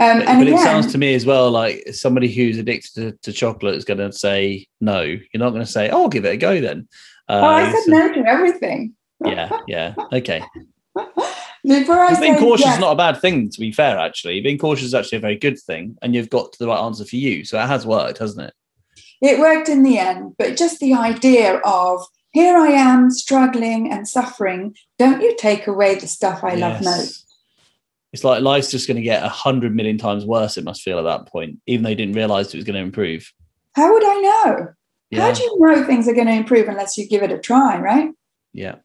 Um, 0.00 0.20
But, 0.20 0.28
and 0.28 0.38
but 0.40 0.48
it 0.48 0.58
sounds 0.60 0.90
to 0.92 0.98
me 0.98 1.14
as 1.14 1.26
well 1.26 1.50
like 1.50 1.86
somebody 1.92 2.32
who's 2.32 2.56
addicted 2.56 2.94
to, 2.94 3.18
to 3.22 3.32
chocolate 3.34 3.74
is 3.74 3.84
going 3.84 3.98
to 3.98 4.12
say 4.12 4.66
no. 4.80 5.02
You're 5.02 5.20
not 5.34 5.50
going 5.50 5.64
to 5.64 5.70
say, 5.70 5.90
"Oh, 5.90 6.04
I'll 6.04 6.08
give 6.08 6.24
it 6.24 6.32
a 6.32 6.36
go 6.38 6.58
then." 6.58 6.88
Uh, 7.28 7.40
oh, 7.42 7.44
I 7.44 7.70
said 7.70 7.82
so- 7.82 7.90
no 7.90 8.14
to 8.14 8.20
everything. 8.26 8.94
Yeah, 9.22 9.50
yeah. 9.68 9.94
Okay. 10.14 10.42
Before 11.62 12.00
I 12.00 12.18
being 12.18 12.34
say 12.36 12.40
cautious 12.40 12.64
yes, 12.64 12.76
is 12.76 12.80
not 12.80 12.92
a 12.92 12.96
bad 12.96 13.20
thing, 13.20 13.50
to 13.50 13.60
be 13.60 13.70
fair, 13.70 13.98
actually. 13.98 14.40
Being 14.40 14.56
cautious 14.56 14.86
is 14.86 14.94
actually 14.94 15.18
a 15.18 15.20
very 15.20 15.36
good 15.36 15.58
thing, 15.58 15.98
and 16.00 16.14
you've 16.14 16.30
got 16.30 16.52
to 16.52 16.58
the 16.58 16.66
right 16.66 16.82
answer 16.82 17.04
for 17.04 17.16
you. 17.16 17.44
So 17.44 17.62
it 17.62 17.66
has 17.66 17.84
worked, 17.84 18.16
hasn't 18.18 18.48
it? 18.48 18.54
It 19.20 19.38
worked 19.38 19.68
in 19.68 19.82
the 19.82 19.98
end, 19.98 20.34
but 20.38 20.56
just 20.56 20.80
the 20.80 20.94
idea 20.94 21.56
of 21.58 22.04
here 22.32 22.56
I 22.56 22.68
am 22.68 23.10
struggling 23.10 23.90
and 23.90 24.06
suffering, 24.06 24.76
don't 24.98 25.20
you 25.20 25.36
take 25.36 25.66
away 25.66 25.96
the 25.96 26.06
stuff 26.06 26.44
I 26.44 26.54
love 26.54 26.82
most. 26.82 27.26
It's 28.12 28.24
like 28.24 28.42
life's 28.42 28.70
just 28.70 28.88
going 28.88 28.96
to 28.96 29.02
get 29.02 29.22
a 29.22 29.28
hundred 29.28 29.74
million 29.74 29.98
times 29.98 30.24
worse. 30.24 30.56
It 30.56 30.64
must 30.64 30.82
feel 30.82 30.98
at 30.98 31.02
that 31.02 31.26
point, 31.26 31.58
even 31.66 31.84
though 31.84 31.90
you 31.90 31.96
didn't 31.96 32.16
realize 32.16 32.52
it 32.52 32.56
was 32.56 32.64
going 32.64 32.74
to 32.74 32.80
improve. 32.80 33.32
How 33.76 33.92
would 33.92 34.04
I 34.04 34.20
know? 34.20 34.68
Yeah, 35.10 35.22
How 35.22 35.32
do 35.32 35.42
you 35.42 35.56
know 35.58 35.84
things 35.84 36.08
are 36.08 36.14
going 36.14 36.26
to 36.26 36.32
improve 36.32 36.68
unless 36.68 36.96
you 36.96 37.06
give 37.08 37.22
it 37.22 37.32
a 37.32 37.38
try, 37.38 37.78
right? 37.78 38.10
yeah, 38.52 38.76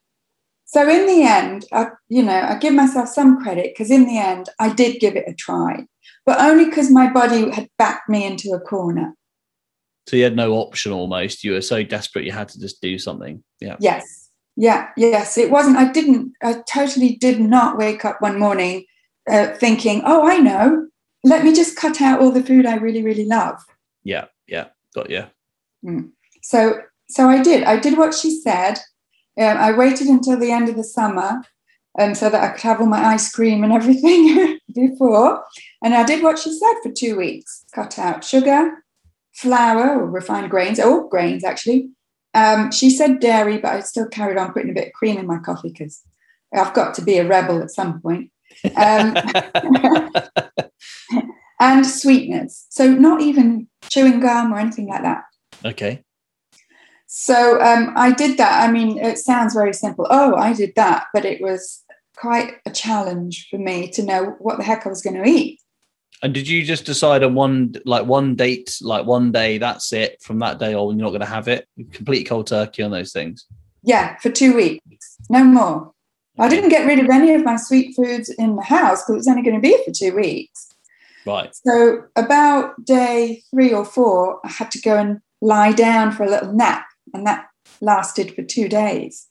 So 0.65 0.88
in 0.88 1.08
the 1.08 1.24
end, 1.24 1.65
I, 1.71 1.88
you 2.08 2.21
know, 2.24 2.39
I 2.39 2.58
give 2.58 2.74
myself 2.74 3.10
some 3.10 3.41
credit 3.41 3.74
because 3.74 3.89
in 3.91 4.06
the 4.06 4.17
end, 4.17 4.50
I 4.60 4.74
did 4.74 5.00
give 5.00 5.15
it 5.15 5.26
a 5.28 5.34
try, 5.34 5.86
but 6.26 6.39
only 6.39 6.65
because 6.65 6.91
my 6.91 7.12
body 7.12 7.50
had 7.52 7.69
backed 7.78 8.10
me 8.10 8.26
into 8.26 8.52
a 8.54 8.60
corner. 8.60 9.15
So 10.08 10.15
you 10.15 10.24
had 10.24 10.36
no 10.36 10.54
option 10.54 10.91
almost. 10.91 11.44
You 11.44 11.54
were 11.54 11.62
so 11.62 11.84
desperate 11.84 12.26
you 12.26 12.32
had 12.32 12.50
to 12.50 12.60
just 12.60 12.82
do 12.82 13.00
something. 13.00 13.44
Yeah. 13.60 13.76
Yes. 13.80 14.30
Yeah. 14.56 14.89
Yes. 14.96 15.38
It 15.38 15.52
wasn't, 15.52 15.78
I 15.78 15.91
didn't, 15.91 16.34
I 16.44 16.62
totally 16.70 17.15
did 17.15 17.39
not 17.39 17.78
wake 17.78 18.06
up 18.06 18.22
one 18.22 18.39
morning 18.39 18.86
uh, 19.30 19.48
thinking, 19.56 20.04
oh, 20.06 20.28
I 20.28 20.38
know, 20.38 20.88
let 21.24 21.44
me 21.44 21.54
just 21.54 21.76
cut 21.76 22.02
out 22.02 22.22
all 22.22 22.32
the 22.32 22.44
food 22.44 22.65
I 22.65 22.76
really, 22.76 23.04
really 23.04 23.26
love. 23.26 23.58
Yeah. 24.04 24.26
Yeah. 24.48 24.68
Got 24.94 25.10
you. 25.10 25.26
So, 26.44 26.80
so 27.10 27.28
I 27.28 27.41
did. 27.41 27.63
I 27.63 27.78
did 27.78 27.98
what 27.98 28.13
she 28.13 28.39
said. 28.39 28.76
Um, 29.38 29.58
I 29.58 29.72
waited 29.72 30.08
until 30.08 30.39
the 30.39 30.52
end 30.52 30.70
of 30.70 30.76
the 30.76 30.84
summer 30.84 31.41
um, 32.00 32.15
so 32.15 32.30
that 32.30 32.44
I 32.44 32.50
could 32.50 32.62
have 32.62 32.80
all 32.80 32.88
my 32.88 33.04
ice 33.04 33.32
cream 33.32 33.63
and 33.63 33.74
everything 33.74 34.60
before. 34.74 35.44
And 35.84 35.94
I 35.94 36.04
did 36.04 36.24
what 36.24 36.39
she 36.39 36.52
said 36.52 36.76
for 36.84 36.91
two 36.91 37.18
weeks 37.18 37.65
cut 37.74 37.98
out 38.00 38.24
sugar, 38.24 38.85
flour, 39.36 40.00
or 40.00 40.10
refined 40.10 40.50
grains, 40.50 40.80
all 40.80 41.08
grains 41.08 41.43
actually. 41.43 41.89
Um, 42.34 42.71
she 42.71 42.89
said 42.89 43.19
dairy, 43.19 43.58
but 43.58 43.74
I 43.74 43.80
still 43.82 44.08
carried 44.08 44.38
on 44.38 44.54
putting 44.54 44.69
a 44.69 44.74
bit 44.74 44.88
of 44.88 44.93
cream 44.93 45.17
in 45.17 45.28
my 45.28 45.39
coffee 45.39 45.69
because 45.69 46.02
I've 46.54 46.74
got 46.74 46.93
to 46.95 47.02
be 47.02 47.17
a 47.17 47.28
rebel 47.28 47.62
at 47.62 47.71
some 47.71 48.02
point. 48.02 48.32
Um, 48.76 49.15
and 51.60 51.86
sweeteners. 51.86 52.65
So, 52.69 52.91
not 52.91 53.21
even 53.21 53.67
chewing 53.89 54.19
gum 54.19 54.54
or 54.54 54.58
anything 54.58 54.88
like 54.88 55.04
that. 55.04 55.24
okay. 55.63 56.02
So 57.08 57.62
um, 57.62 57.93
I 57.95 58.12
did 58.12 58.38
that. 58.39 58.67
I 58.67 58.71
mean, 58.71 58.98
it 58.98 59.17
sounds 59.17 59.54
very 59.54 59.74
simple. 59.74 60.06
Oh, 60.10 60.36
I 60.36 60.52
did 60.52 60.74
that, 60.76 61.06
but 61.13 61.24
it 61.24 61.41
was 61.41 61.86
quite 62.17 62.56
a 62.65 62.71
challenge 62.71 63.48
for 63.50 63.58
me 63.58 63.89
to 63.91 64.04
know 64.04 64.36
what 64.39 64.58
the 64.58 64.63
heck 64.63 64.86
I 64.86 64.89
was 64.89 65.02
going 65.02 65.15
to 65.15 65.30
eat. 65.30 65.60
And 66.23 66.34
did 66.34 66.47
you 66.47 66.63
just 66.63 66.86
decide 66.86 67.23
on 67.23 67.36
one 67.36 67.75
like 67.86 68.06
one 68.06 68.36
date, 68.36 68.78
like 68.82 69.06
one 69.06 69.32
day, 69.32 69.58
that's 69.58 69.91
it 69.93 70.21
from 70.21 70.39
that 70.39 70.60
day 70.60 70.73
on, 70.73 70.97
you're 70.97 71.06
not 71.06 71.10
going 71.10 71.21
to 71.21 71.28
have 71.28 71.47
it? 71.47 71.67
Complete 71.91 72.28
cold 72.28 72.47
turkey 72.47 72.84
on 72.84 72.91
those 72.91 73.12
things. 73.12 73.45
Yeah, 73.84 74.17
for 74.17 74.32
two 74.32 74.56
weeks, 74.56 75.17
no 75.30 75.43
more. 75.43 75.91
I 76.38 76.49
didn't 76.49 76.69
get 76.69 76.86
rid 76.86 76.99
of 76.99 77.10
any 77.10 77.34
of 77.34 77.43
my 77.43 77.56
sweet 77.56 77.95
foods 77.95 78.30
in 78.30 78.56
the 78.56 78.63
house 78.63 79.04
because 79.04 79.13
it 79.13 79.17
was 79.17 79.28
only 79.28 79.43
going 79.43 79.56
to 79.56 79.62
be 79.62 79.78
for 79.86 79.91
two 79.91 80.15
weeks. 80.15 80.69
Right. 81.25 81.56
So 81.56 82.04
about 82.15 82.84
day 82.84 83.43
three 83.51 83.73
or 83.73 83.86
four, 83.86 84.39
I 84.45 84.49
had 84.49 84.71
to 84.71 84.82
go 84.82 84.97
and 84.97 85.19
lie 85.41 85.71
down 85.71 86.12
for 86.12 86.23
a 86.23 86.30
little 86.30 86.54
nap, 86.54 86.86
and 87.13 87.25
that 87.25 87.47
lasted 87.82 88.36
for 88.36 88.43
two 88.43 88.67
days. 88.67 89.28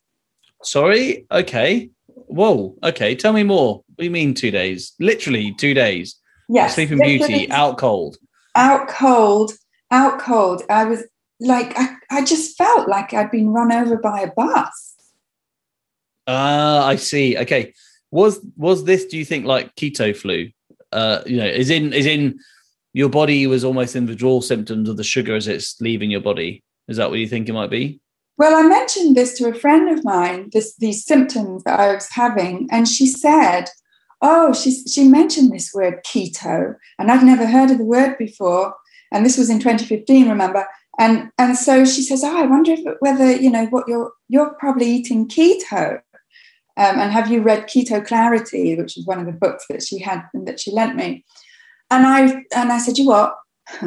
Sorry. 0.62 1.26
Okay. 1.30 1.90
Whoa. 2.08 2.76
Okay. 2.82 3.14
Tell 3.14 3.32
me 3.32 3.42
more. 3.42 3.76
What 3.76 3.98
do 3.98 4.04
you 4.04 4.10
mean 4.10 4.34
two 4.34 4.50
days? 4.50 4.94
Literally 4.98 5.54
two 5.58 5.74
days. 5.74 6.16
Yes, 6.48 6.74
Sleeping 6.74 6.98
Beauty 6.98 7.50
out 7.50 7.78
cold. 7.78 8.16
out 8.54 8.88
cold, 8.88 9.52
out 9.90 10.18
cold. 10.18 10.62
I 10.68 10.84
was 10.84 11.04
like, 11.40 11.72
I, 11.78 11.96
I 12.10 12.24
just 12.24 12.56
felt 12.56 12.88
like 12.88 13.12
I'd 13.12 13.30
been 13.30 13.50
run 13.50 13.72
over 13.72 13.96
by 13.96 14.20
a 14.20 14.30
bus. 14.30 14.94
Ah, 16.26 16.86
I 16.86 16.96
see. 16.96 17.36
Okay. 17.38 17.72
Was 18.10 18.40
was 18.56 18.84
this? 18.84 19.06
Do 19.06 19.18
you 19.18 19.24
think 19.24 19.44
like 19.46 19.74
keto 19.74 20.16
flu? 20.16 20.50
Uh, 20.92 21.22
you 21.26 21.36
know, 21.36 21.46
is 21.46 21.70
in 21.70 21.92
is 21.92 22.06
in 22.06 22.38
your 22.92 23.08
body 23.08 23.46
was 23.46 23.64
almost 23.64 23.96
in 23.96 24.06
withdrawal 24.06 24.40
symptoms 24.40 24.88
of 24.88 24.96
the 24.96 25.04
sugar 25.04 25.34
as 25.34 25.48
it's 25.48 25.80
leaving 25.80 26.10
your 26.10 26.20
body. 26.20 26.62
Is 26.86 26.96
that 26.96 27.10
what 27.10 27.18
you 27.18 27.26
think 27.26 27.48
it 27.48 27.52
might 27.52 27.70
be? 27.70 28.00
Well, 28.36 28.56
I 28.56 28.66
mentioned 28.66 29.16
this 29.16 29.36
to 29.38 29.48
a 29.48 29.54
friend 29.54 29.96
of 29.96 30.04
mine, 30.04 30.50
this, 30.52 30.74
these 30.76 31.04
symptoms 31.04 31.62
that 31.64 31.78
I 31.78 31.94
was 31.94 32.08
having, 32.10 32.68
and 32.70 32.88
she 32.88 33.06
said, 33.06 33.66
Oh, 34.22 34.52
she, 34.52 34.72
she 34.86 35.06
mentioned 35.08 35.52
this 35.52 35.72
word 35.74 36.00
keto, 36.04 36.76
and 36.98 37.10
I'd 37.10 37.22
never 37.24 37.46
heard 37.46 37.70
of 37.70 37.78
the 37.78 37.84
word 37.84 38.16
before. 38.18 38.74
And 39.12 39.24
this 39.24 39.38
was 39.38 39.50
in 39.50 39.58
2015, 39.58 40.28
remember? 40.28 40.66
And, 40.98 41.30
and 41.38 41.56
so 41.56 41.84
she 41.84 42.02
says, 42.02 42.22
Oh, 42.24 42.36
I 42.36 42.46
wonder 42.46 42.72
if, 42.72 42.80
whether, 43.00 43.30
you 43.30 43.50
know, 43.50 43.66
what 43.66 43.86
you're, 43.88 44.12
you're 44.28 44.54
probably 44.54 44.86
eating 44.86 45.28
keto. 45.28 46.00
Um, 46.76 46.98
and 46.98 47.12
have 47.12 47.30
you 47.30 47.40
read 47.40 47.68
Keto 47.68 48.04
Clarity, 48.04 48.74
which 48.74 48.96
is 48.96 49.06
one 49.06 49.20
of 49.20 49.26
the 49.26 49.32
books 49.32 49.64
that 49.70 49.82
she 49.82 50.00
had 50.00 50.24
and 50.34 50.46
that 50.48 50.58
she 50.58 50.72
lent 50.72 50.96
me? 50.96 51.24
And 51.90 52.04
I 52.04 52.42
and 52.54 52.72
I 52.72 52.78
said, 52.78 52.98
you 52.98 53.06
what? 53.06 53.36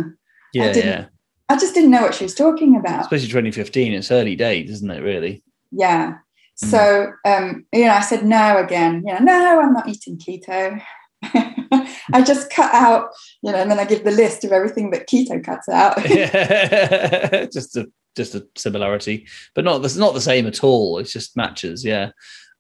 Yeah, 0.54 0.72
didn't- 0.72 0.90
yeah. 0.90 1.06
I 1.50 1.58
just 1.58 1.74
didn't 1.74 1.92
know 1.92 2.02
what 2.02 2.16
she 2.16 2.24
was 2.24 2.34
talking 2.34 2.76
about. 2.78 3.02
Especially 3.02 3.28
2015, 3.28 3.94
it's 3.94 4.12
early 4.12 4.36
days, 4.38 4.70
isn't 4.72 4.90
it? 4.90 5.02
Really? 5.02 5.44
Yeah. 5.72 6.16
Mm. 6.64 6.70
So 6.70 7.12
um, 7.26 7.66
you 7.72 7.86
know, 7.86 7.94
I 7.94 8.02
said 8.02 8.26
no 8.26 8.58
again. 8.58 9.04
You 9.06 9.14
know, 9.14 9.20
no, 9.20 9.62
I'm 9.62 9.74
not 9.74 9.88
eating 9.88 10.18
keto. 10.18 10.82
I 12.14 12.24
just 12.26 12.50
cut 12.52 12.74
out, 12.74 13.10
you 13.42 13.52
know, 13.52 13.58
and 13.58 13.72
then 13.72 13.80
I 13.80 13.86
give 13.86 14.04
the 14.04 14.12
list 14.12 14.44
of 14.44 14.52
everything 14.52 14.92
that 14.92 15.10
keto 15.10 15.44
cuts 15.44 15.68
out. 15.68 15.98
just 17.52 17.76
a 17.76 17.92
just 18.16 18.36
a 18.36 18.48
similarity, 18.56 19.28
but 19.54 19.64
not 19.64 19.82
that's 19.82 19.96
not 19.96 20.14
the 20.14 20.22
same 20.22 20.48
at 20.48 20.64
all. 20.64 20.98
It's 21.00 21.12
just 21.12 21.36
matches. 21.36 21.84
Yeah. 21.84 22.12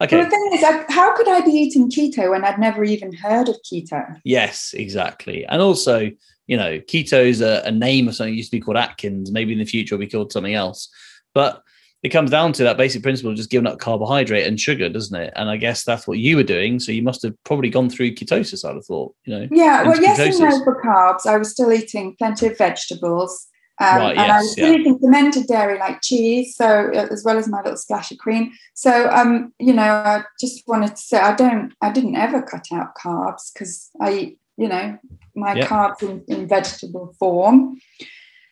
Okay. 0.01 0.15
Well, 0.15 0.25
the 0.25 0.29
thing 0.29 0.49
is, 0.53 0.63
I, 0.63 0.85
how 0.89 1.15
could 1.15 1.27
I 1.27 1.41
be 1.41 1.51
eating 1.51 1.89
keto 1.89 2.29
when 2.29 2.45
I'd 2.45 2.59
never 2.59 2.83
even 2.83 3.13
heard 3.13 3.49
of 3.49 3.55
keto? 3.65 4.19
Yes, 4.23 4.75
exactly. 4.77 5.43
And 5.45 5.59
also, 5.59 6.11
you 6.45 6.55
know, 6.55 6.79
keto 6.79 7.25
is 7.25 7.41
a, 7.41 7.63
a 7.65 7.71
name 7.71 8.07
of 8.07 8.15
something 8.15 8.33
that 8.33 8.37
used 8.37 8.51
to 8.51 8.57
be 8.57 8.61
called 8.61 8.77
Atkins. 8.77 9.31
Maybe 9.31 9.53
in 9.53 9.59
the 9.59 9.65
future 9.65 9.95
it'll 9.95 10.05
be 10.05 10.07
called 10.07 10.31
something 10.31 10.53
else. 10.53 10.89
But 11.33 11.63
it 12.07 12.11
comes 12.11 12.31
down 12.31 12.53
to 12.53 12.63
that 12.63 12.77
basic 12.77 13.03
principle 13.03 13.31
of 13.31 13.35
just 13.35 13.49
giving 13.49 13.67
up 13.67 13.79
carbohydrate 13.79 14.47
and 14.47 14.57
sugar, 14.57 14.87
doesn't 14.87 15.19
it? 15.19 15.33
And 15.35 15.49
I 15.49 15.57
guess 15.57 15.83
that's 15.83 16.07
what 16.07 16.19
you 16.19 16.37
were 16.37 16.43
doing. 16.43 16.79
So 16.79 16.93
you 16.93 17.03
must 17.03 17.21
have 17.23 17.33
probably 17.43 17.69
gone 17.69 17.89
through 17.89 18.15
ketosis, 18.15 18.63
I'd 18.63 18.75
have 18.75 18.85
thought, 18.85 19.13
you 19.25 19.37
know. 19.37 19.47
Yeah, 19.51 19.83
well, 19.83 19.99
yes 20.01 20.17
and 20.17 20.39
no 20.39 20.63
for 20.63 20.81
carbs. 20.81 21.25
I 21.25 21.35
was 21.35 21.51
still 21.51 21.73
eating 21.73 22.15
plenty 22.17 22.47
of 22.47 22.57
vegetables. 22.57 23.47
Um, 23.81 23.97
Right, 23.97 24.11
and 24.17 24.31
I 24.31 24.37
yes, 24.37 24.43
was 24.43 24.57
yeah. 24.57 24.63
still 24.63 24.79
eating 24.79 24.99
fermented 24.99 25.47
dairy 25.47 25.77
like 25.79 26.01
cheese, 26.01 26.55
so 26.55 26.89
uh, 26.95 27.07
as 27.11 27.25
well 27.25 27.37
as 27.37 27.49
my 27.49 27.61
little 27.61 27.75
splash 27.77 28.09
of 28.09 28.19
cream. 28.19 28.53
So, 28.73 29.09
um, 29.09 29.53
you 29.59 29.73
know, 29.73 29.83
I 29.83 30.23
just 30.39 30.65
wanted 30.65 30.95
to 30.95 31.01
say 31.01 31.19
I 31.19 31.35
don't, 31.35 31.73
I 31.81 31.91
didn't 31.91 32.15
ever 32.15 32.41
cut 32.41 32.67
out 32.71 32.95
carbs 32.95 33.51
because 33.53 33.89
I 33.99 34.13
eat, 34.13 34.39
you 34.55 34.69
know, 34.69 34.97
my 35.35 35.55
Yeah. 35.55 35.67
carbs 35.67 36.01
in, 36.03 36.23
in 36.29 36.47
vegetable 36.47 37.15
form 37.19 37.79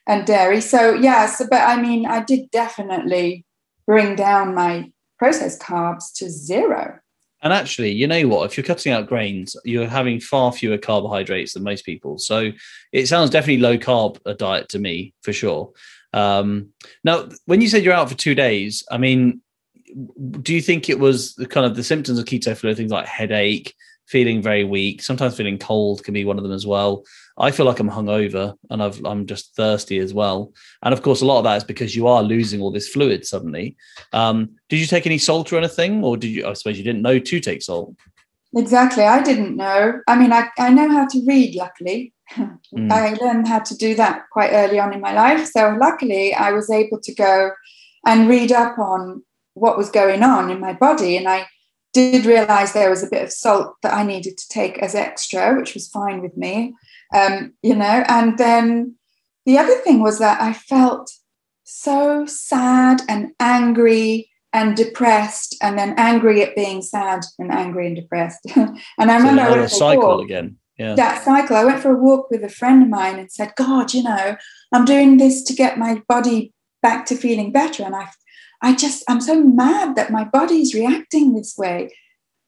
and 0.05 0.25
dairy. 0.27 0.61
So, 0.61 0.93
yes, 0.93 1.41
but 1.49 1.61
I 1.61 1.81
mean, 1.81 2.05
I 2.05 2.21
did 2.23 2.51
definitely 2.51 3.44
bring 3.87 4.15
down 4.15 4.53
my 4.55 4.91
processed 5.17 5.61
carbs 5.61 6.13
to 6.15 6.29
zero. 6.29 6.99
And 7.41 7.53
actually, 7.53 7.91
you 7.91 8.07
know 8.07 8.27
what? 8.27 8.49
If 8.49 8.57
you're 8.57 8.65
cutting 8.65 8.91
out 8.91 9.07
grains, 9.07 9.55
you're 9.65 9.87
having 9.87 10.19
far 10.19 10.51
fewer 10.51 10.77
carbohydrates 10.77 11.53
than 11.53 11.63
most 11.63 11.85
people. 11.85 12.17
So 12.17 12.51
it 12.91 13.07
sounds 13.07 13.29
definitely 13.29 13.61
low 13.61 13.77
carb 13.77 14.17
a 14.25 14.33
diet 14.33 14.69
to 14.69 14.79
me, 14.79 15.13
for 15.21 15.31
sure. 15.31 15.71
Um, 16.11 16.69
now, 17.03 17.29
when 17.45 17.61
you 17.61 17.67
said 17.67 17.83
you're 17.83 17.93
out 17.93 18.09
for 18.09 18.15
two 18.15 18.33
days, 18.33 18.83
I 18.89 18.97
mean, 18.97 19.41
do 20.41 20.53
you 20.53 20.61
think 20.61 20.89
it 20.89 20.99
was 20.99 21.35
the 21.35 21.45
kind 21.45 21.65
of 21.65 21.75
the 21.75 21.83
symptoms 21.83 22.17
of 22.17 22.25
keto 22.25 22.57
flu, 22.57 22.73
things 22.73 22.91
like 22.91 23.05
headache, 23.05 23.75
feeling 24.07 24.41
very 24.41 24.63
weak, 24.63 25.01
sometimes 25.01 25.35
feeling 25.35 25.57
cold 25.57 26.03
can 26.03 26.13
be 26.13 26.25
one 26.25 26.37
of 26.37 26.43
them 26.43 26.53
as 26.53 26.65
well. 26.65 27.03
I 27.37 27.51
feel 27.51 27.65
like 27.65 27.79
I'm 27.79 27.89
hungover 27.89 28.55
and 28.69 28.81
I've, 28.81 29.03
I'm 29.03 29.25
just 29.25 29.55
thirsty 29.55 29.99
as 29.99 30.13
well. 30.13 30.53
And 30.83 30.93
of 30.93 31.01
course, 31.01 31.21
a 31.21 31.25
lot 31.25 31.39
of 31.39 31.43
that 31.45 31.57
is 31.57 31.63
because 31.63 31.95
you 31.95 32.07
are 32.07 32.23
losing 32.23 32.61
all 32.61 32.71
this 32.71 32.87
fluid 32.87 33.25
suddenly. 33.25 33.75
Um, 34.13 34.51
did 34.69 34.79
you 34.79 34.85
take 34.85 35.05
any 35.05 35.17
salt 35.17 35.51
or 35.51 35.57
anything, 35.57 36.03
or 36.03 36.17
did 36.17 36.29
you? 36.29 36.47
I 36.47 36.53
suppose 36.53 36.77
you 36.77 36.83
didn't 36.83 37.01
know 37.01 37.19
to 37.19 37.39
take 37.39 37.61
salt. 37.61 37.95
Exactly. 38.55 39.03
I 39.03 39.21
didn't 39.21 39.57
know. 39.57 39.99
I 40.07 40.17
mean, 40.17 40.31
I, 40.31 40.49
I 40.57 40.69
know 40.69 40.89
how 40.89 41.07
to 41.07 41.25
read, 41.27 41.55
luckily. 41.55 42.13
Mm. 42.37 42.91
I 42.91 43.13
learned 43.13 43.47
how 43.47 43.59
to 43.59 43.75
do 43.75 43.95
that 43.95 44.23
quite 44.31 44.51
early 44.51 44.79
on 44.79 44.93
in 44.93 45.01
my 45.01 45.13
life. 45.13 45.45
So, 45.47 45.77
luckily, 45.79 46.33
I 46.33 46.51
was 46.51 46.69
able 46.69 46.99
to 47.01 47.13
go 47.13 47.51
and 48.05 48.29
read 48.29 48.51
up 48.51 48.79
on 48.79 49.23
what 49.55 49.77
was 49.77 49.89
going 49.89 50.23
on 50.23 50.49
in 50.49 50.59
my 50.59 50.73
body. 50.73 51.17
And 51.17 51.27
I 51.27 51.47
did 51.95 52.25
realize 52.25 52.73
there 52.73 52.89
was 52.89 53.03
a 53.03 53.09
bit 53.09 53.23
of 53.23 53.31
salt 53.31 53.75
that 53.81 53.93
I 53.93 54.03
needed 54.03 54.37
to 54.37 54.49
take 54.49 54.77
as 54.79 54.95
extra, 54.95 55.55
which 55.55 55.73
was 55.73 55.87
fine 55.87 56.21
with 56.21 56.35
me. 56.35 56.75
Um, 57.15 57.53
you 57.63 57.73
know, 57.73 58.03
and 58.09 58.37
then 58.37 58.95
the 59.45 59.57
other 59.57 59.75
thing 59.75 60.01
was 60.01 60.19
that 60.19 60.41
I 60.41 60.51
felt 60.51 61.09
so 61.63 62.25
sad 62.25 63.01
and 63.07 63.31
angry 63.39 64.29
and 64.51 64.75
depressed, 64.75 65.55
and 65.61 65.77
then 65.77 65.95
angry 65.97 66.41
at 66.43 66.55
being 66.55 66.81
sad 66.81 67.21
and 67.39 67.51
angry 67.51 67.87
and 67.87 67.95
depressed. 67.95 68.39
and 68.55 68.77
I 68.99 69.17
So 69.17 69.27
remember 69.27 69.41
I 69.41 69.49
went 69.49 69.59
for 69.61 69.65
a 69.65 69.69
cycle 69.69 70.07
walk 70.07 70.25
again. 70.25 70.57
Yeah. 70.77 70.95
that 70.95 71.23
cycle. 71.23 71.55
I 71.55 71.63
went 71.63 71.81
for 71.81 71.91
a 71.91 71.97
walk 71.97 72.29
with 72.29 72.43
a 72.43 72.49
friend 72.49 72.83
of 72.83 72.89
mine 72.89 73.17
and 73.19 73.31
said, 73.31 73.53
God, 73.55 73.93
you 73.93 74.03
know, 74.03 74.35
I'm 74.73 74.83
doing 74.85 75.17
this 75.17 75.41
to 75.43 75.53
get 75.53 75.77
my 75.77 76.01
body 76.09 76.53
back 76.81 77.05
to 77.07 77.15
feeling 77.15 77.51
better. 77.53 77.83
And 77.83 77.95
I, 77.95 78.09
I 78.61 78.75
just, 78.75 79.03
I'm 79.07 79.21
so 79.21 79.41
mad 79.41 79.95
that 79.95 80.11
my 80.11 80.23
body's 80.23 80.73
reacting 80.73 81.33
this 81.33 81.57
way. 81.57 81.93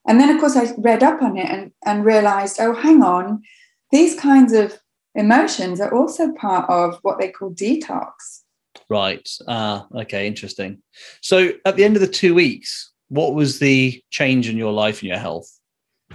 And 0.08 0.20
then, 0.20 0.30
of 0.30 0.40
course, 0.40 0.56
I 0.56 0.74
read 0.78 1.04
up 1.04 1.22
on 1.22 1.38
it 1.38 1.50
and, 1.50 1.72
and 1.86 2.06
realized, 2.06 2.60
oh, 2.60 2.74
hang 2.74 3.04
on, 3.04 3.44
these 3.92 4.20
kinds 4.20 4.54
of 4.54 4.80
emotions 5.16 5.82
are 5.82 5.94
also 5.94 6.32
part 6.34 6.70
of 6.70 7.00
what 7.02 7.20
they 7.20 7.30
call 7.30 7.52
detox. 7.52 8.44
Right. 8.90 9.28
Ah, 9.48 9.88
okay, 9.94 10.28
interesting. 10.28 10.82
So 11.22 11.52
at 11.66 11.76
the 11.76 11.84
end 11.84 11.96
of 11.96 12.02
the 12.02 12.08
two 12.08 12.34
weeks, 12.34 12.92
what 13.10 13.34
was 13.34 13.60
the 13.60 14.02
change 14.12 14.48
in 14.48 14.58
your 14.58 14.72
life 14.72 15.02
and 15.02 15.10
your 15.10 15.18
health? 15.18 15.52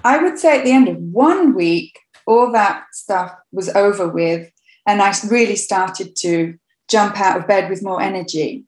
I 0.05 0.23
would 0.23 0.39
say 0.39 0.59
at 0.59 0.65
the 0.65 0.73
end 0.73 0.89
of 0.89 0.97
one 0.97 1.55
week, 1.55 1.99
all 2.27 2.51
that 2.53 2.85
stuff 2.93 3.35
was 3.51 3.69
over 3.71 4.09
with. 4.09 4.51
And 4.87 5.03
I 5.03 5.15
really 5.29 5.57
started 5.57 6.17
to 6.17 6.59
jump 6.89 7.21
out 7.21 7.39
of 7.39 7.47
bed 7.47 7.71
with 7.71 7.83
more 7.83 8.01
energy. 8.01 8.65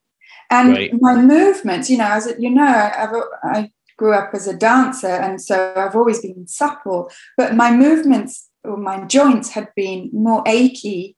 And 0.54 0.74
Great. 0.74 0.92
my 1.00 1.16
movements, 1.16 1.90
you 1.90 1.98
know, 1.98 2.06
as 2.08 2.32
you 2.38 2.48
know, 2.48 2.62
I've, 2.64 3.10
I 3.42 3.70
grew 3.98 4.14
up 4.14 4.30
as 4.34 4.46
a 4.46 4.56
dancer. 4.56 5.08
And 5.08 5.40
so 5.40 5.72
I've 5.76 5.96
always 5.96 6.20
been 6.20 6.46
supple, 6.46 7.10
but 7.36 7.54
my 7.54 7.74
movements 7.74 8.48
or 8.62 8.76
my 8.76 9.04
joints 9.06 9.50
had 9.50 9.68
been 9.74 10.10
more 10.12 10.44
achy 10.46 11.16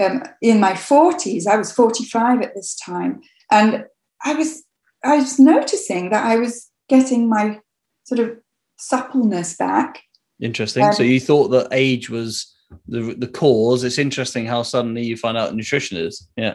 um, 0.00 0.22
in 0.42 0.60
my 0.60 0.72
40s. 0.72 1.46
I 1.46 1.56
was 1.56 1.72
45 1.72 2.42
at 2.42 2.54
this 2.54 2.76
time. 2.76 3.22
And 3.50 3.86
I 4.22 4.34
was, 4.34 4.62
I 5.02 5.16
was 5.16 5.38
noticing 5.38 6.10
that 6.10 6.26
I 6.26 6.36
was 6.36 6.70
getting 6.90 7.28
my 7.28 7.60
sort 8.04 8.20
of 8.20 8.36
suppleness 8.76 9.56
back. 9.56 10.02
Interesting. 10.40 10.92
so 10.92 11.02
Um, 11.02 11.08
you 11.08 11.20
thought 11.20 11.48
that 11.48 11.68
age 11.72 12.10
was 12.10 12.54
the 12.88 13.14
the 13.14 13.28
cause. 13.28 13.84
It's 13.84 13.98
interesting 13.98 14.46
how 14.46 14.62
suddenly 14.62 15.04
you 15.04 15.16
find 15.16 15.38
out 15.38 15.54
nutrition 15.54 15.96
is. 15.96 16.28
Yeah. 16.36 16.54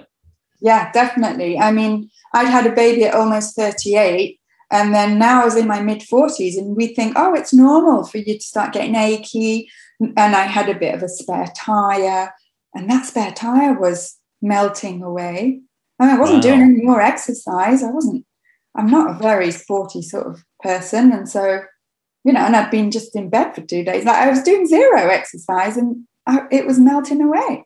Yeah, 0.62 0.92
definitely. 0.92 1.58
I 1.58 1.72
mean, 1.72 2.10
I'd 2.34 2.48
had 2.48 2.68
a 2.68 2.72
baby 2.76 3.06
at 3.06 3.16
almost 3.16 3.56
38, 3.56 4.40
and 4.72 4.94
then 4.94 5.18
now 5.18 5.42
I 5.42 5.46
was 5.46 5.56
in 5.56 5.68
my 5.68 5.82
mid 5.82 6.02
40s, 6.02 6.58
and 6.58 6.76
we 6.76 6.88
think, 6.94 7.14
oh, 7.16 7.34
it's 7.34 7.54
normal 7.54 8.04
for 8.06 8.18
you 8.18 8.34
to 8.38 8.44
start 8.44 8.74
getting 8.74 8.96
achy. 8.96 9.70
And 10.00 10.18
I 10.18 10.44
had 10.44 10.70
a 10.70 10.80
bit 10.80 10.96
of 10.96 11.04
a 11.04 11.10
spare 11.10 11.48
tire, 11.56 12.34
and 12.74 12.90
that 12.90 13.06
spare 13.06 13.32
tire 13.32 13.78
was 13.80 14.18
melting 14.42 15.02
away. 15.04 15.62
And 16.00 16.12
I 16.12 16.18
wasn't 16.18 16.38
Wow. 16.46 16.52
doing 16.52 16.62
any 16.62 16.82
more 16.84 17.02
exercise. 17.02 17.84
I 17.84 17.92
wasn't, 17.92 18.26
I'm 18.76 18.90
not 18.90 19.10
a 19.10 19.20
very 19.20 19.52
sporty 19.52 20.02
sort 20.02 20.28
of 20.28 20.46
person. 20.62 21.12
And 21.12 21.28
so, 21.28 21.62
you 22.24 22.32
know, 22.32 22.40
and 22.40 22.56
I'd 22.56 22.72
been 22.72 22.92
just 22.92 23.14
in 23.18 23.30
bed 23.30 23.54
for 23.54 23.62
two 23.62 23.84
days. 23.84 24.06
Like 24.06 24.16
I 24.16 24.30
was 24.30 24.44
doing 24.44 24.66
zero 24.68 25.10
exercise, 25.10 25.76
and 25.78 26.06
I, 26.28 26.48
it 26.52 26.66
was 26.66 26.80
melting 26.80 27.22
away. 27.22 27.66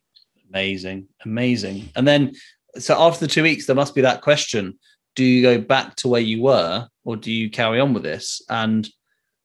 Amazing. 0.50 1.08
Amazing. 1.26 1.90
And 1.96 2.08
then 2.08 2.34
so 2.78 3.00
after 3.00 3.26
the 3.26 3.32
two 3.32 3.44
weeks, 3.44 3.66
there 3.66 3.76
must 3.76 3.96
be 3.96 4.02
that 4.02 4.22
question. 4.22 4.78
Do 5.16 5.24
you 5.24 5.42
go 5.44 5.60
back 5.60 5.96
to 5.98 6.08
where 6.08 6.22
you 6.22 6.42
were 6.42 6.88
or 7.06 7.16
do 7.16 7.32
you 7.32 7.50
carry 7.50 7.80
on 7.80 7.94
with 7.94 8.04
this? 8.04 8.42
And 8.50 8.88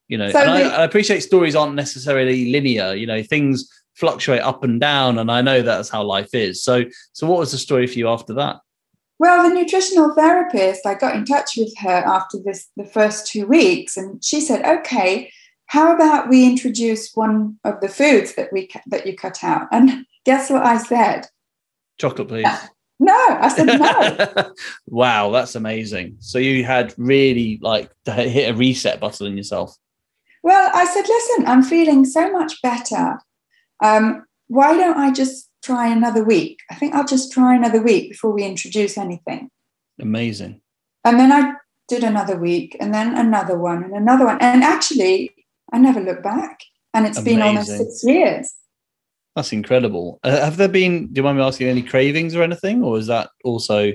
you 0.08 0.16
know, 0.16 0.30
So 0.30 0.40
and 0.40 0.50
I, 0.50 0.62
the- 0.62 0.74
I 0.74 0.84
appreciate 0.84 1.20
stories 1.20 1.54
aren't 1.54 1.74
necessarily 1.74 2.50
linear, 2.50 2.94
you 2.94 3.06
know, 3.06 3.22
things 3.22 3.68
fluctuate 3.94 4.40
up 4.42 4.62
and 4.64 4.80
down, 4.80 5.18
and 5.18 5.30
I 5.30 5.42
know 5.42 5.60
that's 5.60 5.88
how 5.90 6.02
life 6.04 6.32
is. 6.32 6.62
So 6.62 6.84
so 7.12 7.26
what 7.26 7.38
was 7.40 7.52
the 7.52 7.58
story 7.58 7.86
for 7.86 7.98
you 7.98 8.08
after 8.08 8.32
that? 8.34 8.56
Well, 9.18 9.42
the 9.42 9.54
nutritional 9.54 10.14
therapist, 10.14 10.86
I 10.86 10.94
got 10.94 11.16
in 11.16 11.24
touch 11.24 11.56
with 11.56 11.76
her 11.78 11.88
after 12.06 12.38
this 12.42 12.68
the 12.76 12.84
first 12.84 13.26
two 13.26 13.46
weeks, 13.46 13.96
and 13.96 14.24
she 14.24 14.40
said, 14.40 14.64
"Okay, 14.64 15.30
how 15.66 15.94
about 15.94 16.28
we 16.28 16.46
introduce 16.46 17.12
one 17.14 17.58
of 17.64 17.80
the 17.80 17.88
foods 17.88 18.34
that 18.36 18.52
we 18.52 18.70
that 18.86 19.06
you 19.06 19.16
cut 19.16 19.42
out?" 19.44 19.66
And 19.72 20.06
guess 20.24 20.48
what 20.48 20.64
I 20.64 20.78
said? 20.78 21.26
Chocolate, 21.98 22.28
please. 22.28 22.46
No, 23.00 23.14
I 23.14 23.48
said 23.48 23.66
no. 23.66 24.52
wow, 24.86 25.30
that's 25.30 25.54
amazing. 25.54 26.16
So 26.18 26.38
you 26.38 26.64
had 26.64 26.94
really 26.96 27.58
like 27.62 27.90
hit 28.04 28.50
a 28.50 28.56
reset 28.56 29.00
button 29.00 29.28
on 29.28 29.36
yourself. 29.36 29.76
well, 30.42 30.70
I 30.74 30.84
said, 30.84 31.06
"Listen, 31.06 31.46
I'm 31.46 31.62
feeling 31.62 32.04
so 32.04 32.30
much 32.32 32.60
better. 32.62 33.20
Um, 33.82 34.24
why 34.48 34.76
don't 34.76 34.98
I 34.98 35.12
just 35.12 35.48
try 35.62 35.88
another 35.88 36.24
week? 36.24 36.58
I 36.70 36.74
think 36.74 36.94
I'll 36.94 37.06
just 37.06 37.32
try 37.32 37.54
another 37.54 37.82
week 37.82 38.10
before 38.10 38.32
we 38.32 38.44
introduce 38.44 38.98
anything." 38.98 39.50
Amazing. 40.00 40.60
And 41.04 41.20
then 41.20 41.32
I 41.32 41.54
did 41.86 42.02
another 42.02 42.36
week, 42.36 42.76
and 42.80 42.92
then 42.92 43.16
another 43.16 43.56
one, 43.56 43.84
and 43.84 43.94
another 43.94 44.26
one, 44.26 44.38
and 44.40 44.64
actually, 44.64 45.34
I 45.72 45.78
never 45.78 46.00
looked 46.00 46.24
back. 46.24 46.60
And 46.94 47.06
it's 47.06 47.20
been 47.20 47.42
almost 47.42 47.68
six 47.68 48.02
years. 48.02 48.54
That's 49.38 49.52
incredible. 49.52 50.18
Uh, 50.24 50.44
have 50.44 50.56
there 50.56 50.66
been, 50.66 51.12
do 51.12 51.20
you 51.20 51.22
mind 51.22 51.38
me 51.38 51.44
asking, 51.44 51.68
any 51.68 51.80
cravings 51.80 52.34
or 52.34 52.42
anything? 52.42 52.82
Or 52.82 52.98
is 52.98 53.06
that 53.06 53.30
also 53.44 53.92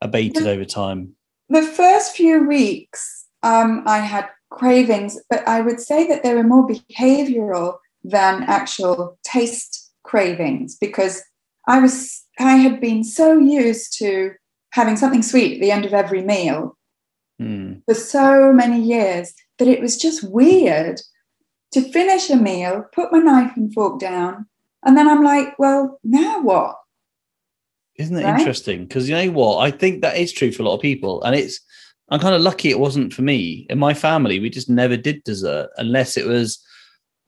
abated 0.00 0.46
over 0.46 0.64
time? 0.64 1.16
The 1.48 1.62
first 1.62 2.14
few 2.14 2.46
weeks, 2.46 3.24
um, 3.42 3.82
I 3.86 3.98
had 3.98 4.28
cravings, 4.50 5.18
but 5.28 5.42
I 5.48 5.62
would 5.62 5.80
say 5.80 6.06
that 6.06 6.22
they 6.22 6.32
were 6.32 6.44
more 6.44 6.68
behavioral 6.68 7.78
than 8.04 8.44
actual 8.44 9.18
taste 9.24 9.92
cravings 10.04 10.76
because 10.76 11.24
I 11.66 11.80
was 11.80 12.22
I 12.38 12.54
had 12.54 12.80
been 12.80 13.02
so 13.02 13.36
used 13.36 13.98
to 13.98 14.34
having 14.74 14.96
something 14.96 15.24
sweet 15.24 15.54
at 15.54 15.60
the 15.60 15.72
end 15.72 15.84
of 15.84 15.92
every 15.92 16.22
meal 16.22 16.76
Mm. 17.42 17.82
for 17.84 17.94
so 17.94 18.52
many 18.52 18.80
years 18.80 19.34
that 19.58 19.66
it 19.66 19.80
was 19.80 19.96
just 19.96 20.22
weird 20.22 21.00
to 21.72 21.80
finish 21.80 22.30
a 22.30 22.36
meal, 22.36 22.84
put 22.92 23.10
my 23.10 23.18
knife 23.18 23.56
and 23.56 23.74
fork 23.74 23.98
down, 23.98 24.46
and 24.84 24.96
then 24.96 25.08
I'm 25.08 25.22
like, 25.22 25.58
well, 25.58 25.98
now 26.04 26.40
what? 26.42 26.76
Isn't 27.96 28.16
it 28.18 28.24
Right? 28.24 28.38
interesting? 28.38 28.86
Because 28.86 29.08
you 29.08 29.14
know 29.14 29.30
what? 29.30 29.58
I 29.58 29.70
think 29.70 30.02
that 30.02 30.16
is 30.16 30.32
true 30.32 30.52
for 30.52 30.62
a 30.62 30.66
lot 30.66 30.74
of 30.74 30.82
people. 30.82 31.22
And 31.22 31.34
it's, 31.34 31.60
I'm 32.10 32.20
kind 32.20 32.34
of 32.34 32.42
lucky 32.42 32.70
it 32.70 32.78
wasn't 32.78 33.12
for 33.12 33.22
me. 33.22 33.66
In 33.70 33.78
my 33.78 33.94
family, 33.94 34.40
we 34.40 34.50
just 34.50 34.68
never 34.68 34.96
did 34.96 35.22
dessert 35.24 35.70
unless 35.76 36.16
it 36.16 36.26
was, 36.26 36.62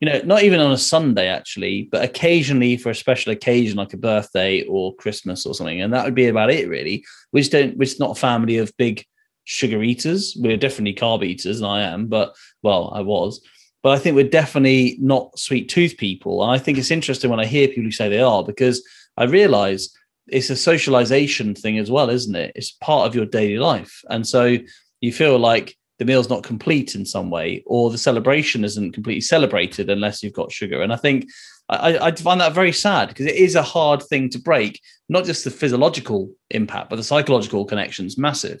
you 0.01 0.09
know, 0.09 0.19
not 0.25 0.43
even 0.43 0.59
on 0.59 0.71
a 0.71 0.77
Sunday 0.77 1.27
actually, 1.27 1.87
but 1.91 2.03
occasionally 2.03 2.77
for 2.77 2.89
a 2.89 2.95
special 2.95 3.31
occasion 3.31 3.77
like 3.77 3.93
a 3.93 3.97
birthday 3.97 4.63
or 4.63 4.93
Christmas 4.95 5.45
or 5.45 5.53
something. 5.53 5.81
And 5.81 5.93
that 5.93 6.05
would 6.05 6.15
be 6.15 6.27
about 6.27 6.51
it 6.51 6.67
really. 6.67 7.05
We 7.31 7.41
just 7.41 7.51
don't, 7.53 7.77
we're 7.77 7.85
just 7.85 7.99
not 7.99 8.17
a 8.17 8.19
family 8.19 8.57
of 8.57 8.75
big 8.77 9.03
sugar 9.45 9.81
eaters. 9.81 10.35
We're 10.37 10.57
definitely 10.57 10.93
carb 10.93 11.23
eaters, 11.23 11.61
and 11.61 11.67
I 11.67 11.81
am, 11.81 12.07
but 12.07 12.35
well, 12.61 12.91
I 12.93 12.99
was. 13.01 13.41
But 13.87 13.93
I 13.93 13.99
think 13.99 14.17
we're 14.17 14.27
definitely 14.27 14.97
not 14.99 15.39
sweet 15.39 15.69
tooth 15.69 15.95
people. 15.95 16.43
And 16.43 16.51
I 16.51 16.57
think 16.57 16.77
it's 16.77 16.91
interesting 16.91 17.29
when 17.29 17.39
I 17.39 17.45
hear 17.45 17.69
people 17.69 17.83
who 17.83 17.91
say 17.91 18.09
they 18.09 18.19
are 18.19 18.43
because 18.43 18.85
I 19.15 19.23
realize 19.23 19.95
it's 20.27 20.49
a 20.49 20.57
socialization 20.57 21.55
thing 21.55 21.77
as 21.77 21.89
well, 21.89 22.09
isn't 22.09 22.35
it? 22.35 22.51
It's 22.53 22.71
part 22.71 23.07
of 23.07 23.15
your 23.15 23.25
daily 23.25 23.59
life. 23.59 24.01
And 24.09 24.27
so 24.27 24.57
you 24.99 25.13
feel 25.13 25.39
like 25.39 25.77
the 25.99 26.03
meal's 26.03 26.29
not 26.29 26.43
complete 26.43 26.95
in 26.95 27.05
some 27.05 27.29
way, 27.29 27.63
or 27.65 27.89
the 27.89 27.97
celebration 27.97 28.65
isn't 28.65 28.91
completely 28.91 29.21
celebrated 29.21 29.89
unless 29.89 30.21
you've 30.21 30.33
got 30.33 30.51
sugar. 30.51 30.81
And 30.81 30.91
I 30.91 30.97
think 30.97 31.25
I, 31.69 31.97
I 31.97 32.11
find 32.11 32.41
that 32.41 32.51
very 32.51 32.73
sad 32.73 33.07
because 33.07 33.27
it 33.27 33.35
is 33.35 33.55
a 33.55 33.63
hard 33.63 34.03
thing 34.03 34.29
to 34.31 34.37
break, 34.37 34.81
not 35.07 35.23
just 35.23 35.45
the 35.45 35.49
physiological 35.49 36.29
impact, 36.49 36.89
but 36.89 36.97
the 36.97 37.03
psychological 37.03 37.63
connection's 37.63 38.17
massive. 38.17 38.59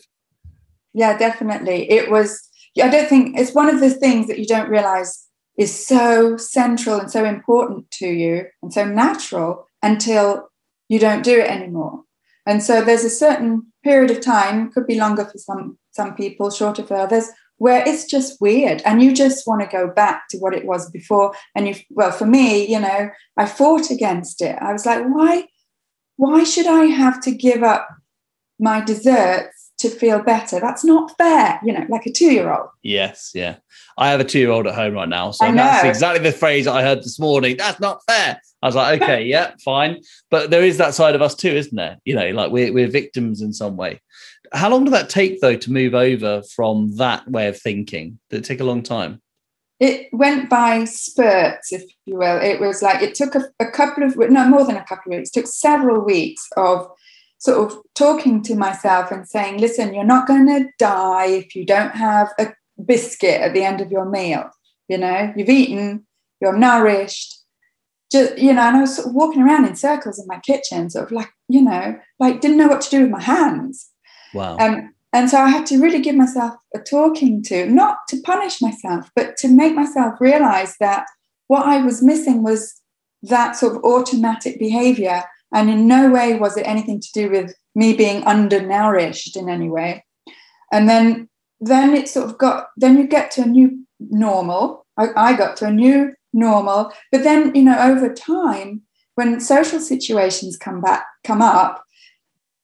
Yeah, 0.93 1.17
definitely. 1.17 1.91
It 1.91 2.09
was, 2.09 2.46
I 2.81 2.89
don't 2.89 3.09
think 3.09 3.37
it's 3.37 3.53
one 3.53 3.69
of 3.69 3.79
the 3.79 3.89
things 3.89 4.27
that 4.27 4.39
you 4.39 4.45
don't 4.45 4.69
realize 4.69 5.27
is 5.57 5.87
so 5.87 6.37
central 6.37 6.99
and 6.99 7.11
so 7.11 7.25
important 7.25 7.89
to 7.91 8.07
you 8.07 8.45
and 8.61 8.71
so 8.71 8.85
natural 8.85 9.67
until 9.81 10.49
you 10.87 10.99
don't 10.99 11.23
do 11.23 11.39
it 11.39 11.49
anymore. 11.49 12.03
And 12.45 12.63
so 12.63 12.83
there's 12.83 13.03
a 13.03 13.09
certain 13.09 13.73
period 13.83 14.11
of 14.11 14.21
time, 14.21 14.71
could 14.71 14.87
be 14.87 14.99
longer 14.99 15.25
for 15.25 15.37
some 15.37 15.77
some 15.91 16.15
people, 16.15 16.51
shorter 16.51 16.83
for 16.83 16.95
others, 16.95 17.29
where 17.57 17.83
it's 17.87 18.05
just 18.05 18.39
weird 18.39 18.83
and 18.85 19.01
you 19.01 19.13
just 19.13 19.47
want 19.47 19.61
to 19.61 19.67
go 19.67 19.87
back 19.91 20.27
to 20.29 20.37
what 20.37 20.53
it 20.53 20.65
was 20.65 20.89
before. 20.91 21.33
And 21.55 21.67
you 21.67 21.75
well, 21.89 22.11
for 22.11 22.25
me, 22.25 22.65
you 22.67 22.79
know, 22.79 23.09
I 23.35 23.45
fought 23.45 23.89
against 23.89 24.41
it. 24.41 24.55
I 24.61 24.71
was 24.71 24.85
like, 24.85 25.03
why, 25.03 25.47
why 26.15 26.43
should 26.43 26.67
I 26.67 26.85
have 26.85 27.19
to 27.21 27.31
give 27.31 27.63
up 27.63 27.89
my 28.59 28.81
desserts 28.81 29.56
to 29.79 29.89
feel 29.89 30.21
better? 30.21 30.59
That's 30.59 30.83
not 30.83 31.15
fair, 31.17 31.59
you 31.63 31.73
know, 31.73 31.85
like 31.89 32.05
a 32.05 32.11
two-year-old. 32.11 32.69
Yes, 32.83 33.31
yeah. 33.33 33.57
I 33.97 34.09
have 34.09 34.19
a 34.19 34.23
two 34.23 34.39
year 34.39 34.49
old 34.49 34.67
at 34.67 34.75
home 34.75 34.93
right 34.93 35.09
now. 35.09 35.31
So 35.31 35.51
that's 35.51 35.85
exactly 35.85 36.23
the 36.23 36.35
phrase 36.35 36.67
I 36.67 36.81
heard 36.81 36.99
this 36.99 37.19
morning. 37.19 37.57
That's 37.57 37.79
not 37.79 38.01
fair. 38.07 38.39
I 38.61 38.65
was 38.65 38.75
like, 38.75 39.01
okay, 39.01 39.23
yeah, 39.25 39.53
fine. 39.63 40.01
But 40.29 40.49
there 40.49 40.63
is 40.63 40.77
that 40.77 40.93
side 40.93 41.15
of 41.15 41.21
us 41.21 41.35
too, 41.35 41.51
isn't 41.51 41.75
there? 41.75 41.97
You 42.05 42.15
know, 42.15 42.29
like 42.31 42.51
we're, 42.51 42.73
we're 42.73 42.89
victims 42.89 43.41
in 43.41 43.53
some 43.53 43.77
way. 43.77 44.01
How 44.53 44.69
long 44.69 44.85
did 44.85 44.93
that 44.93 45.09
take, 45.09 45.41
though, 45.41 45.57
to 45.57 45.71
move 45.71 45.93
over 45.93 46.41
from 46.55 46.95
that 46.97 47.29
way 47.29 47.47
of 47.47 47.59
thinking? 47.59 48.19
Did 48.29 48.39
it 48.39 48.45
take 48.45 48.61
a 48.61 48.63
long 48.65 48.81
time? 48.81 49.21
it 49.79 50.07
went 50.11 50.49
by 50.49 50.85
spurts, 50.85 51.71
if 51.71 51.83
you 52.05 52.17
will. 52.17 52.39
It 52.41 52.59
was 52.59 52.81
like 52.81 53.01
it 53.01 53.13
took 53.13 53.35
a, 53.35 53.43
a 53.59 53.69
couple 53.69 54.03
of 54.03 54.17
no 54.17 54.47
more 54.47 54.65
than 54.65 54.75
a 54.75 54.83
couple 54.83 55.13
of 55.13 55.17
weeks. 55.17 55.29
It 55.29 55.41
took 55.41 55.47
several 55.47 56.03
weeks 56.03 56.47
of 56.57 56.89
sort 57.39 57.71
of 57.71 57.77
talking 57.95 58.41
to 58.43 58.55
myself 58.55 59.11
and 59.11 59.27
saying, 59.27 59.59
"Listen, 59.59 59.93
you're 59.93 60.03
not 60.03 60.27
going 60.27 60.47
to 60.47 60.69
die 60.79 61.27
if 61.27 61.55
you 61.55 61.65
don't 61.65 61.95
have 61.95 62.29
a 62.39 62.53
biscuit 62.83 63.41
at 63.41 63.53
the 63.53 63.63
end 63.63 63.81
of 63.81 63.91
your 63.91 64.09
meal. 64.09 64.49
You 64.87 64.97
know, 64.97 65.33
you've 65.35 65.49
eaten, 65.49 66.05
you're 66.41 66.57
nourished." 66.57 67.33
Just 68.11 68.37
you 68.37 68.53
know, 68.53 68.61
and 68.61 68.77
I 68.77 68.81
was 68.81 68.95
sort 68.95 69.09
of 69.09 69.13
walking 69.13 69.41
around 69.41 69.65
in 69.65 69.75
circles 69.75 70.17
in 70.17 70.25
my 70.27 70.39
kitchen, 70.39 70.89
sort 70.89 71.05
of 71.05 71.11
like 71.11 71.29
you 71.49 71.61
know, 71.61 71.99
like 72.19 72.41
didn't 72.41 72.57
know 72.57 72.67
what 72.67 72.81
to 72.81 72.89
do 72.89 73.01
with 73.01 73.11
my 73.11 73.21
hands. 73.21 73.89
Wow. 74.33 74.57
Um, 74.57 74.93
and 75.13 75.29
so 75.29 75.39
I 75.39 75.49
had 75.49 75.65
to 75.67 75.81
really 75.81 76.01
give 76.01 76.15
myself 76.15 76.53
a 76.75 76.79
talking 76.79 77.41
to, 77.43 77.65
not 77.65 77.97
to 78.09 78.21
punish 78.21 78.61
myself, 78.61 79.09
but 79.15 79.37
to 79.37 79.47
make 79.47 79.73
myself 79.73 80.19
realize 80.19 80.75
that 80.79 81.05
what 81.47 81.65
I 81.65 81.83
was 81.83 82.03
missing 82.03 82.43
was 82.43 82.81
that 83.23 83.55
sort 83.55 83.75
of 83.75 83.83
automatic 83.83 84.59
behavior. 84.59 85.23
And 85.53 85.69
in 85.69 85.87
no 85.87 86.11
way 86.11 86.35
was 86.35 86.57
it 86.57 86.67
anything 86.67 86.99
to 86.99 87.11
do 87.13 87.29
with 87.29 87.53
me 87.75 87.93
being 87.93 88.23
undernourished 88.23 89.37
in 89.37 89.49
any 89.49 89.69
way. 89.69 90.05
And 90.71 90.89
then 90.89 91.29
then 91.59 91.95
it 91.95 92.07
sort 92.07 92.29
of 92.29 92.37
got 92.37 92.67
then 92.77 92.97
you 92.97 93.07
get 93.07 93.31
to 93.31 93.43
a 93.43 93.47
new 93.47 93.85
normal. 93.99 94.85
I, 94.97 95.07
I 95.15 95.37
got 95.37 95.57
to 95.57 95.65
a 95.65 95.71
new 95.71 96.13
normal. 96.33 96.91
But 97.11 97.23
then, 97.23 97.53
you 97.55 97.63
know, 97.63 97.79
over 97.79 98.13
time, 98.13 98.81
when 99.15 99.39
social 99.39 99.79
situations 99.79 100.57
come 100.57 100.81
back 100.81 101.05
come 101.23 101.41
up, 101.41 101.83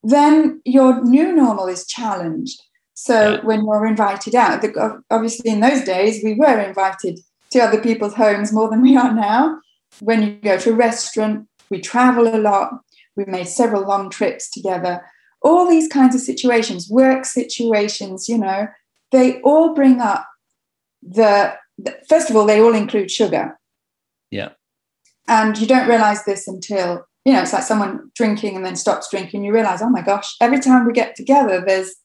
then 0.04 0.62
your 0.66 1.04
new 1.04 1.34
normal 1.34 1.68
is 1.68 1.88
challenged. 1.88 2.62
So 2.94 3.34
Yeah. 3.34 3.42
when 3.42 3.66
you're 3.66 3.86
invited 3.88 4.36
out, 4.36 4.64
obviously 5.10 5.50
in 5.52 5.62
those 5.62 5.84
days 5.84 6.24
we 6.24 6.36
were 6.36 6.60
invited 6.60 7.20
to 7.52 7.60
other 7.60 7.82
people's 7.82 8.14
homes 8.14 8.54
more 8.54 8.70
than 8.70 8.82
we 8.82 8.96
are 8.96 9.14
now. 9.14 9.60
When 10.00 10.24
you 10.24 10.32
go 10.42 10.58
to 10.58 10.72
a 10.72 10.76
restaurant, 10.76 11.48
we 11.74 11.82
travel 11.82 12.28
a 12.28 12.38
lot. 12.38 12.70
We 13.16 13.26
made 13.26 13.48
several 13.48 13.88
long 13.88 14.12
trips 14.12 14.50
together. 14.50 15.04
All 15.42 15.68
these 15.68 15.88
kinds 15.88 16.14
of 16.14 16.22
situations, 16.22 16.88
work 16.90 17.26
situations, 17.26 18.30
you 18.30 18.38
know, 18.38 18.68
they 19.12 19.42
all 19.42 19.74
bring 19.74 20.00
up 20.00 20.28
the, 21.02 21.56
the 21.80 21.98
first 22.08 22.30
of 22.30 22.36
all, 22.36 22.46
they 22.46 22.62
all 22.62 22.76
include 22.76 23.10
sugar. 23.10 23.60
Yeah. 24.30 24.50
And 25.28 25.58
you 25.58 25.66
don't 25.66 25.90
realize 25.90 26.24
this 26.26 26.48
until 26.48 27.06
you 27.26 27.32
know, 27.32 27.42
it's 27.42 27.54
like 27.54 27.64
someone 27.64 28.12
drinking 28.16 28.56
and 28.56 28.66
then 28.66 28.76
stops 28.76 29.10
drinking. 29.10 29.44
You 29.44 29.54
realize, 29.54 29.82
oh 29.82 29.90
my 29.90 30.02
gosh, 30.02 30.36
every 30.42 30.60
time 30.60 30.86
we 30.86 30.94
get 30.94 31.16
together, 31.16 31.64
there's, 31.66 31.96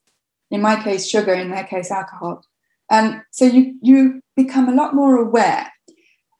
in 0.49 0.61
my 0.61 0.81
case, 0.81 1.07
sugar, 1.07 1.33
in 1.33 1.51
their 1.51 1.65
case, 1.65 1.91
alcohol. 1.91 2.41
And 2.89 3.21
so 3.31 3.45
you, 3.45 3.77
you 3.81 4.21
become 4.35 4.69
a 4.69 4.73
lot 4.73 4.95
more 4.95 5.17
aware. 5.17 5.71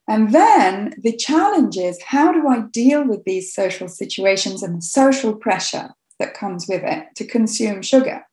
And 0.10 0.34
then 0.34 0.95
the 1.03 1.16
challenge 1.16 1.78
is 1.78 2.01
how 2.01 2.34
do 2.34 2.47
I 2.47 2.62
deal 2.72 3.07
with 3.07 3.24
these 3.26 3.53
social 3.53 3.88
situations 3.88 4.64
and 4.64 4.80
the 4.80 4.82
social 4.82 5.36
pressure 5.36 5.91
that 6.18 6.34
comes 6.34 6.68
with 6.68 6.82
it 6.84 7.05
to 7.18 7.28
consume 7.28 7.84
sugar? 7.84 8.24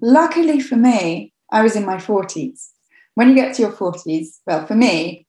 Luckily 0.00 0.60
for 0.60 0.76
me, 0.76 1.32
I 1.50 1.62
was 1.62 1.74
in 1.74 1.84
my 1.84 1.96
40s. 1.96 2.68
When 3.16 3.28
you 3.28 3.34
get 3.34 3.56
to 3.56 3.62
your 3.62 3.72
40s, 3.72 4.38
well, 4.46 4.64
for 4.64 4.76
me, 4.76 5.26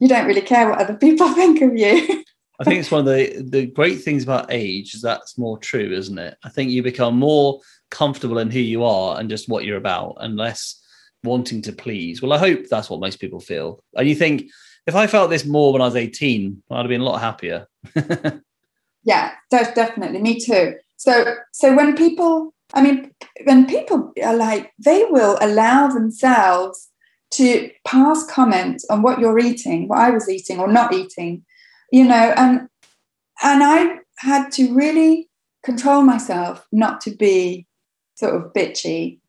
you 0.00 0.08
don't 0.08 0.26
really 0.26 0.40
care 0.40 0.68
what 0.68 0.80
other 0.80 0.96
people 0.96 1.28
think 1.34 1.62
of 1.62 1.76
you. 1.76 2.24
I 2.58 2.64
think 2.64 2.80
it's 2.80 2.90
one 2.90 3.06
of 3.06 3.06
the 3.06 3.42
the 3.42 3.66
great 3.66 4.02
things 4.02 4.24
about 4.24 4.50
age 4.50 4.94
is 4.94 5.02
that's 5.02 5.38
more 5.38 5.58
true, 5.58 5.92
isn't 5.92 6.18
it? 6.18 6.36
I 6.42 6.48
think 6.48 6.70
you 6.70 6.82
become 6.82 7.16
more 7.16 7.60
comfortable 7.90 8.38
in 8.38 8.50
who 8.50 8.60
you 8.60 8.82
are 8.82 9.20
and 9.20 9.28
just 9.28 9.48
what 9.48 9.64
you're 9.64 9.76
about, 9.76 10.16
and 10.20 10.36
less 10.36 10.82
wanting 11.22 11.60
to 11.62 11.72
please. 11.72 12.22
Well, 12.22 12.32
I 12.32 12.38
hope 12.38 12.66
that's 12.70 12.88
what 12.88 13.00
most 13.00 13.20
people 13.20 13.40
feel. 13.40 13.84
And 13.94 14.08
you 14.08 14.14
think 14.14 14.48
if 14.86 14.94
I 14.94 15.06
felt 15.06 15.30
this 15.30 15.44
more 15.44 15.72
when 15.72 15.82
I 15.82 15.86
was 15.86 15.96
18, 15.96 16.62
I'd 16.70 16.78
have 16.78 16.88
been 16.88 17.00
a 17.00 17.04
lot 17.04 17.20
happier. 17.20 17.66
Yeah, 19.04 19.34
def- 19.50 19.74
definitely. 19.76 20.20
Me 20.20 20.40
too. 20.40 20.74
So, 20.96 21.36
so 21.52 21.74
when 21.76 21.94
people, 21.96 22.52
I 22.74 22.82
mean, 22.82 23.12
when 23.44 23.66
people 23.66 24.12
are 24.20 24.34
like, 24.36 24.72
they 24.84 25.04
will 25.08 25.38
allow 25.40 25.86
themselves 25.86 26.88
to 27.34 27.70
pass 27.86 28.26
comment 28.26 28.82
on 28.90 29.02
what 29.02 29.20
you're 29.20 29.38
eating, 29.38 29.86
what 29.86 29.98
I 30.00 30.10
was 30.10 30.28
eating 30.28 30.58
or 30.58 30.66
not 30.66 30.92
eating, 30.92 31.44
you 31.92 32.04
know, 32.04 32.34
and 32.36 32.68
and 33.44 33.62
I 33.62 33.98
had 34.18 34.50
to 34.52 34.74
really 34.74 35.28
control 35.62 36.02
myself 36.02 36.66
not 36.72 37.00
to 37.02 37.10
be 37.12 37.66
sort 38.16 38.34
of 38.34 38.52
bitchy 38.54 39.20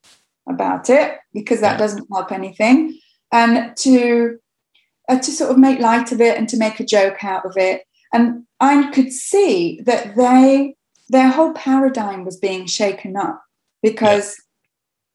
about 0.49 0.89
it 0.89 1.20
because 1.34 1.62
that 1.62 1.74
Yeah. 1.74 1.78
doesn't 1.78 2.08
help 2.12 2.32
anything, 2.32 2.97
and 3.32 3.78
to 3.78 4.39
uh, 5.08 5.18
to 5.20 5.32
sort 5.32 5.51
of 5.51 5.58
make 5.58 5.80
light 5.80 6.12
of 6.12 6.22
it 6.22 6.38
and 6.38 6.49
to 6.49 6.58
make 6.58 6.80
a 6.80 6.86
joke 6.86 7.24
out 7.24 7.45
of 7.45 7.55
it 7.58 7.84
and 8.14 8.43
I 8.60 8.89
could 8.91 9.12
see 9.12 9.82
that 9.82 10.16
they 10.16 10.76
their 11.10 11.30
whole 11.30 11.53
paradigm 11.53 12.26
was 12.26 12.38
being 12.38 12.66
shaken 12.66 13.16
up 13.16 13.41
because 13.82 14.36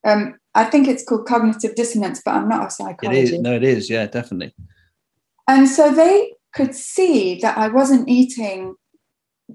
um, 0.04 0.38
I 0.54 0.64
think 0.64 0.88
it's 0.88 1.04
called 1.04 1.26
cognitive 1.26 1.74
dissonance, 1.74 2.22
but 2.24 2.34
I'm 2.34 2.48
not 2.48 2.68
a 2.68 2.70
psychologist. 2.70 3.34
is 3.34 3.40
no, 3.40 3.54
it 3.54 3.64
is, 3.64 3.90
yeah, 3.90 4.06
definitely. 4.06 4.54
And 5.46 5.68
so 5.68 5.92
they 5.92 6.32
could 6.54 6.74
see 6.74 7.38
that 7.40 7.58
I 7.58 7.68
wasn't 7.68 8.08
eating 8.08 8.74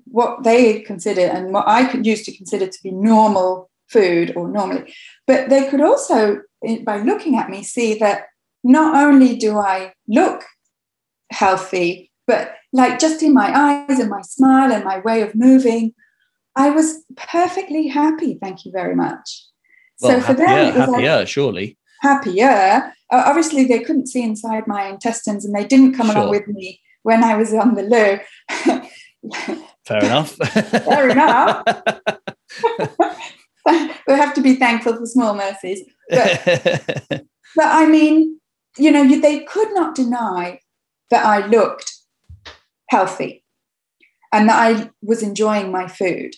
what 0.06 0.44
they 0.44 0.82
considered 0.82 1.30
and 1.32 1.52
what 1.54 1.68
I 1.68 1.86
could 1.86 2.06
use 2.06 2.24
to 2.26 2.36
consider 2.36 2.68
to 2.68 2.84
be 2.84 2.92
normal 2.92 3.70
food 3.90 4.34
or 4.36 4.48
normally, 4.48 4.94
but 5.26 5.50
they 5.50 5.70
could 5.70 5.82
also, 5.82 6.42
by 6.84 6.98
looking 6.98 7.38
at 7.38 7.50
me, 7.50 7.64
see 7.64 7.98
that 8.00 8.28
not 8.68 8.96
only 9.02 9.38
do 9.38 9.58
I 9.58 9.94
look 10.08 10.44
healthy, 11.32 12.12
but 12.28 12.56
like 12.74 13.00
just 13.00 13.24
in 13.24 13.34
my 13.34 13.58
eyes 13.58 13.98
and 13.98 14.10
my 14.10 14.22
smile 14.22 14.74
and 14.74 14.84
my 14.84 15.00
way 15.00 15.22
of 15.22 15.34
moving, 15.36 15.94
I 16.56 16.70
was 16.70 17.04
perfectly 17.16 17.88
happy. 17.88 18.38
Thank 18.42 18.66
you 18.66 18.72
very 18.74 18.96
much. 18.96 19.46
Well, 20.02 20.20
so 20.20 20.34
for 20.34 20.42
happier, 20.42 20.72
them, 20.74 20.92
was 20.92 21.02
like- 21.02 21.28
surely. 21.28 21.78
happier. 22.02 22.92
Uh, 23.10 23.24
obviously, 23.26 23.64
they 23.64 23.80
couldn't 23.80 24.08
see 24.08 24.22
inside 24.22 24.68
my 24.68 24.88
intestines 24.88 25.46
and 25.46 25.56
they 25.56 25.66
didn't 25.66 25.94
come 25.94 26.10
along 26.10 26.30
with 26.30 26.46
me 26.48 26.82
when 27.04 27.24
I 27.24 27.38
was 27.38 27.54
on 27.54 27.76
the 27.76 27.84
loo. 27.84 28.20
Fair 29.86 30.04
enough. 30.04 30.32
Fair 30.36 31.10
enough. 31.10 31.64
we 34.08 34.14
have 34.14 34.34
to 34.34 34.42
be 34.42 34.56
thankful 34.56 34.98
for 34.98 35.06
small 35.06 35.36
mercies. 35.36 35.82
But, 36.10 36.42
but 37.56 37.66
I 37.66 37.86
mean, 37.86 38.40
you 38.78 38.92
know, 38.92 39.02
you, 39.02 39.22
they 39.22 39.42
could 39.42 39.74
not 39.74 39.96
deny 39.96 40.60
that 41.10 41.26
I 41.26 41.46
looked 41.46 41.94
healthy 42.90 43.44
and 44.32 44.50
that 44.50 44.58
I 44.58 44.90
was 45.02 45.24
enjoying 45.24 45.72
my 45.72 45.88
food. 45.88 46.34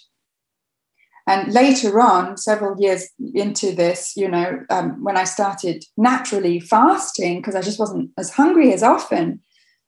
And 1.28 1.54
later 1.54 2.00
on, 2.02 2.38
several 2.38 2.80
years 2.82 3.08
into 3.36 3.72
this, 3.72 4.14
you 4.16 4.28
know, 4.28 4.62
um, 4.72 5.04
when 5.04 5.16
I 5.16 5.26
started 5.26 5.84
naturally 5.96 6.60
fasting 6.60 7.38
because 7.38 7.56
I 7.56 7.62
just 7.62 7.80
wasn't 7.80 8.10
as 8.18 8.32
hungry 8.32 8.74
as 8.74 8.82
often, 8.82 9.42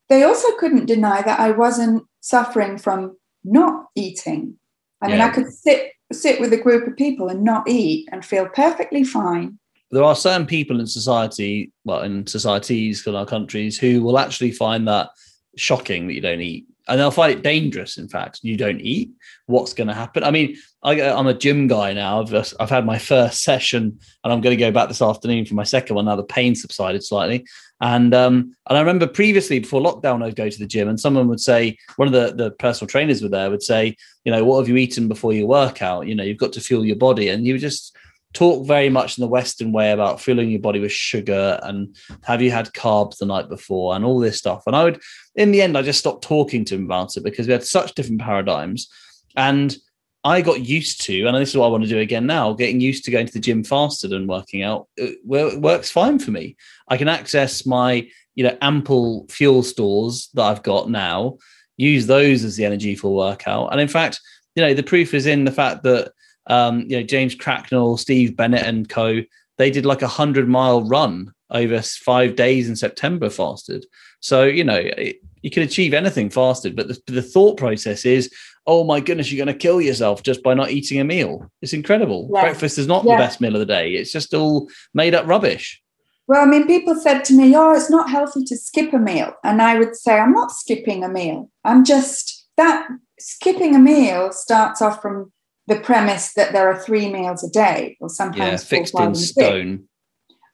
they 0.07 0.23
also 0.23 0.49
couldn't 0.59 0.85
deny 0.85 1.23
that 1.23 1.39
I 1.39 1.51
wasn't 1.51 2.03
suffering 2.19 2.77
from 2.77 3.17
not 3.43 3.85
eating. 3.95 4.57
I 5.01 5.07
mean, 5.07 5.21
I 5.21 5.29
could 5.29 5.51
sit 5.51 5.93
sit 6.13 6.39
with 6.39 6.53
a 6.53 6.57
group 6.57 6.87
of 6.87 6.95
people 6.95 7.29
and 7.29 7.43
not 7.43 7.67
eat 7.67 8.07
and 8.11 8.23
feel 8.23 8.47
perfectly 8.49 9.03
fine. 9.03 9.57
There 9.91 10.03
are 10.03 10.15
certain 10.15 10.47
people 10.47 10.79
in 10.79 10.87
society, 10.87 11.71
well, 11.83 12.01
in 12.01 12.25
societies 12.25 13.05
in 13.05 13.15
our 13.15 13.25
countries, 13.25 13.77
who 13.77 14.01
will 14.01 14.17
actually 14.17 14.51
find 14.51 14.87
that 14.87 15.09
shocking 15.57 16.07
that 16.07 16.13
you 16.13 16.21
don't 16.21 16.41
eat, 16.41 16.65
and 16.87 16.99
they'll 16.99 17.11
find 17.11 17.33
it 17.33 17.43
dangerous. 17.43 17.97
In 17.97 18.07
fact, 18.07 18.39
you 18.41 18.55
don't 18.55 18.79
eat. 18.79 19.11
What's 19.47 19.73
going 19.73 19.89
to 19.89 19.93
happen? 19.93 20.23
I 20.23 20.31
mean, 20.31 20.55
I, 20.81 21.01
I'm 21.01 21.27
a 21.27 21.33
gym 21.33 21.67
guy 21.67 21.91
now. 21.93 22.21
I've 22.21 22.53
I've 22.59 22.69
had 22.69 22.85
my 22.85 22.97
first 22.97 23.43
session, 23.43 23.99
and 24.23 24.33
I'm 24.33 24.41
going 24.41 24.57
to 24.57 24.63
go 24.63 24.71
back 24.71 24.87
this 24.87 25.01
afternoon 25.01 25.45
for 25.45 25.55
my 25.55 25.63
second 25.63 25.95
one. 25.95 26.05
Now 26.05 26.15
the 26.15 26.23
pain 26.23 26.55
subsided 26.55 27.03
slightly, 27.03 27.45
and 27.81 28.13
um, 28.13 28.55
and 28.69 28.77
I 28.77 28.79
remember 28.79 29.07
previously 29.07 29.59
before 29.59 29.81
lockdown, 29.81 30.23
I'd 30.23 30.37
go 30.37 30.49
to 30.49 30.59
the 30.59 30.67
gym, 30.67 30.87
and 30.87 30.99
someone 30.99 31.27
would 31.27 31.41
say, 31.41 31.77
one 31.97 32.07
of 32.07 32.13
the 32.13 32.33
the 32.33 32.51
personal 32.51 32.87
trainers 32.87 33.21
were 33.21 33.29
there, 33.29 33.49
would 33.49 33.63
say, 33.63 33.97
you 34.23 34.31
know, 34.31 34.45
what 34.45 34.59
have 34.59 34.69
you 34.69 34.77
eaten 34.77 35.09
before 35.09 35.33
your 35.33 35.47
workout? 35.47 36.07
You 36.07 36.15
know, 36.15 36.23
you've 36.23 36.37
got 36.37 36.53
to 36.53 36.61
fuel 36.61 36.85
your 36.85 36.95
body, 36.95 37.27
and 37.27 37.45
you 37.45 37.57
just 37.57 37.95
talk 38.33 38.65
very 38.65 38.89
much 38.89 39.17
in 39.17 39.21
the 39.21 39.27
Western 39.27 39.71
way 39.71 39.91
about 39.91 40.21
filling 40.21 40.49
your 40.49 40.61
body 40.61 40.79
with 40.79 40.91
sugar 40.91 41.59
and 41.63 41.95
have 42.23 42.41
you 42.41 42.51
had 42.51 42.73
carbs 42.73 43.17
the 43.17 43.25
night 43.25 43.49
before 43.49 43.95
and 43.95 44.05
all 44.05 44.19
this 44.19 44.37
stuff. 44.37 44.63
And 44.67 44.75
I 44.75 44.83
would, 44.83 45.01
in 45.35 45.51
the 45.51 45.61
end, 45.61 45.77
I 45.77 45.81
just 45.81 45.99
stopped 45.99 46.23
talking 46.23 46.63
to 46.65 46.75
him 46.75 46.85
about 46.85 47.17
it 47.17 47.23
because 47.23 47.47
we 47.47 47.53
had 47.53 47.65
such 47.65 47.93
different 47.93 48.21
paradigms. 48.21 48.89
And 49.35 49.75
I 50.23 50.41
got 50.41 50.65
used 50.65 51.01
to, 51.05 51.25
and 51.25 51.35
this 51.35 51.49
is 51.49 51.57
what 51.57 51.65
I 51.65 51.69
want 51.69 51.83
to 51.83 51.89
do 51.89 51.99
again 51.99 52.27
now, 52.27 52.53
getting 52.53 52.79
used 52.79 53.05
to 53.05 53.11
going 53.11 53.25
to 53.25 53.33
the 53.33 53.39
gym 53.39 53.63
faster 53.63 54.07
than 54.07 54.27
working 54.27 54.61
out. 54.61 54.87
It 54.95 55.19
works 55.25 55.89
fine 55.89 56.19
for 56.19 56.31
me. 56.31 56.55
I 56.87 56.97
can 56.97 57.07
access 57.07 57.65
my, 57.65 58.07
you 58.35 58.43
know, 58.43 58.55
ample 58.61 59.25
fuel 59.29 59.63
stores 59.63 60.29
that 60.35 60.43
I've 60.43 60.63
got 60.63 60.89
now, 60.89 61.37
use 61.77 62.05
those 62.05 62.43
as 62.43 62.55
the 62.55 62.65
energy 62.65 62.95
for 62.95 63.15
workout. 63.15 63.71
And 63.71 63.81
in 63.81 63.87
fact, 63.87 64.19
you 64.55 64.61
know, 64.61 64.73
the 64.73 64.83
proof 64.83 65.13
is 65.13 65.25
in 65.25 65.43
the 65.45 65.51
fact 65.51 65.83
that 65.83 66.11
um, 66.47 66.81
you 66.81 66.97
know, 66.97 67.03
James 67.03 67.35
Cracknell, 67.35 67.97
Steve 67.97 68.35
Bennett, 68.35 68.65
and 68.65 68.89
co. 68.89 69.21
They 69.57 69.69
did 69.69 69.85
like 69.85 70.01
a 70.01 70.07
hundred 70.07 70.47
mile 70.47 70.83
run 70.83 71.33
over 71.49 71.81
five 71.81 72.35
days 72.35 72.69
in 72.69 72.75
September 72.75 73.29
fasted. 73.29 73.85
So 74.19 74.43
you 74.43 74.63
know, 74.63 74.77
it, 74.77 75.17
you 75.41 75.49
can 75.49 75.63
achieve 75.63 75.93
anything 75.93 76.29
fasted, 76.29 76.75
but 76.75 76.87
the, 76.87 76.99
the 77.07 77.21
thought 77.21 77.57
process 77.57 78.05
is, 78.05 78.31
oh 78.67 78.83
my 78.83 78.99
goodness, 78.99 79.31
you're 79.31 79.43
going 79.43 79.53
to 79.53 79.59
kill 79.59 79.81
yourself 79.81 80.23
just 80.23 80.43
by 80.43 80.53
not 80.53 80.71
eating 80.71 80.99
a 80.99 81.03
meal. 81.03 81.49
It's 81.61 81.73
incredible. 81.73 82.29
Yeah. 82.33 82.41
Breakfast 82.41 82.77
is 82.77 82.87
not 82.87 83.03
Yeah. 83.05 83.15
the 83.17 83.23
best 83.23 83.41
meal 83.41 83.55
of 83.55 83.59
the 83.59 83.65
day. 83.65 83.93
It's 83.93 84.11
just 84.11 84.33
all 84.33 84.69
made 84.93 85.15
up 85.15 85.25
rubbish. 85.25 85.81
Well, 86.27 86.41
I 86.41 86.45
mean, 86.45 86.67
people 86.67 86.95
said 86.95 87.25
to 87.25 87.33
me, 87.33 87.55
oh, 87.55 87.73
it's 87.73 87.89
not 87.89 88.09
healthy 88.09 88.43
to 88.45 88.55
skip 88.55 88.93
a 88.93 88.99
meal. 88.99 89.33
And 89.43 89.61
I 89.61 89.77
would 89.77 89.95
say, 89.95 90.17
I'm 90.17 90.31
not 90.31 90.51
skipping 90.51 91.03
a 91.03 91.09
meal. 91.09 91.49
I'm 91.65 91.83
just 91.83 92.47
that 92.57 92.87
skipping 93.19 93.75
a 93.75 93.79
meal 93.79 94.31
starts 94.31 94.81
off 94.81 95.01
from 95.01 95.31
the 95.71 95.79
premise 95.79 96.33
that 96.33 96.51
there 96.51 96.69
are 96.69 96.77
three 96.77 97.09
meals 97.09 97.45
a 97.45 97.49
day, 97.49 97.97
or 98.01 98.09
sometimes 98.09 98.63
four, 98.63 98.79
fixed 98.79 98.99
in 98.99 99.15
six. 99.15 99.31
stone. 99.31 99.87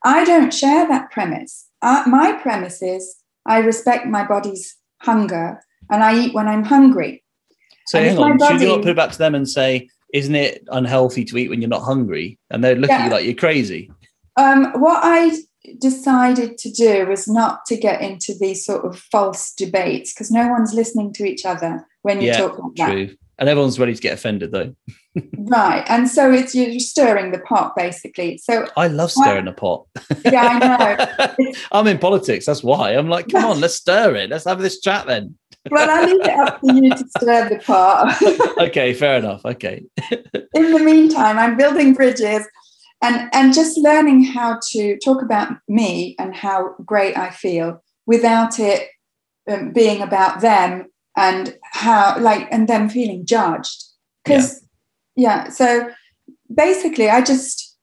I 0.06 0.24
don't 0.24 0.54
share 0.54 0.88
that 0.88 1.10
premise. 1.10 1.68
Uh, 1.82 2.04
my 2.06 2.34
premise 2.34 2.84
is 2.84 3.16
I 3.48 3.60
respect 3.60 4.06
my 4.06 4.26
body's 4.28 4.76
hunger 5.02 5.60
and 5.90 6.04
I 6.04 6.20
eat 6.20 6.36
when 6.36 6.48
I'm 6.48 6.64
hungry. 6.64 7.24
So 7.88 7.98
And 7.98 8.08
hang 8.08 8.18
on, 8.20 8.40
should 8.40 8.62
you 8.62 8.68
not 8.68 8.84
put 8.84 8.92
it 8.92 8.96
back 8.96 9.12
to 9.12 9.18
them 9.18 9.34
and 9.34 9.50
say, 9.50 9.90
isn't 10.14 10.36
it 10.36 10.64
unhealthy 10.70 11.26
to 11.26 11.38
eat 11.38 11.50
when 11.50 11.62
you're 11.62 11.70
not 11.70 11.82
hungry? 11.82 12.38
And 12.52 12.64
they 12.64 12.76
look 12.76 12.92
at 12.92 13.00
Yeah. 13.00 13.06
you 13.06 13.12
like 13.12 13.26
you're 13.26 13.34
crazy. 13.34 13.90
Um, 14.36 14.72
what 14.80 15.00
I 15.04 15.36
decided 15.80 16.60
to 16.60 16.72
do 16.72 17.08
was 17.08 17.28
not 17.28 17.66
to 17.66 17.76
get 17.76 18.02
into 18.02 18.36
these 18.40 18.64
sort 18.64 18.86
of 18.86 19.00
false 19.00 19.52
debates 19.54 20.14
because 20.14 20.30
no 20.30 20.48
one's 20.48 20.74
listening 20.76 21.12
to 21.14 21.26
each 21.26 21.44
other 21.44 21.88
when 22.04 22.22
you 22.22 22.28
Yeah, 22.28 22.38
talk 22.38 22.60
like 22.60 22.76
that. 22.76 23.18
And 23.40 23.50
everyone's 23.50 23.80
ready 23.80 23.94
to 23.94 24.02
get 24.02 24.14
offended 24.14 24.52
though. 24.52 24.76
Right. 25.38 25.84
And 25.88 26.10
so 26.10 26.32
it's 26.32 26.54
you're 26.54 26.80
stirring 26.80 27.32
the 27.32 27.40
pot 27.40 27.76
basically. 27.76 28.38
So 28.38 28.68
I 28.76 28.88
love 28.88 29.12
stirring 29.12 29.46
the 29.46 29.54
pot. 29.54 29.86
yeah, 30.26 30.60
I 30.62 31.38
know. 31.38 31.54
I'm 31.72 31.88
in 31.88 31.98
politics. 31.98 32.46
That's 32.46 32.64
why. 32.64 32.92
I'm 32.92 33.10
like, 33.10 33.30
come 33.30 33.46
on, 33.46 33.62
let's 33.62 33.76
stir 33.76 34.16
it. 34.16 34.30
Let's 34.30 34.46
have 34.46 34.60
this 34.60 34.80
chat 34.80 35.08
then. 35.08 35.38
Well, 35.70 35.90
I 35.90 36.06
leave 36.06 36.22
it 36.22 36.30
up 36.30 36.62
to 36.62 36.76
you 36.76 36.90
to 36.92 37.06
stir 37.18 37.50
the 37.50 37.58
pot. 37.58 38.58
okay, 38.58 38.94
fair 38.94 39.18
enough. 39.18 39.44
Okay. 39.44 39.84
In 40.54 40.72
the 40.72 40.80
meantime, 40.80 41.38
I'm 41.38 41.58
building 41.58 41.94
bridges 41.94 42.48
and 43.02 43.30
and 43.34 43.54
just 43.54 43.78
learning 43.78 44.24
how 44.24 44.60
to 44.72 44.98
talk 45.00 45.22
about 45.22 45.58
me 45.68 46.16
and 46.20 46.34
how 46.34 46.76
great 46.86 47.18
I 47.18 47.32
feel 47.32 47.84
without 48.06 48.60
it 48.60 48.88
um, 49.52 49.74
being 49.74 50.02
about 50.02 50.40
them 50.40 50.86
and 51.18 51.58
how 51.64 52.18
like 52.18 52.48
and 52.50 52.70
them 52.70 52.88
feeling 52.88 53.26
judged. 53.26 53.84
Because 54.24 54.64
yeah, 55.18 55.50
so 55.50 55.90
basically, 56.54 57.10
I 57.10 57.22
just 57.22 57.76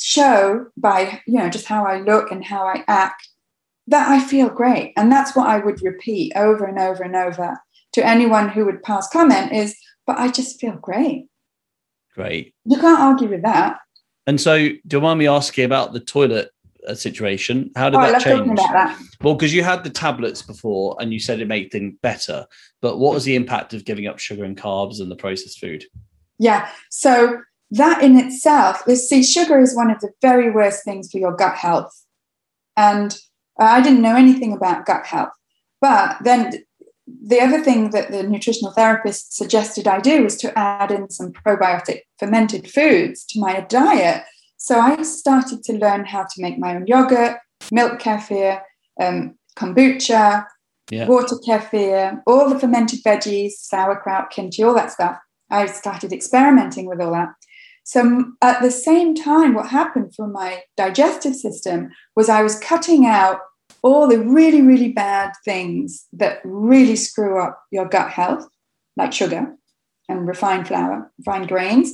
show 0.00 0.66
by 0.76 1.20
you 1.26 1.38
know 1.38 1.50
just 1.50 1.66
how 1.66 1.84
I 1.84 2.00
look 2.00 2.32
and 2.32 2.42
how 2.44 2.64
I 2.66 2.82
act 2.88 3.28
that 3.86 4.08
I 4.08 4.18
feel 4.24 4.48
great, 4.48 4.92
and 4.96 5.12
that's 5.12 5.36
what 5.36 5.48
I 5.48 5.58
would 5.58 5.82
repeat 5.82 6.32
over 6.34 6.64
and 6.64 6.78
over 6.78 7.02
and 7.04 7.14
over 7.14 7.58
to 7.92 8.06
anyone 8.06 8.48
who 8.48 8.64
would 8.64 8.82
pass 8.82 9.08
comment 9.08 9.52
is, 9.52 9.76
but 10.06 10.18
I 10.18 10.28
just 10.28 10.60
feel 10.60 10.76
great. 10.76 11.26
Great. 12.14 12.54
You 12.64 12.78
can't 12.78 13.00
argue 13.00 13.28
with 13.28 13.42
that. 13.42 13.78
And 14.26 14.40
so, 14.40 14.56
do 14.58 14.96
you 14.96 15.00
mind 15.00 15.18
me 15.18 15.26
asking 15.26 15.64
about 15.64 15.92
the 15.92 16.00
toilet 16.00 16.50
uh, 16.86 16.94
situation? 16.94 17.70
How 17.76 17.90
did 17.90 17.98
Oh, 17.98 18.12
that 18.12 18.22
change? 18.22 18.56
that. 18.56 18.98
Well, 19.22 19.34
because 19.34 19.52
you 19.54 19.62
had 19.64 19.82
the 19.84 19.90
tablets 19.90 20.42
before 20.42 20.96
and 21.00 21.12
you 21.12 21.18
said 21.20 21.40
it 21.40 21.48
made 21.48 21.70
things 21.70 21.94
better. 22.02 22.46
But 22.80 22.98
what 22.98 23.14
was 23.14 23.24
the 23.24 23.34
impact 23.34 23.74
of 23.74 23.84
giving 23.84 24.06
up 24.06 24.18
sugar 24.18 24.44
and 24.44 24.56
carbs 24.56 25.00
and 25.00 25.10
the 25.10 25.16
processed 25.16 25.58
food? 25.58 25.84
Yeah. 26.40 26.68
So 26.90 27.42
that 27.72 28.02
in 28.02 28.18
itself, 28.18 28.82
let's 28.86 29.08
see, 29.08 29.22
sugar 29.22 29.60
is 29.60 29.76
one 29.76 29.90
of 29.90 30.00
the 30.00 30.10
very 30.22 30.50
worst 30.50 30.84
things 30.84 31.12
for 31.12 31.18
your 31.18 31.36
gut 31.36 31.54
health. 31.54 31.94
And 32.76 33.12
uh, 33.60 33.64
I 33.64 33.80
didn't 33.82 34.02
know 34.02 34.16
anything 34.16 34.52
about 34.52 34.86
gut 34.86 35.06
health. 35.06 35.34
But 35.80 36.16
then 36.24 36.64
the 37.06 37.40
other 37.40 37.62
thing 37.62 37.90
that 37.90 38.10
the 38.10 38.22
nutritional 38.22 38.72
therapist 38.72 39.36
suggested 39.36 39.86
I 39.86 40.00
do 40.00 40.22
was 40.24 40.36
to 40.38 40.58
add 40.58 40.90
in 40.90 41.10
some 41.10 41.32
probiotic 41.32 42.00
fermented 42.18 42.70
foods 42.70 43.24
to 43.26 43.40
my 43.40 43.60
diet. 43.60 44.24
So 44.56 44.80
I 44.80 45.02
started 45.02 45.62
to 45.64 45.74
learn 45.74 46.06
how 46.06 46.22
to 46.22 46.42
make 46.42 46.58
my 46.58 46.74
own 46.74 46.86
yogurt, 46.86 47.36
milk 47.70 48.00
kefir, 48.00 48.62
um, 49.00 49.36
kombucha, 49.56 50.46
Yeah. 50.90 51.06
water 51.06 51.36
kefir, 51.46 52.22
all 52.26 52.48
the 52.48 52.58
fermented 52.58 53.00
veggies, 53.04 53.52
sauerkraut, 53.52 54.30
kimchi, 54.30 54.62
all 54.62 54.74
that 54.74 54.90
stuff. 54.90 55.18
I 55.50 55.66
started 55.66 56.12
experimenting 56.12 56.86
with 56.86 57.00
all 57.00 57.12
that. 57.12 57.30
So 57.84 58.32
at 58.42 58.62
the 58.62 58.70
same 58.70 59.14
time, 59.14 59.54
what 59.54 59.68
happened 59.68 60.14
for 60.14 60.28
my 60.28 60.62
digestive 60.76 61.34
system 61.34 61.90
was 62.14 62.28
I 62.28 62.42
was 62.42 62.58
cutting 62.58 63.06
out 63.06 63.40
all 63.82 64.06
the 64.06 64.20
really, 64.20 64.62
really 64.62 64.92
bad 64.92 65.32
things 65.44 66.06
that 66.12 66.40
really 66.44 66.96
screw 66.96 67.42
up 67.42 67.62
your 67.70 67.88
gut 67.88 68.10
health, 68.10 68.46
like 68.96 69.12
sugar 69.12 69.54
and 70.08 70.28
refined 70.28 70.68
flour, 70.68 71.10
refined 71.18 71.48
grains. 71.48 71.92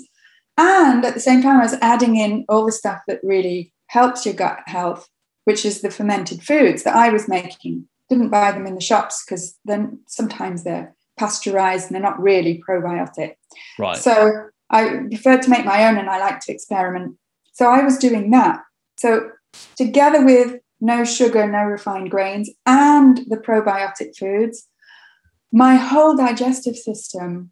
And 0.58 1.04
at 1.04 1.14
the 1.14 1.20
same 1.20 1.42
time, 1.42 1.60
I 1.60 1.64
was 1.64 1.78
adding 1.80 2.16
in 2.16 2.44
all 2.48 2.66
the 2.66 2.72
stuff 2.72 3.02
that 3.06 3.20
really 3.22 3.72
helps 3.88 4.24
your 4.24 4.34
gut 4.34 4.60
health, 4.66 5.08
which 5.44 5.64
is 5.64 5.80
the 5.80 5.90
fermented 5.90 6.42
foods 6.42 6.82
that 6.82 6.96
I 6.96 7.10
was 7.10 7.28
making. 7.28 7.88
Didn't 8.08 8.30
buy 8.30 8.52
them 8.52 8.66
in 8.66 8.74
the 8.74 8.80
shops 8.80 9.24
because 9.24 9.58
then 9.64 10.00
sometimes 10.08 10.64
they're 10.64 10.95
pasteurized 11.18 11.86
and 11.86 11.94
they're 11.94 12.02
not 12.02 12.20
really 12.20 12.62
probiotic. 12.68 13.34
Right. 13.78 13.96
So 13.96 14.48
I 14.70 15.04
preferred 15.08 15.42
to 15.42 15.50
make 15.50 15.64
my 15.64 15.88
own 15.88 15.98
and 15.98 16.10
I 16.10 16.18
like 16.18 16.40
to 16.40 16.52
experiment. 16.52 17.16
So 17.52 17.70
I 17.70 17.82
was 17.82 17.98
doing 17.98 18.30
that. 18.30 18.60
So 18.98 19.30
together 19.76 20.24
with 20.24 20.60
no 20.80 21.04
sugar, 21.04 21.50
no 21.50 21.64
refined 21.64 22.10
grains, 22.10 22.50
and 22.66 23.18
the 23.28 23.36
probiotic 23.36 24.16
foods, 24.16 24.68
my 25.52 25.76
whole 25.76 26.16
digestive 26.16 26.76
system 26.76 27.50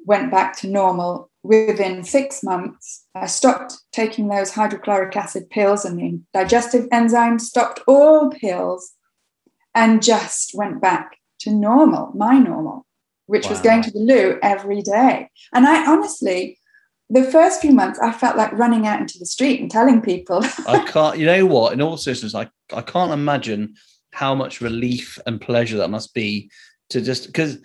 went 0.00 0.30
back 0.30 0.56
to 0.58 0.68
normal 0.68 1.30
within 1.42 2.04
six 2.04 2.42
months. 2.42 3.06
I 3.14 3.26
stopped 3.26 3.74
taking 3.92 4.28
those 4.28 4.52
hydrochloric 4.52 5.16
acid 5.16 5.48
pills, 5.50 5.84
and 5.84 5.98
the 5.98 6.20
digestive 6.34 6.88
enzymes 6.90 7.42
stopped 7.42 7.80
all 7.86 8.30
pills 8.30 8.92
and 9.74 10.02
just 10.02 10.52
went 10.54 10.80
back 10.82 11.16
to 11.40 11.50
normal, 11.50 12.12
my 12.14 12.38
normal, 12.38 12.84
which 13.28 13.44
wow. 13.44 13.50
was 13.50 13.60
going 13.60 13.82
to 13.82 13.90
the 13.90 14.00
loo 14.00 14.38
every 14.42 14.82
day. 14.82 15.30
And 15.52 15.66
I 15.66 15.86
honestly, 15.86 16.58
the 17.10 17.24
first 17.24 17.60
few 17.60 17.72
months, 17.72 17.98
I 18.00 18.10
felt 18.10 18.36
like 18.36 18.52
running 18.52 18.86
out 18.86 19.00
into 19.00 19.18
the 19.18 19.26
street 19.26 19.60
and 19.60 19.70
telling 19.70 20.00
people. 20.00 20.44
I 20.66 20.84
can't, 20.84 21.18
you 21.18 21.26
know 21.26 21.46
what? 21.46 21.72
In 21.72 21.80
all 21.80 21.96
seriousness, 21.96 22.34
I, 22.34 22.50
I 22.72 22.82
can't 22.82 23.12
imagine 23.12 23.74
how 24.12 24.34
much 24.34 24.60
relief 24.60 25.18
and 25.26 25.40
pleasure 25.40 25.76
that 25.78 25.90
must 25.90 26.14
be 26.14 26.50
to 26.88 27.00
just 27.00 27.26
because 27.26 27.58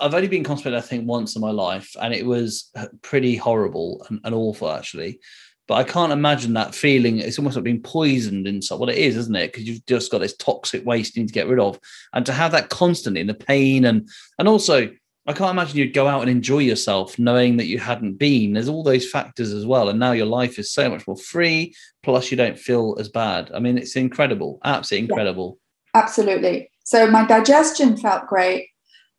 I've 0.00 0.14
only 0.14 0.28
been 0.28 0.44
constipated, 0.44 0.78
I 0.78 0.82
think, 0.82 1.08
once 1.08 1.36
in 1.36 1.40
my 1.40 1.52
life, 1.52 1.94
and 2.00 2.12
it 2.12 2.26
was 2.26 2.70
pretty 3.02 3.36
horrible 3.36 4.04
and, 4.08 4.20
and, 4.24 4.34
awful, 4.34 4.70
actually. 4.70 5.20
But 5.68 5.74
I 5.74 5.84
can't 5.84 6.12
imagine 6.12 6.54
that 6.54 6.74
feeling. 6.74 7.18
It's 7.18 7.38
almost 7.38 7.56
like 7.56 7.64
being 7.64 7.82
poisoned 7.82 8.46
inside. 8.46 8.78
Well, 8.78 8.88
it 8.88 8.98
is, 8.98 9.16
isn't 9.16 9.34
it? 9.34 9.52
Because 9.52 9.68
you've 9.68 9.84
just 9.86 10.12
got 10.12 10.18
this 10.18 10.36
toxic 10.36 10.86
waste 10.86 11.16
you 11.16 11.22
need 11.22 11.28
to 11.28 11.34
get 11.34 11.48
rid 11.48 11.58
of, 11.58 11.78
and 12.12 12.24
to 12.26 12.32
have 12.32 12.52
that 12.52 12.68
constantly 12.68 13.20
in 13.20 13.26
the 13.26 13.34
pain 13.34 13.84
and 13.84 14.08
and 14.38 14.48
also 14.48 14.88
I 15.28 15.32
can't 15.32 15.50
imagine 15.50 15.78
you'd 15.78 15.92
go 15.92 16.06
out 16.06 16.20
and 16.20 16.30
enjoy 16.30 16.60
yourself 16.60 17.18
knowing 17.18 17.56
that 17.56 17.66
you 17.66 17.80
hadn't 17.80 18.14
been. 18.14 18.52
There's 18.52 18.68
all 18.68 18.84
those 18.84 19.10
factors 19.10 19.52
as 19.52 19.66
well. 19.66 19.88
And 19.88 19.98
now 19.98 20.12
your 20.12 20.26
life 20.26 20.56
is 20.56 20.70
so 20.70 20.88
much 20.88 21.06
more 21.08 21.16
free, 21.16 21.74
plus 22.04 22.30
you 22.30 22.36
don't 22.36 22.58
feel 22.58 22.96
as 23.00 23.08
bad. 23.08 23.50
I 23.52 23.58
mean, 23.58 23.76
it's 23.76 23.96
incredible, 23.96 24.60
absolutely 24.62 25.08
incredible. 25.08 25.58
Yeah, 25.94 26.00
absolutely. 26.02 26.70
So 26.84 27.10
my 27.10 27.26
digestion 27.26 27.96
felt 27.96 28.28
great. 28.28 28.68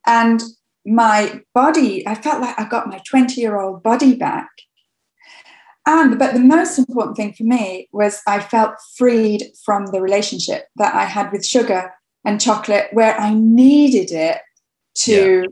And 0.06 0.42
my 0.86 1.42
body, 1.54 2.08
I 2.08 2.16
felt 2.16 2.40
like 2.40 2.58
I 2.58 2.70
got 2.70 2.88
my 2.88 3.02
20 3.06 3.42
year 3.42 3.60
old 3.60 3.84
body 3.84 4.16
back. 4.16 4.48
And 5.88 6.20
but 6.20 6.34
the 6.34 6.40
most 6.40 6.78
important 6.78 7.18
thing 7.18 7.34
for 7.34 7.44
me 7.44 7.90
was 7.92 8.22
I 8.28 8.40
felt 8.40 8.76
freed 8.96 9.46
from 9.66 9.88
the 9.88 10.02
relationship 10.02 10.66
that 10.76 10.94
I 10.94 11.06
had 11.06 11.32
with 11.32 11.44
sugar 11.44 11.92
and 12.24 12.40
chocolate, 12.40 12.90
where 12.92 13.20
I 13.20 13.34
needed 13.34 14.12
it 14.12 14.42
to 15.06 15.42
yeah 15.42 15.48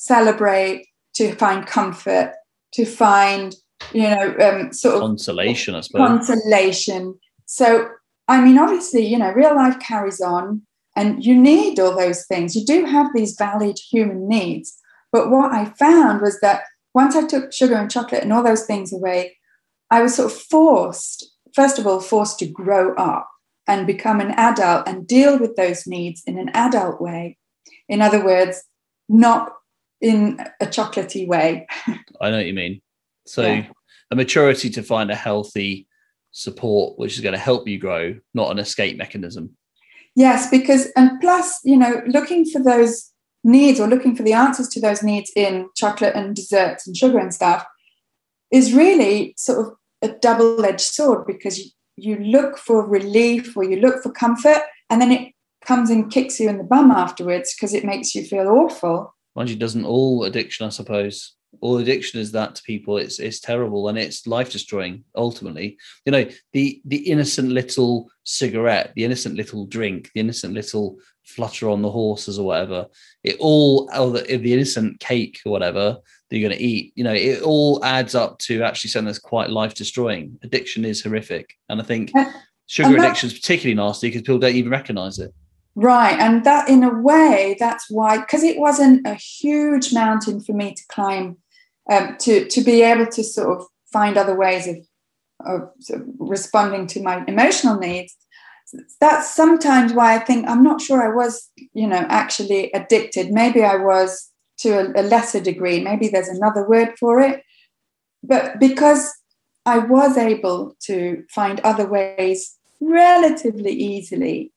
celebrate, 0.00 0.86
to 1.14 1.34
find 1.34 1.66
comfort, 1.66 2.32
to 2.72 2.86
find, 2.86 3.54
you 3.92 4.02
know, 4.02 4.34
um, 4.40 4.72
sort 4.72 4.94
of 4.94 5.02
consolation, 5.02 5.74
I 5.74 5.82
suppose. 5.82 6.08
Consolation. 6.08 7.18
So, 7.44 7.88
I 8.26 8.40
mean, 8.40 8.58
obviously, 8.58 9.06
you 9.06 9.18
know, 9.18 9.30
real 9.32 9.54
life 9.54 9.78
carries 9.78 10.20
on 10.22 10.62
and 10.96 11.22
you 11.24 11.38
need 11.38 11.78
all 11.78 11.94
those 11.94 12.24
things. 12.26 12.56
You 12.56 12.64
do 12.64 12.86
have 12.86 13.08
these 13.14 13.36
valid 13.36 13.78
human 13.78 14.26
needs. 14.26 14.74
But 15.12 15.30
what 15.30 15.52
I 15.52 15.66
found 15.66 16.22
was 16.22 16.40
that 16.40 16.62
once 16.94 17.14
I 17.14 17.26
took 17.26 17.52
sugar 17.52 17.74
and 17.74 17.90
chocolate 17.90 18.22
and 18.22 18.32
all 18.32 18.42
those 18.42 18.64
things 18.64 18.92
away, 18.92 19.36
I 19.90 20.02
was 20.02 20.14
sort 20.14 20.32
of 20.32 20.38
forced, 20.38 21.32
first 21.54 21.78
of 21.78 21.86
all, 21.86 22.00
forced 22.00 22.38
to 22.40 22.46
grow 22.46 22.94
up 22.94 23.28
and 23.66 23.86
become 23.86 24.20
an 24.20 24.32
adult 24.32 24.88
and 24.88 25.06
deal 25.06 25.38
with 25.38 25.56
those 25.56 25.86
needs 25.86 26.22
in 26.26 26.38
an 26.38 26.50
adult 26.50 27.00
way. 27.00 27.38
In 27.88 28.02
other 28.02 28.24
words, 28.24 28.62
not 29.08 29.52
in 30.00 30.40
a 30.60 30.66
chocolatey 30.66 31.26
way. 31.26 31.66
I 32.20 32.30
know 32.30 32.38
what 32.38 32.46
you 32.46 32.54
mean. 32.54 32.80
So 33.26 33.42
yeah. 33.42 33.66
a 34.10 34.16
maturity 34.16 34.70
to 34.70 34.82
find 34.82 35.10
a 35.10 35.16
healthy 35.16 35.86
support, 36.32 36.98
which 36.98 37.14
is 37.14 37.20
going 37.20 37.34
to 37.34 37.38
help 37.38 37.68
you 37.68 37.78
grow, 37.78 38.16
not 38.34 38.50
an 38.50 38.58
escape 38.58 38.96
mechanism. 38.96 39.56
Yes, 40.16 40.50
because 40.50 40.90
and 40.96 41.20
plus, 41.20 41.60
you 41.64 41.76
know, 41.76 42.02
looking 42.06 42.44
for 42.44 42.62
those 42.62 43.12
needs 43.44 43.80
or 43.80 43.88
looking 43.88 44.16
for 44.16 44.22
the 44.22 44.32
answers 44.32 44.68
to 44.68 44.80
those 44.80 45.02
needs 45.02 45.30
in 45.36 45.68
chocolate 45.76 46.14
and 46.14 46.34
desserts 46.34 46.86
and 46.86 46.96
sugar 46.96 47.18
and 47.18 47.32
stuff 47.32 47.64
is 48.50 48.74
really 48.74 49.34
sort 49.36 49.66
of 49.66 49.72
a 50.02 50.08
double-edged 50.08 50.80
sword 50.80 51.26
because 51.26 51.58
you, 51.58 51.70
you 51.96 52.16
look 52.16 52.58
for 52.58 52.86
relief 52.86 53.56
or 53.56 53.64
you 53.64 53.76
look 53.76 54.02
for 54.02 54.10
comfort 54.10 54.62
and 54.88 55.00
then 55.00 55.12
it 55.12 55.32
comes 55.64 55.90
and 55.90 56.10
kicks 56.10 56.40
you 56.40 56.48
in 56.48 56.58
the 56.58 56.64
bum 56.64 56.90
afterwards 56.90 57.54
because 57.54 57.74
it 57.74 57.84
makes 57.84 58.14
you 58.14 58.24
feel 58.24 58.48
awful 58.48 59.14
mind 59.34 59.50
you, 59.50 59.56
doesn't 59.56 59.84
all 59.84 60.24
addiction, 60.24 60.66
I 60.66 60.70
suppose. 60.70 61.34
All 61.60 61.78
addiction 61.78 62.20
is 62.20 62.30
that 62.32 62.54
to 62.54 62.62
people. 62.62 62.96
It's 62.96 63.18
it's 63.18 63.40
terrible 63.40 63.88
and 63.88 63.98
it's 63.98 64.26
life 64.26 64.52
destroying. 64.52 65.04
Ultimately, 65.16 65.78
you 66.06 66.12
know 66.12 66.26
the 66.52 66.80
the 66.84 66.98
innocent 66.98 67.48
little 67.48 68.08
cigarette, 68.24 68.92
the 68.94 69.04
innocent 69.04 69.34
little 69.34 69.66
drink, 69.66 70.10
the 70.14 70.20
innocent 70.20 70.54
little 70.54 70.98
flutter 71.24 71.68
on 71.68 71.82
the 71.82 71.90
horses 71.90 72.38
or 72.38 72.46
whatever. 72.46 72.86
It 73.24 73.36
all, 73.40 73.90
or 73.96 74.12
the, 74.12 74.36
the 74.36 74.52
innocent 74.52 75.00
cake 75.00 75.40
or 75.44 75.50
whatever 75.50 75.98
that 76.30 76.38
you're 76.38 76.48
going 76.48 76.58
to 76.58 76.64
eat. 76.64 76.92
You 76.94 77.04
know, 77.04 77.12
it 77.12 77.42
all 77.42 77.84
adds 77.84 78.14
up 78.14 78.38
to 78.40 78.62
actually 78.62 78.90
something 78.90 79.06
that's 79.06 79.18
quite 79.18 79.50
life 79.50 79.74
destroying. 79.74 80.38
Addiction 80.42 80.84
is 80.84 81.02
horrific, 81.02 81.58
and 81.68 81.80
I 81.80 81.84
think 81.84 82.12
sugar 82.66 82.96
addiction 82.96 83.28
is 83.28 83.34
particularly 83.34 83.74
nasty 83.74 84.08
because 84.08 84.22
people 84.22 84.38
don't 84.38 84.54
even 84.54 84.70
recognize 84.70 85.18
it. 85.18 85.34
Right. 85.76 86.18
And 86.18 86.44
that, 86.44 86.68
in 86.68 86.82
a 86.82 86.92
way, 86.92 87.56
that's 87.58 87.90
why, 87.90 88.18
because 88.18 88.42
it 88.42 88.58
wasn't 88.58 89.06
a 89.06 89.14
huge 89.14 89.94
mountain 89.94 90.40
for 90.40 90.52
me 90.52 90.74
to 90.74 90.82
climb, 90.90 91.36
um, 91.90 92.16
to, 92.20 92.46
to 92.48 92.60
be 92.60 92.82
able 92.82 93.06
to 93.06 93.22
sort 93.22 93.58
of 93.58 93.66
find 93.92 94.16
other 94.16 94.36
ways 94.36 94.66
of, 94.66 94.76
of, 95.46 95.70
sort 95.78 96.02
of 96.02 96.08
responding 96.18 96.86
to 96.88 97.02
my 97.02 97.24
emotional 97.26 97.78
needs. 97.78 98.16
That's 99.00 99.32
sometimes 99.34 99.92
why 99.92 100.16
I 100.16 100.18
think 100.18 100.48
I'm 100.48 100.62
not 100.62 100.80
sure 100.80 101.02
I 101.02 101.14
was, 101.14 101.50
you 101.72 101.86
know, 101.86 102.04
actually 102.08 102.72
addicted. 102.72 103.32
Maybe 103.32 103.62
I 103.64 103.76
was 103.76 104.29
to 104.60 104.70
a, 104.78 105.00
a 105.00 105.02
lesser 105.02 105.40
degree. 105.40 105.80
Maybe 105.80 106.08
there's 106.08 106.28
another 106.28 106.66
word 106.68 106.94
for 106.98 107.20
it. 107.20 107.42
But 108.22 108.58
because 108.60 109.12
I 109.66 109.78
was 109.78 110.16
able 110.16 110.74
to 110.84 111.24
find 111.30 111.60
other 111.60 111.86
ways 111.86 112.56
relatively 112.80 113.72
easily 113.72 114.52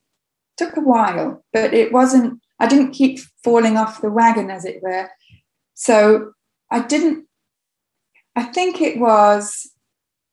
took 0.57 0.77
a 0.77 0.81
while, 0.81 1.43
but 1.51 1.73
it 1.73 1.91
wasn't, 1.91 2.39
I 2.59 2.67
didn't 2.67 2.91
keep 2.91 3.19
falling 3.43 3.77
off 3.77 4.01
the 4.01 4.11
wagon, 4.11 4.49
as 4.49 4.65
it 4.65 4.81
were. 4.81 5.09
So 5.73 6.31
I 6.71 6.79
didn't, 6.79 7.25
I 8.35 8.43
think 8.43 8.81
it 8.81 8.99
was 8.99 9.71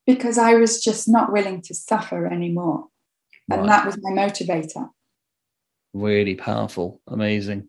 because 0.06 0.38
I 0.38 0.54
was 0.54 0.82
just 0.82 1.08
not 1.08 1.32
willing 1.32 1.62
to 1.62 1.74
suffer 1.74 2.26
anymore. 2.26 2.86
And 3.50 3.68
that 3.68 3.84
was 3.84 3.98
my 4.00 4.12
motivator. 4.12 4.88
Really 5.92 6.36
powerful. 6.36 7.00
Amazing. 7.08 7.68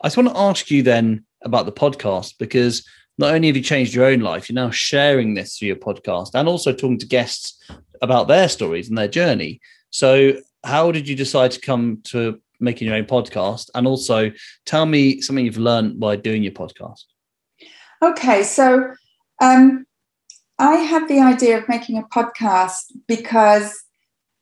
I 0.00 0.06
just 0.06 0.16
want 0.16 0.28
to 0.28 0.38
ask 0.38 0.70
you 0.70 0.82
then 0.82 1.25
about 1.46 1.64
the 1.64 1.72
podcast 1.72 2.34
because 2.38 2.86
not 3.18 3.34
only 3.34 3.48
have 3.48 3.56
you 3.56 3.62
changed 3.62 3.94
your 3.94 4.04
own 4.04 4.20
life, 4.20 4.48
you're 4.48 4.54
now 4.54 4.70
sharing 4.70 5.34
this 5.34 5.56
through 5.56 5.68
your 5.68 5.76
podcast 5.76 6.30
and 6.34 6.48
also 6.48 6.72
talking 6.72 6.98
to 6.98 7.06
guests 7.06 7.58
about 8.02 8.28
their 8.28 8.48
stories 8.48 8.88
and 8.88 8.98
their 8.98 9.08
journey. 9.08 9.60
So, 9.90 10.34
how 10.64 10.90
did 10.92 11.08
you 11.08 11.14
decide 11.14 11.52
to 11.52 11.60
come 11.60 12.00
to 12.04 12.40
making 12.60 12.88
your 12.88 12.96
own 12.96 13.04
podcast? 13.04 13.70
And 13.74 13.86
also 13.86 14.32
tell 14.66 14.84
me 14.84 15.20
something 15.20 15.44
you've 15.44 15.58
learned 15.58 15.98
by 15.98 16.16
doing 16.16 16.42
your 16.42 16.52
podcast. 16.52 17.04
Okay, 18.02 18.42
so 18.42 18.92
um, 19.40 19.86
I 20.58 20.76
had 20.76 21.08
the 21.08 21.20
idea 21.20 21.58
of 21.58 21.68
making 21.68 21.98
a 21.98 22.02
podcast 22.02 22.92
because 23.06 23.74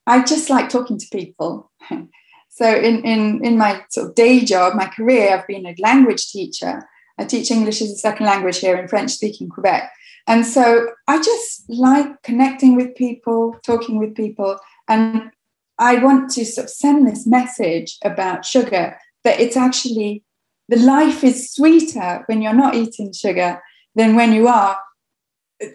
I 0.07 0.25
just 0.25 0.51
like 0.51 0.69
talking 0.69 0.99
to 0.99 1.07
people. 1.13 1.71
so 2.49 2.75
in, 2.75 3.05
in, 3.05 3.45
in 3.45 3.59
my 3.59 3.85
sort 3.91 4.09
of 4.09 4.15
day 4.15 4.45
job, 4.45 4.75
my 4.75 4.87
career, 4.87 5.37
I've 5.37 5.47
been 5.47 5.67
a 5.67 5.75
language 5.79 6.29
teacher. 6.29 6.89
I 7.19 7.25
teach 7.25 7.51
English 7.51 7.81
as 7.81 7.91
a 7.91 7.97
second 7.97 8.27
language 8.27 8.59
here 8.59 8.77
in 8.77 8.89
French 8.89 9.12
speaking 9.12 9.49
Quebec. 9.49 9.91
And 10.27 10.47
so 10.47 10.89
I 11.07 11.19
just 11.19 11.69
like 11.69 12.23
connecting 12.23 12.77
with 12.77 12.95
people, 12.95 13.57
talking 13.65 13.99
with 13.99 14.15
people, 14.15 14.59
and 14.89 15.31
I 15.79 15.97
want 16.03 16.31
to 16.33 16.45
sort 16.45 16.67
of 16.67 16.71
send 16.71 17.07
this 17.07 17.27
message 17.27 17.99
about 18.05 18.45
sugar 18.45 18.99
that 19.25 19.41
it's 19.41 19.57
actually 19.57 20.23
the 20.69 20.77
life 20.77 21.23
is 21.23 21.53
sweeter 21.53 22.25
when 22.27 22.41
you're 22.41 22.55
not 22.55 22.75
eating 22.75 23.12
sugar 23.12 23.61
than 23.95 24.17
when 24.17 24.33
you 24.33 24.49
are, 24.49 24.79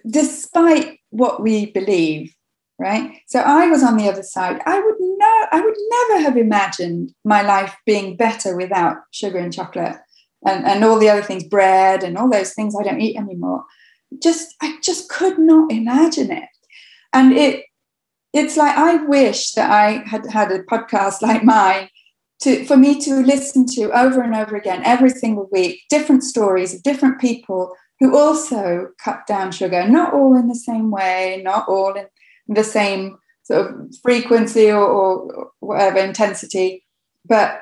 despite 0.09 0.99
what 1.09 1.41
we 1.41 1.67
believe, 1.67 2.33
right? 2.79 3.19
So 3.27 3.39
I 3.39 3.67
was 3.67 3.83
on 3.83 3.97
the 3.97 4.09
other 4.09 4.23
side. 4.23 4.61
I 4.65 4.79
would 4.79 4.95
no, 4.99 5.45
I 5.51 5.61
would 5.61 5.77
never 5.89 6.21
have 6.23 6.37
imagined 6.37 7.13
my 7.23 7.41
life 7.41 7.75
being 7.85 8.15
better 8.15 8.55
without 8.55 8.97
sugar 9.11 9.37
and 9.37 9.53
chocolate 9.53 9.97
and, 10.45 10.65
and 10.65 10.83
all 10.83 10.99
the 10.99 11.09
other 11.09 11.21
things, 11.21 11.43
bread 11.43 12.03
and 12.03 12.17
all 12.17 12.29
those 12.29 12.53
things 12.53 12.75
I 12.75 12.83
don't 12.83 13.01
eat 13.01 13.17
anymore. 13.17 13.63
Just 14.21 14.55
I 14.61 14.77
just 14.81 15.09
could 15.09 15.37
not 15.37 15.71
imagine 15.71 16.31
it. 16.31 16.49
And 17.13 17.33
it 17.33 17.65
it's 18.33 18.57
like 18.57 18.77
I 18.77 18.95
wish 19.05 19.53
that 19.53 19.71
I 19.71 20.03
had 20.07 20.25
had 20.27 20.51
a 20.51 20.63
podcast 20.63 21.21
like 21.21 21.43
mine 21.43 21.89
to 22.41 22.65
for 22.65 22.77
me 22.77 22.99
to 23.01 23.15
listen 23.15 23.65
to 23.67 23.91
over 23.97 24.21
and 24.21 24.35
over 24.35 24.55
again 24.55 24.81
every 24.85 25.09
single 25.09 25.49
week, 25.51 25.81
different 25.89 26.23
stories 26.23 26.73
of 26.73 26.83
different 26.83 27.19
people 27.19 27.75
who 27.99 28.17
also 28.17 28.87
cut 29.03 29.27
down 29.27 29.51
sugar, 29.51 29.87
not 29.87 30.13
all 30.13 30.35
in 30.37 30.47
the 30.47 30.55
same 30.55 30.89
way, 30.89 31.41
not 31.43 31.67
all 31.67 31.93
in 31.95 32.05
the 32.47 32.63
same 32.63 33.17
sort 33.43 33.71
of 33.71 33.95
frequency 34.01 34.71
or, 34.71 34.85
or 34.85 35.51
whatever 35.59 35.97
intensity. 35.97 36.85
But 37.25 37.61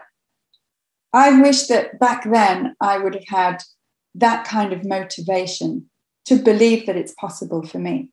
I 1.18 1.42
wish 1.42 1.66
that 1.68 2.00
back 2.00 2.30
then 2.30 2.76
I 2.80 3.00
would 3.00 3.16
have 3.16 3.28
had 3.28 3.64
that 4.14 4.46
kind 4.46 4.72
of 4.72 4.86
motivation 4.86 5.90
to 6.26 6.36
believe 6.36 6.86
that 6.86 6.96
it's 6.96 7.14
possible 7.14 7.66
for 7.66 7.80
me. 7.80 8.10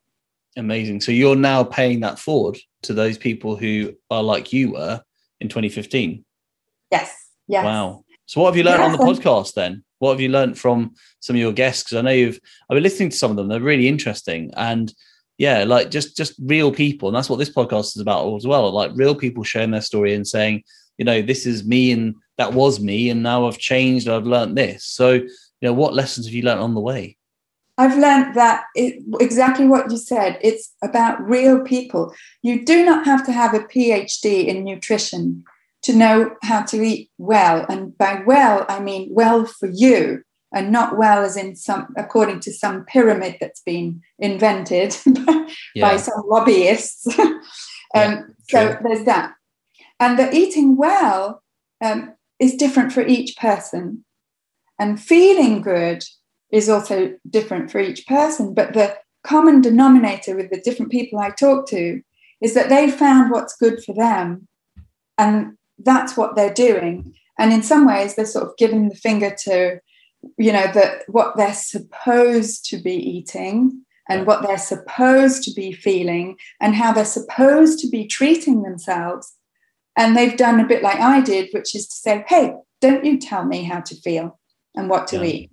Amazing. 0.57 1.03
So 1.03 1.13
you're 1.13 1.37
now 1.37 1.65
paying 1.65 2.01
that 2.01 2.19
forward 2.19 2.57
to 2.85 2.95
those 2.95 3.19
people 3.19 3.57
who 3.57 3.93
are 4.11 4.23
like 4.23 4.55
you 4.55 4.73
were 4.73 5.03
in 5.41 5.51
2015. 5.51 6.25
Yes. 6.91 7.15
Yes. 7.47 7.65
Wow. 7.65 8.05
So 8.25 8.41
what 8.41 8.49
have 8.49 8.57
you 8.57 8.63
learned 8.63 8.81
Yeah. 8.81 8.87
on 8.87 8.93
the 8.93 9.05
podcast 9.05 9.53
then? 9.53 9.85
What 9.99 10.13
have 10.13 10.21
you 10.23 10.31
learned 10.31 10.59
from 10.59 10.95
some 11.21 11.37
of 11.37 11.41
your 11.41 11.53
guests? 11.53 11.83
Because 11.83 11.99
I 11.99 12.01
know 12.03 12.11
you've 12.11 12.41
I've 12.71 12.77
been 12.77 12.83
listening 12.83 13.11
to 13.11 13.17
some 13.17 13.31
of 13.33 13.37
them. 13.37 13.49
They're 13.49 13.61
really 13.61 13.87
interesting. 13.89 14.51
And 14.57 14.95
yeah, 15.37 15.65
like 15.65 15.91
just 15.91 16.17
just 16.17 16.35
real 16.41 16.73
people. 16.73 17.09
And 17.09 17.17
that's 17.17 17.29
what 17.29 17.39
this 17.39 17.51
podcast 17.51 17.97
is 17.97 18.01
about 18.01 18.35
as 18.37 18.47
well. 18.47 18.71
Like 18.71 18.93
real 18.95 19.15
people 19.15 19.45
sharing 19.45 19.73
their 19.73 19.83
story 19.83 20.15
and 20.15 20.27
saying, 20.27 20.63
you 20.97 21.05
know, 21.05 21.21
this 21.21 21.45
is 21.45 21.67
me 21.67 21.93
and 21.93 22.15
that 22.39 22.53
was 22.53 22.81
me, 22.81 23.11
and 23.11 23.23
now 23.23 23.47
I've 23.47 23.59
changed, 23.59 24.09
I've 24.09 24.27
learned 24.27 24.57
this. 24.57 24.85
So, 24.85 25.13
you 25.13 25.29
know, 25.63 25.73
what 25.73 25.95
lessons 25.95 26.27
have 26.27 26.35
you 26.35 26.43
learned 26.43 26.61
on 26.61 26.75
the 26.75 26.81
way? 26.81 27.17
I've 27.77 27.99
learned 27.99 28.35
that 28.37 28.65
it, 28.75 29.03
exactly 29.21 29.67
what 29.67 29.91
you 29.91 29.97
said. 29.97 30.39
It's 30.43 30.73
about 30.83 31.21
real 31.29 31.61
people. 31.61 32.15
You 32.43 32.65
do 32.65 32.85
not 32.85 33.05
have 33.05 33.25
to 33.27 33.33
have 33.33 33.53
a 33.55 33.61
PhD 33.61 34.47
in 34.47 34.65
nutrition 34.65 35.45
to 35.83 35.93
know 35.93 36.37
how 36.43 36.63
to 36.63 36.83
eat 36.83 37.11
well. 37.19 37.67
And 37.69 37.97
by 37.99 38.23
well, 38.27 38.65
I 38.69 38.81
mean 38.81 39.09
well 39.13 39.45
for 39.45 39.69
you 39.69 40.23
and 40.53 40.71
not 40.71 40.97
well 40.97 41.25
as 41.25 41.37
in 41.37 41.57
some, 41.57 41.93
according 41.97 42.41
to 42.41 42.53
some 42.53 42.85
pyramid 42.85 43.37
that's 43.41 43.61
been 43.63 44.01
invented 44.21 44.97
by 45.27 45.47
Yeah. 45.75 45.97
some 45.97 46.23
lobbyists. 46.27 47.07
um, 47.19 47.43
Yeah, 47.93 48.23
so 48.49 48.79
there's 48.85 49.05
that. 49.05 49.33
And 49.99 50.17
the 50.19 50.33
eating 50.33 50.77
well 50.77 51.43
um, 51.85 52.15
is 52.45 52.55
different 52.55 52.93
for 52.93 53.01
each 53.07 53.37
person. 53.37 54.05
And 54.79 55.01
feeling 55.01 55.63
good 55.63 56.05
is 56.53 56.69
also 56.69 57.15
different 57.29 57.71
for 57.71 57.81
each 57.81 58.07
person. 58.07 58.55
But 58.55 58.75
the 58.75 58.97
common 59.23 59.63
denominator 59.63 60.37
with 60.37 60.51
the 60.51 60.61
different 60.61 60.93
people 60.93 61.19
I 61.19 61.31
talk 61.31 61.67
to 61.69 62.03
is 62.41 62.55
that 62.55 62.69
they 62.69 62.91
found 62.91 63.31
what's 63.31 63.57
good 63.57 63.83
for 63.83 63.95
them. 63.95 64.47
And 65.17 65.57
that's 65.79 66.17
what 66.17 66.37
they're 66.37 66.53
doing. 66.53 67.15
And 67.39 67.53
in 67.53 67.63
some 67.63 67.87
ways, 67.87 68.15
they're 68.15 68.27
sort 68.27 68.47
of 68.47 68.57
giving 68.59 68.89
the 68.89 68.95
finger 68.95 69.35
to, 69.45 69.81
you 70.37 70.53
know, 70.53 70.67
that 70.73 71.03
what 71.09 71.37
they're 71.37 71.55
supposed 71.55 72.67
to 72.67 72.77
be 72.77 72.95
eating 72.95 73.85
and 74.09 74.27
what 74.27 74.43
they're 74.43 74.59
supposed 74.59 75.43
to 75.45 75.53
be 75.55 75.73
feeling 75.73 76.37
and 76.61 76.75
how 76.75 76.93
they're 76.93 77.05
supposed 77.05 77.79
to 77.81 77.89
be 77.89 78.07
treating 78.07 78.63
themselves. 78.63 79.35
And 79.97 80.17
they've 80.17 80.37
done 80.37 80.61
a 80.61 80.67
bit 80.67 80.83
like 80.83 80.99
I 80.99 81.21
did, 81.21 81.51
which 81.53 81.75
is 81.75 81.87
to 81.89 81.95
say, 81.95 82.25
hey, 82.29 82.55
don't 82.81 83.05
you 83.05 83.19
tell 83.19 83.45
me 83.45 83.63
how 83.63 83.81
to 83.81 83.95
feel 83.97 84.39
and 84.75 84.89
what 84.91 85.07
to 85.09 85.17
Yeah. 85.17 85.25
eat. 85.25 85.51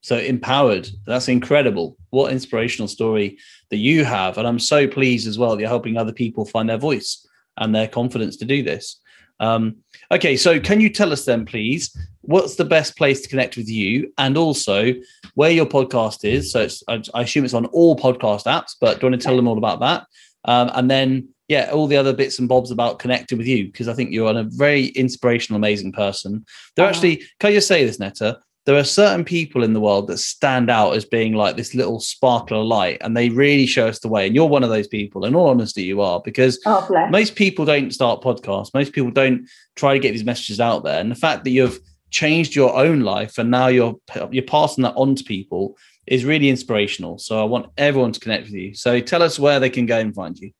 So 0.00 0.16
empowered. 0.16 0.88
That's 1.06 1.28
incredible. 1.28 1.96
What 2.10 2.32
inspirational 2.32 2.88
story 2.88 3.38
that 3.70 3.76
you 3.78 4.04
have. 4.04 4.38
And 4.38 4.46
I'm 4.46 4.58
so 4.58 4.86
pleased 4.86 5.26
as 5.28 5.38
well 5.38 5.50
that 5.50 5.60
you're 5.60 5.68
helping 5.68 5.96
other 5.96 6.12
people 6.12 6.44
find 6.44 6.68
their 6.68 6.78
voice 6.78 7.26
and 7.56 7.74
their 7.74 7.88
confidence 7.88 8.36
to 8.38 8.44
do 8.44 8.62
this. 8.62 9.00
Um, 9.40 9.76
okay, 10.10 10.36
so 10.36 10.58
can 10.58 10.80
you 10.80 10.90
tell 10.90 11.12
us 11.12 11.24
then, 11.24 11.44
please, 11.44 11.96
what's 12.22 12.56
the 12.56 12.64
best 12.64 12.96
place 12.96 13.20
to 13.22 13.28
connect 13.28 13.56
with 13.56 13.68
you 13.68 14.12
and 14.18 14.36
also 14.36 14.94
where 15.34 15.50
your 15.50 15.66
podcast 15.66 16.24
is? 16.24 16.52
So 16.52 16.62
it's, 16.62 16.82
I, 16.88 17.02
I 17.14 17.22
assume 17.22 17.44
it's 17.44 17.54
on 17.54 17.66
all 17.66 17.96
podcast 17.96 18.44
apps, 18.46 18.74
but 18.80 18.98
do 19.00 19.06
you 19.06 19.10
want 19.10 19.20
to 19.20 19.24
tell 19.24 19.36
them 19.36 19.46
all 19.48 19.58
about 19.58 19.80
that? 19.80 20.06
Um, 20.44 20.70
and 20.74 20.90
then, 20.90 21.28
yeah, 21.48 21.70
all 21.72 21.86
the 21.86 21.96
other 21.96 22.12
bits 22.12 22.38
and 22.38 22.48
bobs 22.48 22.70
about 22.70 22.98
connecting 22.98 23.38
with 23.38 23.46
you, 23.46 23.66
because 23.66 23.88
I 23.88 23.94
think 23.94 24.12
you're 24.12 24.30
a 24.30 24.44
very 24.44 24.86
inspirational, 24.88 25.56
amazing 25.56 25.92
person. 25.92 26.44
There 26.76 26.86
Oh. 26.86 26.88
actually, 26.88 27.16
can 27.40 27.50
I 27.50 27.54
just 27.54 27.68
say 27.68 27.84
this, 27.84 27.98
Netta? 27.98 28.38
There 28.66 28.76
are 28.76 28.84
certain 28.84 29.24
people 29.24 29.64
in 29.64 29.72
the 29.72 29.80
world 29.80 30.08
that 30.08 30.18
stand 30.18 30.68
out 30.68 30.94
as 30.94 31.06
being 31.06 31.32
like 31.32 31.56
this 31.56 31.74
little 31.74 32.00
sparkle 32.00 32.60
of 32.60 32.66
light, 32.66 32.98
and 33.00 33.16
they 33.16 33.30
really 33.30 33.64
show 33.64 33.86
us 33.86 33.98
the 34.00 34.08
way. 34.08 34.26
And 34.26 34.34
you're 34.36 34.44
one 34.44 34.62
of 34.62 34.68
those 34.68 34.86
people. 34.88 35.24
In 35.24 35.34
all 35.34 35.48
honesty, 35.48 35.84
you 35.84 36.02
are 36.02 36.20
because 36.22 36.60
Oh, 36.66 36.86
most 37.10 37.34
people 37.34 37.64
don't 37.64 37.94
start 37.94 38.20
podcasts. 38.22 38.74
Most 38.74 38.92
people 38.92 39.10
don't 39.10 39.48
try 39.74 39.94
to 39.94 39.98
get 39.98 40.12
these 40.12 40.24
messages 40.24 40.60
out 40.60 40.84
there. 40.84 41.00
And 41.00 41.10
the 41.10 41.14
fact 41.14 41.44
that 41.44 41.50
you've 41.50 41.80
changed 42.10 42.54
your 42.54 42.74
own 42.76 43.00
life 43.00 43.38
and 43.38 43.50
now 43.50 43.68
you're 43.68 43.94
you're 44.30 44.42
passing 44.42 44.82
that 44.82 44.94
on 44.96 45.14
to 45.14 45.24
people 45.24 45.76
is 46.06 46.24
really 46.26 46.50
inspirational. 46.50 47.16
So 47.18 47.40
I 47.40 47.44
want 47.44 47.66
everyone 47.78 48.12
to 48.12 48.20
connect 48.20 48.44
with 48.44 48.54
you. 48.54 48.74
So 48.74 49.00
tell 49.00 49.22
us 49.22 49.38
where 49.38 49.60
they 49.60 49.70
can 49.70 49.86
go 49.86 49.98
and 49.98 50.14
find 50.14 50.38
you. 50.38 50.50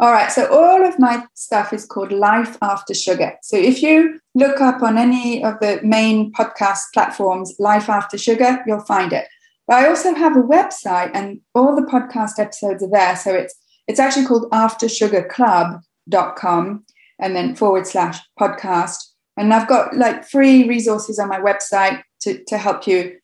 All 0.00 0.12
right. 0.12 0.30
So 0.30 0.46
all 0.52 0.84
of 0.86 0.96
my 0.98 1.24
stuff 1.34 1.72
is 1.72 1.84
called 1.84 2.12
Life 2.12 2.56
After 2.62 2.94
Sugar. 2.94 3.32
So 3.42 3.56
if 3.56 3.82
you 3.82 4.20
look 4.34 4.60
up 4.60 4.80
on 4.82 4.96
any 4.96 5.42
of 5.42 5.58
the 5.60 5.80
main 5.82 6.32
podcast 6.32 6.80
platforms, 6.94 7.54
Life 7.58 7.88
After 7.88 8.16
Sugar, 8.16 8.62
you'll 8.66 8.84
find 8.84 9.12
it. 9.12 9.26
But 9.66 9.78
I 9.78 9.88
also 9.88 10.14
have 10.14 10.36
a 10.36 10.42
website 10.42 11.10
and 11.14 11.40
all 11.54 11.74
the 11.74 11.82
podcast 11.82 12.38
episodes 12.38 12.82
are 12.82 12.90
there. 12.90 13.16
So 13.16 13.34
it's 13.34 13.54
it's 13.88 13.98
actually 13.98 14.26
called 14.26 14.48
aftersugarclub.com 14.52 16.84
and 17.20 17.34
then 17.36 17.56
forward 17.56 17.86
slash 17.86 18.18
podcast. 18.38 18.96
And 19.36 19.52
I've 19.54 19.68
got 19.68 19.96
like 19.96 20.28
free 20.28 20.68
resources 20.68 21.18
on 21.18 21.28
my 21.28 21.40
website 21.40 22.02
to, 22.22 22.42
to 22.44 22.58
help 22.58 22.86
you 22.86 23.16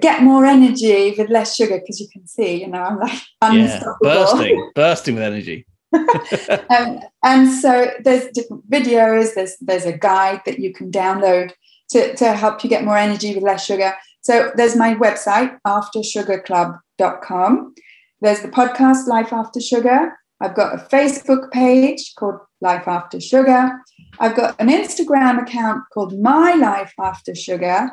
get 0.00 0.22
more 0.22 0.44
energy 0.46 1.14
with 1.18 1.28
less 1.30 1.54
sugar 1.56 1.78
because 1.78 2.00
you 2.00 2.08
can 2.12 2.26
see, 2.26 2.60
you 2.60 2.68
know, 2.68 2.82
I'm 2.82 2.98
like 2.98 3.20
Yeah, 3.42 3.52
unstoppable. 3.52 3.96
bursting, 4.02 4.70
bursting 4.74 5.14
with 5.14 5.24
energy. 5.24 5.66
um, 6.70 7.00
and 7.22 7.50
so 7.50 7.90
there's 8.02 8.28
different 8.32 8.68
videos 8.70 9.34
there's 9.34 9.56
there's 9.60 9.86
a 9.86 9.96
guide 9.96 10.40
that 10.46 10.58
you 10.58 10.72
can 10.72 10.90
download 10.90 11.52
to, 11.90 12.14
to 12.16 12.32
help 12.32 12.64
you 12.64 12.70
get 12.70 12.84
more 12.84 12.96
energy 12.96 13.34
with 13.34 13.44
less 13.44 13.64
sugar. 13.64 13.94
So 14.22 14.50
there's 14.56 14.74
my 14.74 14.94
website 14.94 15.58
aftersugarclub.com 15.66 17.74
there's 18.24 18.40
the 18.40 18.48
podcast 18.48 19.06
life 19.06 19.34
after 19.34 19.60
sugar. 19.60 20.14
I've 20.40 20.54
got 20.54 20.74
a 20.74 20.78
facebook 20.78 21.50
page 21.50 22.14
called 22.18 22.40
life 22.62 22.88
after 22.88 23.20
sugar. 23.20 23.70
I've 24.18 24.34
got 24.34 24.58
an 24.58 24.68
instagram 24.68 25.42
account 25.42 25.82
called 25.92 26.18
my 26.18 26.54
life 26.54 26.92
after 26.98 27.34
sugar 27.34 27.90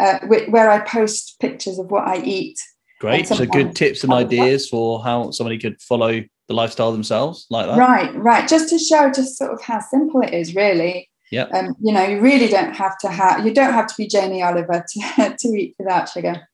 uh, 0.00 0.18
wh- 0.20 0.50
where 0.50 0.70
i 0.70 0.80
post 0.80 1.36
pictures 1.38 1.78
of 1.78 1.90
what 1.90 2.08
i 2.08 2.16
eat. 2.16 2.58
Great. 3.00 3.28
So 3.28 3.44
good 3.44 3.76
tips 3.76 4.02
and 4.04 4.12
ideas 4.12 4.68
for 4.68 5.04
how 5.04 5.30
somebody 5.32 5.58
could 5.58 5.80
follow 5.82 6.22
the 6.48 6.54
lifestyle 6.54 6.92
themselves, 6.92 7.46
like 7.50 7.66
that. 7.66 7.78
Right, 7.78 8.14
right. 8.14 8.48
Just 8.48 8.68
to 8.70 8.78
show 8.78 9.10
just 9.10 9.38
sort 9.38 9.52
of 9.52 9.62
how 9.62 9.80
simple 9.80 10.20
it 10.20 10.34
is, 10.34 10.54
really. 10.54 11.10
yeah 11.30 11.44
Um, 11.54 11.74
you 11.82 11.92
know, 11.92 12.04
you 12.04 12.20
really 12.20 12.48
don't 12.48 12.74
have 12.74 12.98
to 12.98 13.08
have 13.08 13.46
you 13.46 13.52
don't 13.52 13.72
have 13.72 13.86
to 13.86 13.94
be 13.96 14.06
Jamie 14.06 14.42
Oliver 14.42 14.84
to, 14.86 15.36
to 15.38 15.48
eat 15.48 15.74
without 15.78 16.08
sugar. 16.08 16.48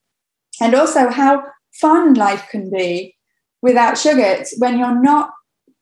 And 0.61 0.75
also 0.75 1.09
how 1.09 1.45
fun 1.73 2.15
life 2.15 2.47
can 2.51 2.71
be 2.71 3.17
without 3.63 3.99
sugar. 3.99 4.23
It's 4.23 4.59
when 4.59 4.79
you're 4.79 5.03
not 5.03 5.31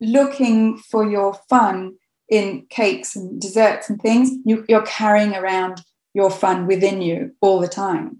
looking 0.00 0.78
for 0.78 1.08
your 1.08 1.34
fun 1.48 1.94
in 2.28 2.66
cakes 2.70 3.16
and 3.16 3.40
desserts 3.40 3.88
and 3.88 4.00
things, 4.00 4.30
you, 4.44 4.64
you're 4.68 4.82
carrying 4.82 5.34
around 5.34 5.82
your 6.14 6.30
fun 6.30 6.66
within 6.66 7.00
you 7.00 7.32
all 7.40 7.60
the 7.60 7.68
time. 7.68 8.18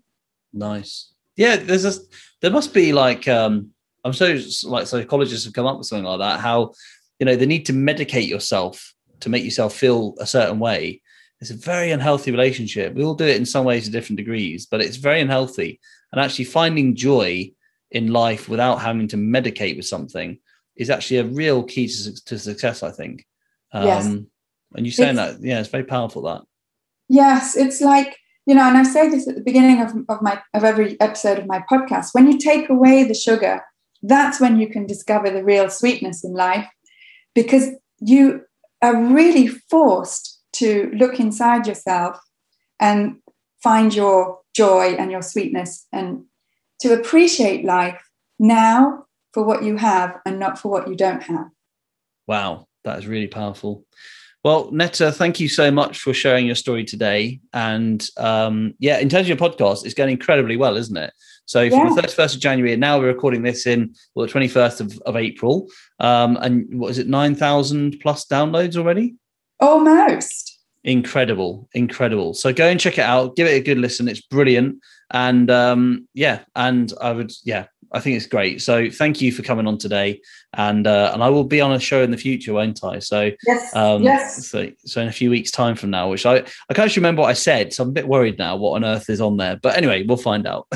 Nice. 0.53 1.13
Yeah, 1.37 1.57
there's 1.57 1.85
a 1.85 2.01
there 2.41 2.51
must 2.51 2.75
be 2.75 2.93
like 2.93 3.29
um 3.29 3.71
I'm 4.09 4.15
so 4.15 4.69
like 4.69 4.87
psychologists 4.87 5.45
have 5.45 5.55
come 5.55 5.67
up 5.67 5.79
with 5.79 5.87
something 5.87 6.05
like 6.05 6.19
that. 6.21 6.41
How 6.41 6.73
you 7.19 7.27
know 7.27 7.37
the 7.37 7.47
need 7.47 7.67
to 7.67 7.73
medicate 7.73 8.29
yourself 8.29 8.95
to 9.21 9.29
make 9.29 9.45
yourself 9.45 9.75
feel 9.75 10.15
a 10.19 10.27
certain 10.27 10.59
way. 10.59 11.03
It's 11.41 11.51
a 11.51 11.55
very 11.55 11.93
unhealthy 11.93 12.31
relationship. 12.31 12.95
We 12.95 13.05
all 13.05 13.15
do 13.15 13.27
it 13.27 13.37
in 13.37 13.47
some 13.47 13.65
ways 13.65 13.85
to 13.85 13.91
different 13.91 14.17
degrees, 14.17 14.67
but 14.67 14.81
it's 14.81 14.97
very 14.97 15.21
unhealthy. 15.21 15.79
And 16.11 16.21
actually 16.21 16.47
finding 16.47 16.97
joy 16.97 17.53
in 17.91 18.13
life 18.13 18.49
without 18.49 18.81
having 18.81 19.09
to 19.09 19.17
medicate 19.17 19.77
with 19.77 19.87
something 19.87 20.39
is 20.77 20.91
actually 20.91 21.19
a 21.19 21.25
real 21.25 21.63
key 21.63 21.87
to, 21.87 22.25
to 22.25 22.39
success, 22.39 22.83
I 22.83 22.91
think. 22.91 23.27
Um, 23.73 23.87
Yes. 23.87 24.07
And 24.75 24.87
you 24.87 24.91
saying 24.93 25.17
It's- 25.19 25.37
that, 25.37 25.47
yeah, 25.47 25.61
it's 25.61 25.69
very 25.69 25.85
powerful. 25.85 26.23
That 26.23 26.43
Yes, 27.09 27.57
it's 27.57 27.81
like 27.81 28.17
you 28.47 28.55
know, 28.55 28.63
and 28.63 28.79
I 28.79 28.83
say 28.83 29.11
this 29.11 29.29
at 29.29 29.35
the 29.35 29.43
beginning 29.43 29.83
of, 29.83 29.93
of 30.09 30.23
my 30.23 30.41
of 30.55 30.65
every 30.65 30.99
episode 31.01 31.39
of 31.39 31.47
my 31.47 31.63
podcast. 31.71 32.15
When 32.15 32.31
you 32.33 32.39
take 32.39 32.71
away 32.71 33.05
the 33.05 33.15
sugar, 33.15 33.63
that's 34.03 34.41
when 34.41 34.59
you 34.59 34.69
can 34.69 34.87
discover 34.87 35.31
the 35.31 35.45
real 35.45 35.69
sweetness 35.69 36.25
in 36.25 36.33
life, 36.33 36.67
because 37.35 37.71
you 38.01 38.43
are 38.83 38.97
really 38.97 39.49
forced 39.49 40.41
to 40.53 40.91
look 40.95 41.19
inside 41.19 41.67
yourself 41.67 42.19
and 42.81 43.17
find 43.63 43.95
your 43.95 44.41
joy 44.55 44.95
and 44.95 45.11
your 45.11 45.23
sweetness 45.23 45.87
and 45.93 46.25
to 46.81 46.93
appreciate 46.93 47.65
life 47.65 48.01
now 48.39 49.05
for 49.33 49.43
what 49.43 49.63
you 49.63 49.77
have 49.77 50.17
and 50.25 50.39
not 50.39 50.59
for 50.59 50.71
what 50.71 50.89
you 50.89 50.95
don't 50.95 51.23
have. 51.25 51.49
Wow, 52.27 52.69
that 52.85 52.99
is 52.99 53.07
really 53.07 53.27
powerful. 53.27 53.85
Well, 54.49 54.71
Netta, 54.73 55.13
thank 55.13 55.41
you 55.41 55.47
so 55.47 55.71
much 55.71 55.99
for 55.99 56.15
sharing 56.15 56.47
your 56.47 56.55
story 56.55 56.83
today. 56.83 57.39
And 57.53 58.09
um, 58.17 58.73
yeah, 58.79 58.97
in 58.97 59.11
terms 59.11 59.29
of 59.29 59.29
your 59.29 59.37
podcast, 59.37 59.85
it's 59.85 59.93
going 59.93 60.11
incredibly 60.11 60.57
well, 60.57 60.79
isn't 60.79 60.97
it? 60.97 61.13
So 61.45 61.69
from 61.69 61.81
Yeah. 61.81 61.95
the 61.95 62.01
31st 62.01 62.37
of 62.37 62.41
January, 62.41 62.73
and 62.73 62.81
now 62.81 62.99
we're 62.99 63.09
recording 63.09 63.43
this 63.43 63.67
in 63.67 63.95
well, 64.15 64.27
the 64.27 64.33
21st 64.33 64.81
of, 64.81 64.99
of 65.05 65.17
April. 65.17 65.69
Um, 66.01 66.39
and 66.41 66.65
what 66.81 66.91
is 66.91 66.97
it, 66.97 67.09
9,000 67.09 68.01
plus 68.01 68.25
downloads 68.25 68.79
already? 68.79 69.17
Almost. 69.61 70.59
Incredible, 70.83 71.69
incredible. 71.75 72.33
So 72.33 72.51
go 72.51 72.69
and 72.69 72.81
check 72.81 72.97
it 72.97 73.05
out. 73.05 73.37
Give 73.37 73.47
it 73.47 73.51
a 73.51 73.61
good 73.61 73.77
listen. 73.77 74.09
It's 74.09 74.23
brilliant. 74.23 74.77
And 75.11 75.51
um, 75.51 76.09
yeah, 76.15 76.41
and 76.57 76.91
I 77.03 77.13
would, 77.13 77.33
yeah, 77.45 77.67
I 77.93 78.01
think 78.01 78.17
it's 78.17 78.27
great. 78.27 78.61
So 78.63 78.91
thank 78.91 79.21
you 79.21 79.33
for 79.33 79.43
coming 79.43 79.67
on 79.67 79.79
today. 79.79 80.21
And 80.55 80.87
uh, 80.87 81.11
and 81.15 81.23
I 81.23 81.29
will 81.29 81.45
be 81.45 81.61
on 81.61 81.73
a 81.73 81.79
show 81.81 82.03
in 82.03 82.11
the 82.11 82.17
future, 82.17 82.53
won't 82.53 82.83
I? 82.85 82.99
So 82.99 83.31
Yes. 83.47 83.75
um, 83.77 84.03
yes. 84.03 84.49
So, 84.49 84.71
so 84.85 85.01
in 85.03 85.09
a 85.09 85.13
few 85.13 85.31
weeks' 85.31 85.51
time 85.51 85.75
from 85.77 85.91
now, 85.91 86.09
which 86.11 86.25
I 86.27 86.37
I 86.37 86.75
can't 86.75 86.87
actually 86.87 87.01
remember 87.01 87.23
what 87.23 87.31
I 87.31 87.35
said, 87.35 87.73
so 87.73 87.83
I'm 87.83 87.91
a 87.91 87.93
bit 87.93 88.09
worried 88.09 88.39
now. 88.39 88.57
What 88.57 88.73
on 88.77 88.85
earth 88.85 89.09
is 89.11 89.21
on 89.21 89.37
there? 89.37 89.57
But 89.63 89.77
anyway, 89.77 90.05
we'll 90.05 90.17
find 90.17 90.47
out. 90.47 90.67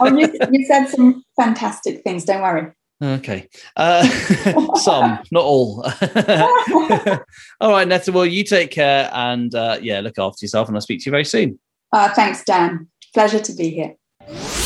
Oh, 0.00 0.16
you, 0.16 0.30
you 0.50 0.64
said 0.66 0.86
some 0.86 1.24
fantastic 1.38 2.02
things. 2.02 2.24
Don't 2.24 2.42
worry. 2.42 2.72
okay, 3.02 3.48
uh, 3.76 4.02
some, 4.76 5.20
not 5.30 5.44
all. 5.44 5.84
all 7.60 7.70
right, 7.70 7.86
Netta. 7.88 8.10
Well, 8.12 8.26
you 8.26 8.44
take 8.44 8.70
care, 8.70 9.10
and 9.12 9.54
uh, 9.54 9.78
yeah, 9.80 10.00
look 10.00 10.18
after 10.18 10.44
yourself, 10.44 10.68
and 10.68 10.76
I'll 10.76 10.80
speak 10.82 11.00
to 11.00 11.06
you 11.06 11.12
very 11.12 11.24
soon. 11.24 11.58
Uh, 11.92 12.12
thanks, 12.14 12.44
Dan. 12.44 12.88
Pleasure 13.14 13.40
to 13.40 13.54
be 13.54 13.70
here. 13.70 14.57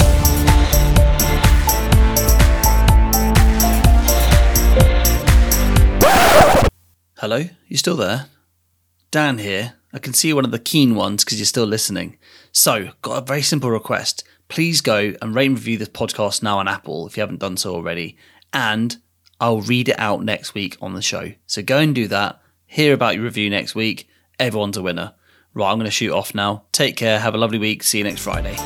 Hello, 7.23 7.45
you 7.69 7.77
still 7.77 7.95
there? 7.95 8.27
Dan 9.13 9.39
here. 9.39 9.75
I 9.93 10.01
can 10.01 10.13
see 10.13 10.27
you're 10.27 10.35
one 10.35 10.45
of 10.45 10.51
the 10.51 10.59
keen 10.59 10.97
ones 10.97 11.25
because 11.25 11.39
you're 11.39 11.47
still 11.47 11.67
listening. 11.67 12.19
So, 12.51 12.89
got 13.01 13.23
a 13.23 13.25
very 13.25 13.43
simple 13.43 13.71
request. 13.71 14.25
Please 14.49 14.81
go 14.81 15.15
and 15.23 15.33
rate 15.33 15.47
and 15.47 15.55
review 15.55 15.79
this 15.79 15.89
podcast 15.89 16.43
now 16.43 16.59
on 16.59 16.67
Apple 16.67 17.07
if 17.07 17.17
you 17.17 17.21
haven't 17.21 17.39
done 17.39 17.57
so 17.57 17.77
already. 17.77 18.17
And 18.53 18.97
I'll 19.41 19.61
read 19.61 19.89
it 19.89 20.01
out 20.01 20.25
next 20.25 20.55
week 20.55 20.77
on 20.83 20.95
the 20.95 21.01
show. 21.01 21.31
So 21.47 21.63
go 21.63 21.79
and 21.79 21.95
do 21.95 22.09
that. 22.09 22.43
Hear 22.67 22.93
about 22.93 23.15
your 23.15 23.23
review 23.23 23.51
next 23.51 23.77
week. 23.77 24.09
Everyone's 24.41 24.77
a 24.77 24.83
winner. 24.83 25.15
Right, 25.55 25.71
I'm 25.71 25.79
going 25.79 25.85
to 25.85 25.93
shoot 25.93 26.13
off 26.13 26.35
now. 26.35 26.65
Take 26.73 26.97
care. 26.97 27.21
Have 27.21 27.37
a 27.37 27.39
lovely 27.39 27.59
week. 27.59 27.85
See 27.85 27.99
you 27.99 28.05
next 28.05 28.23
Friday. 28.23 28.57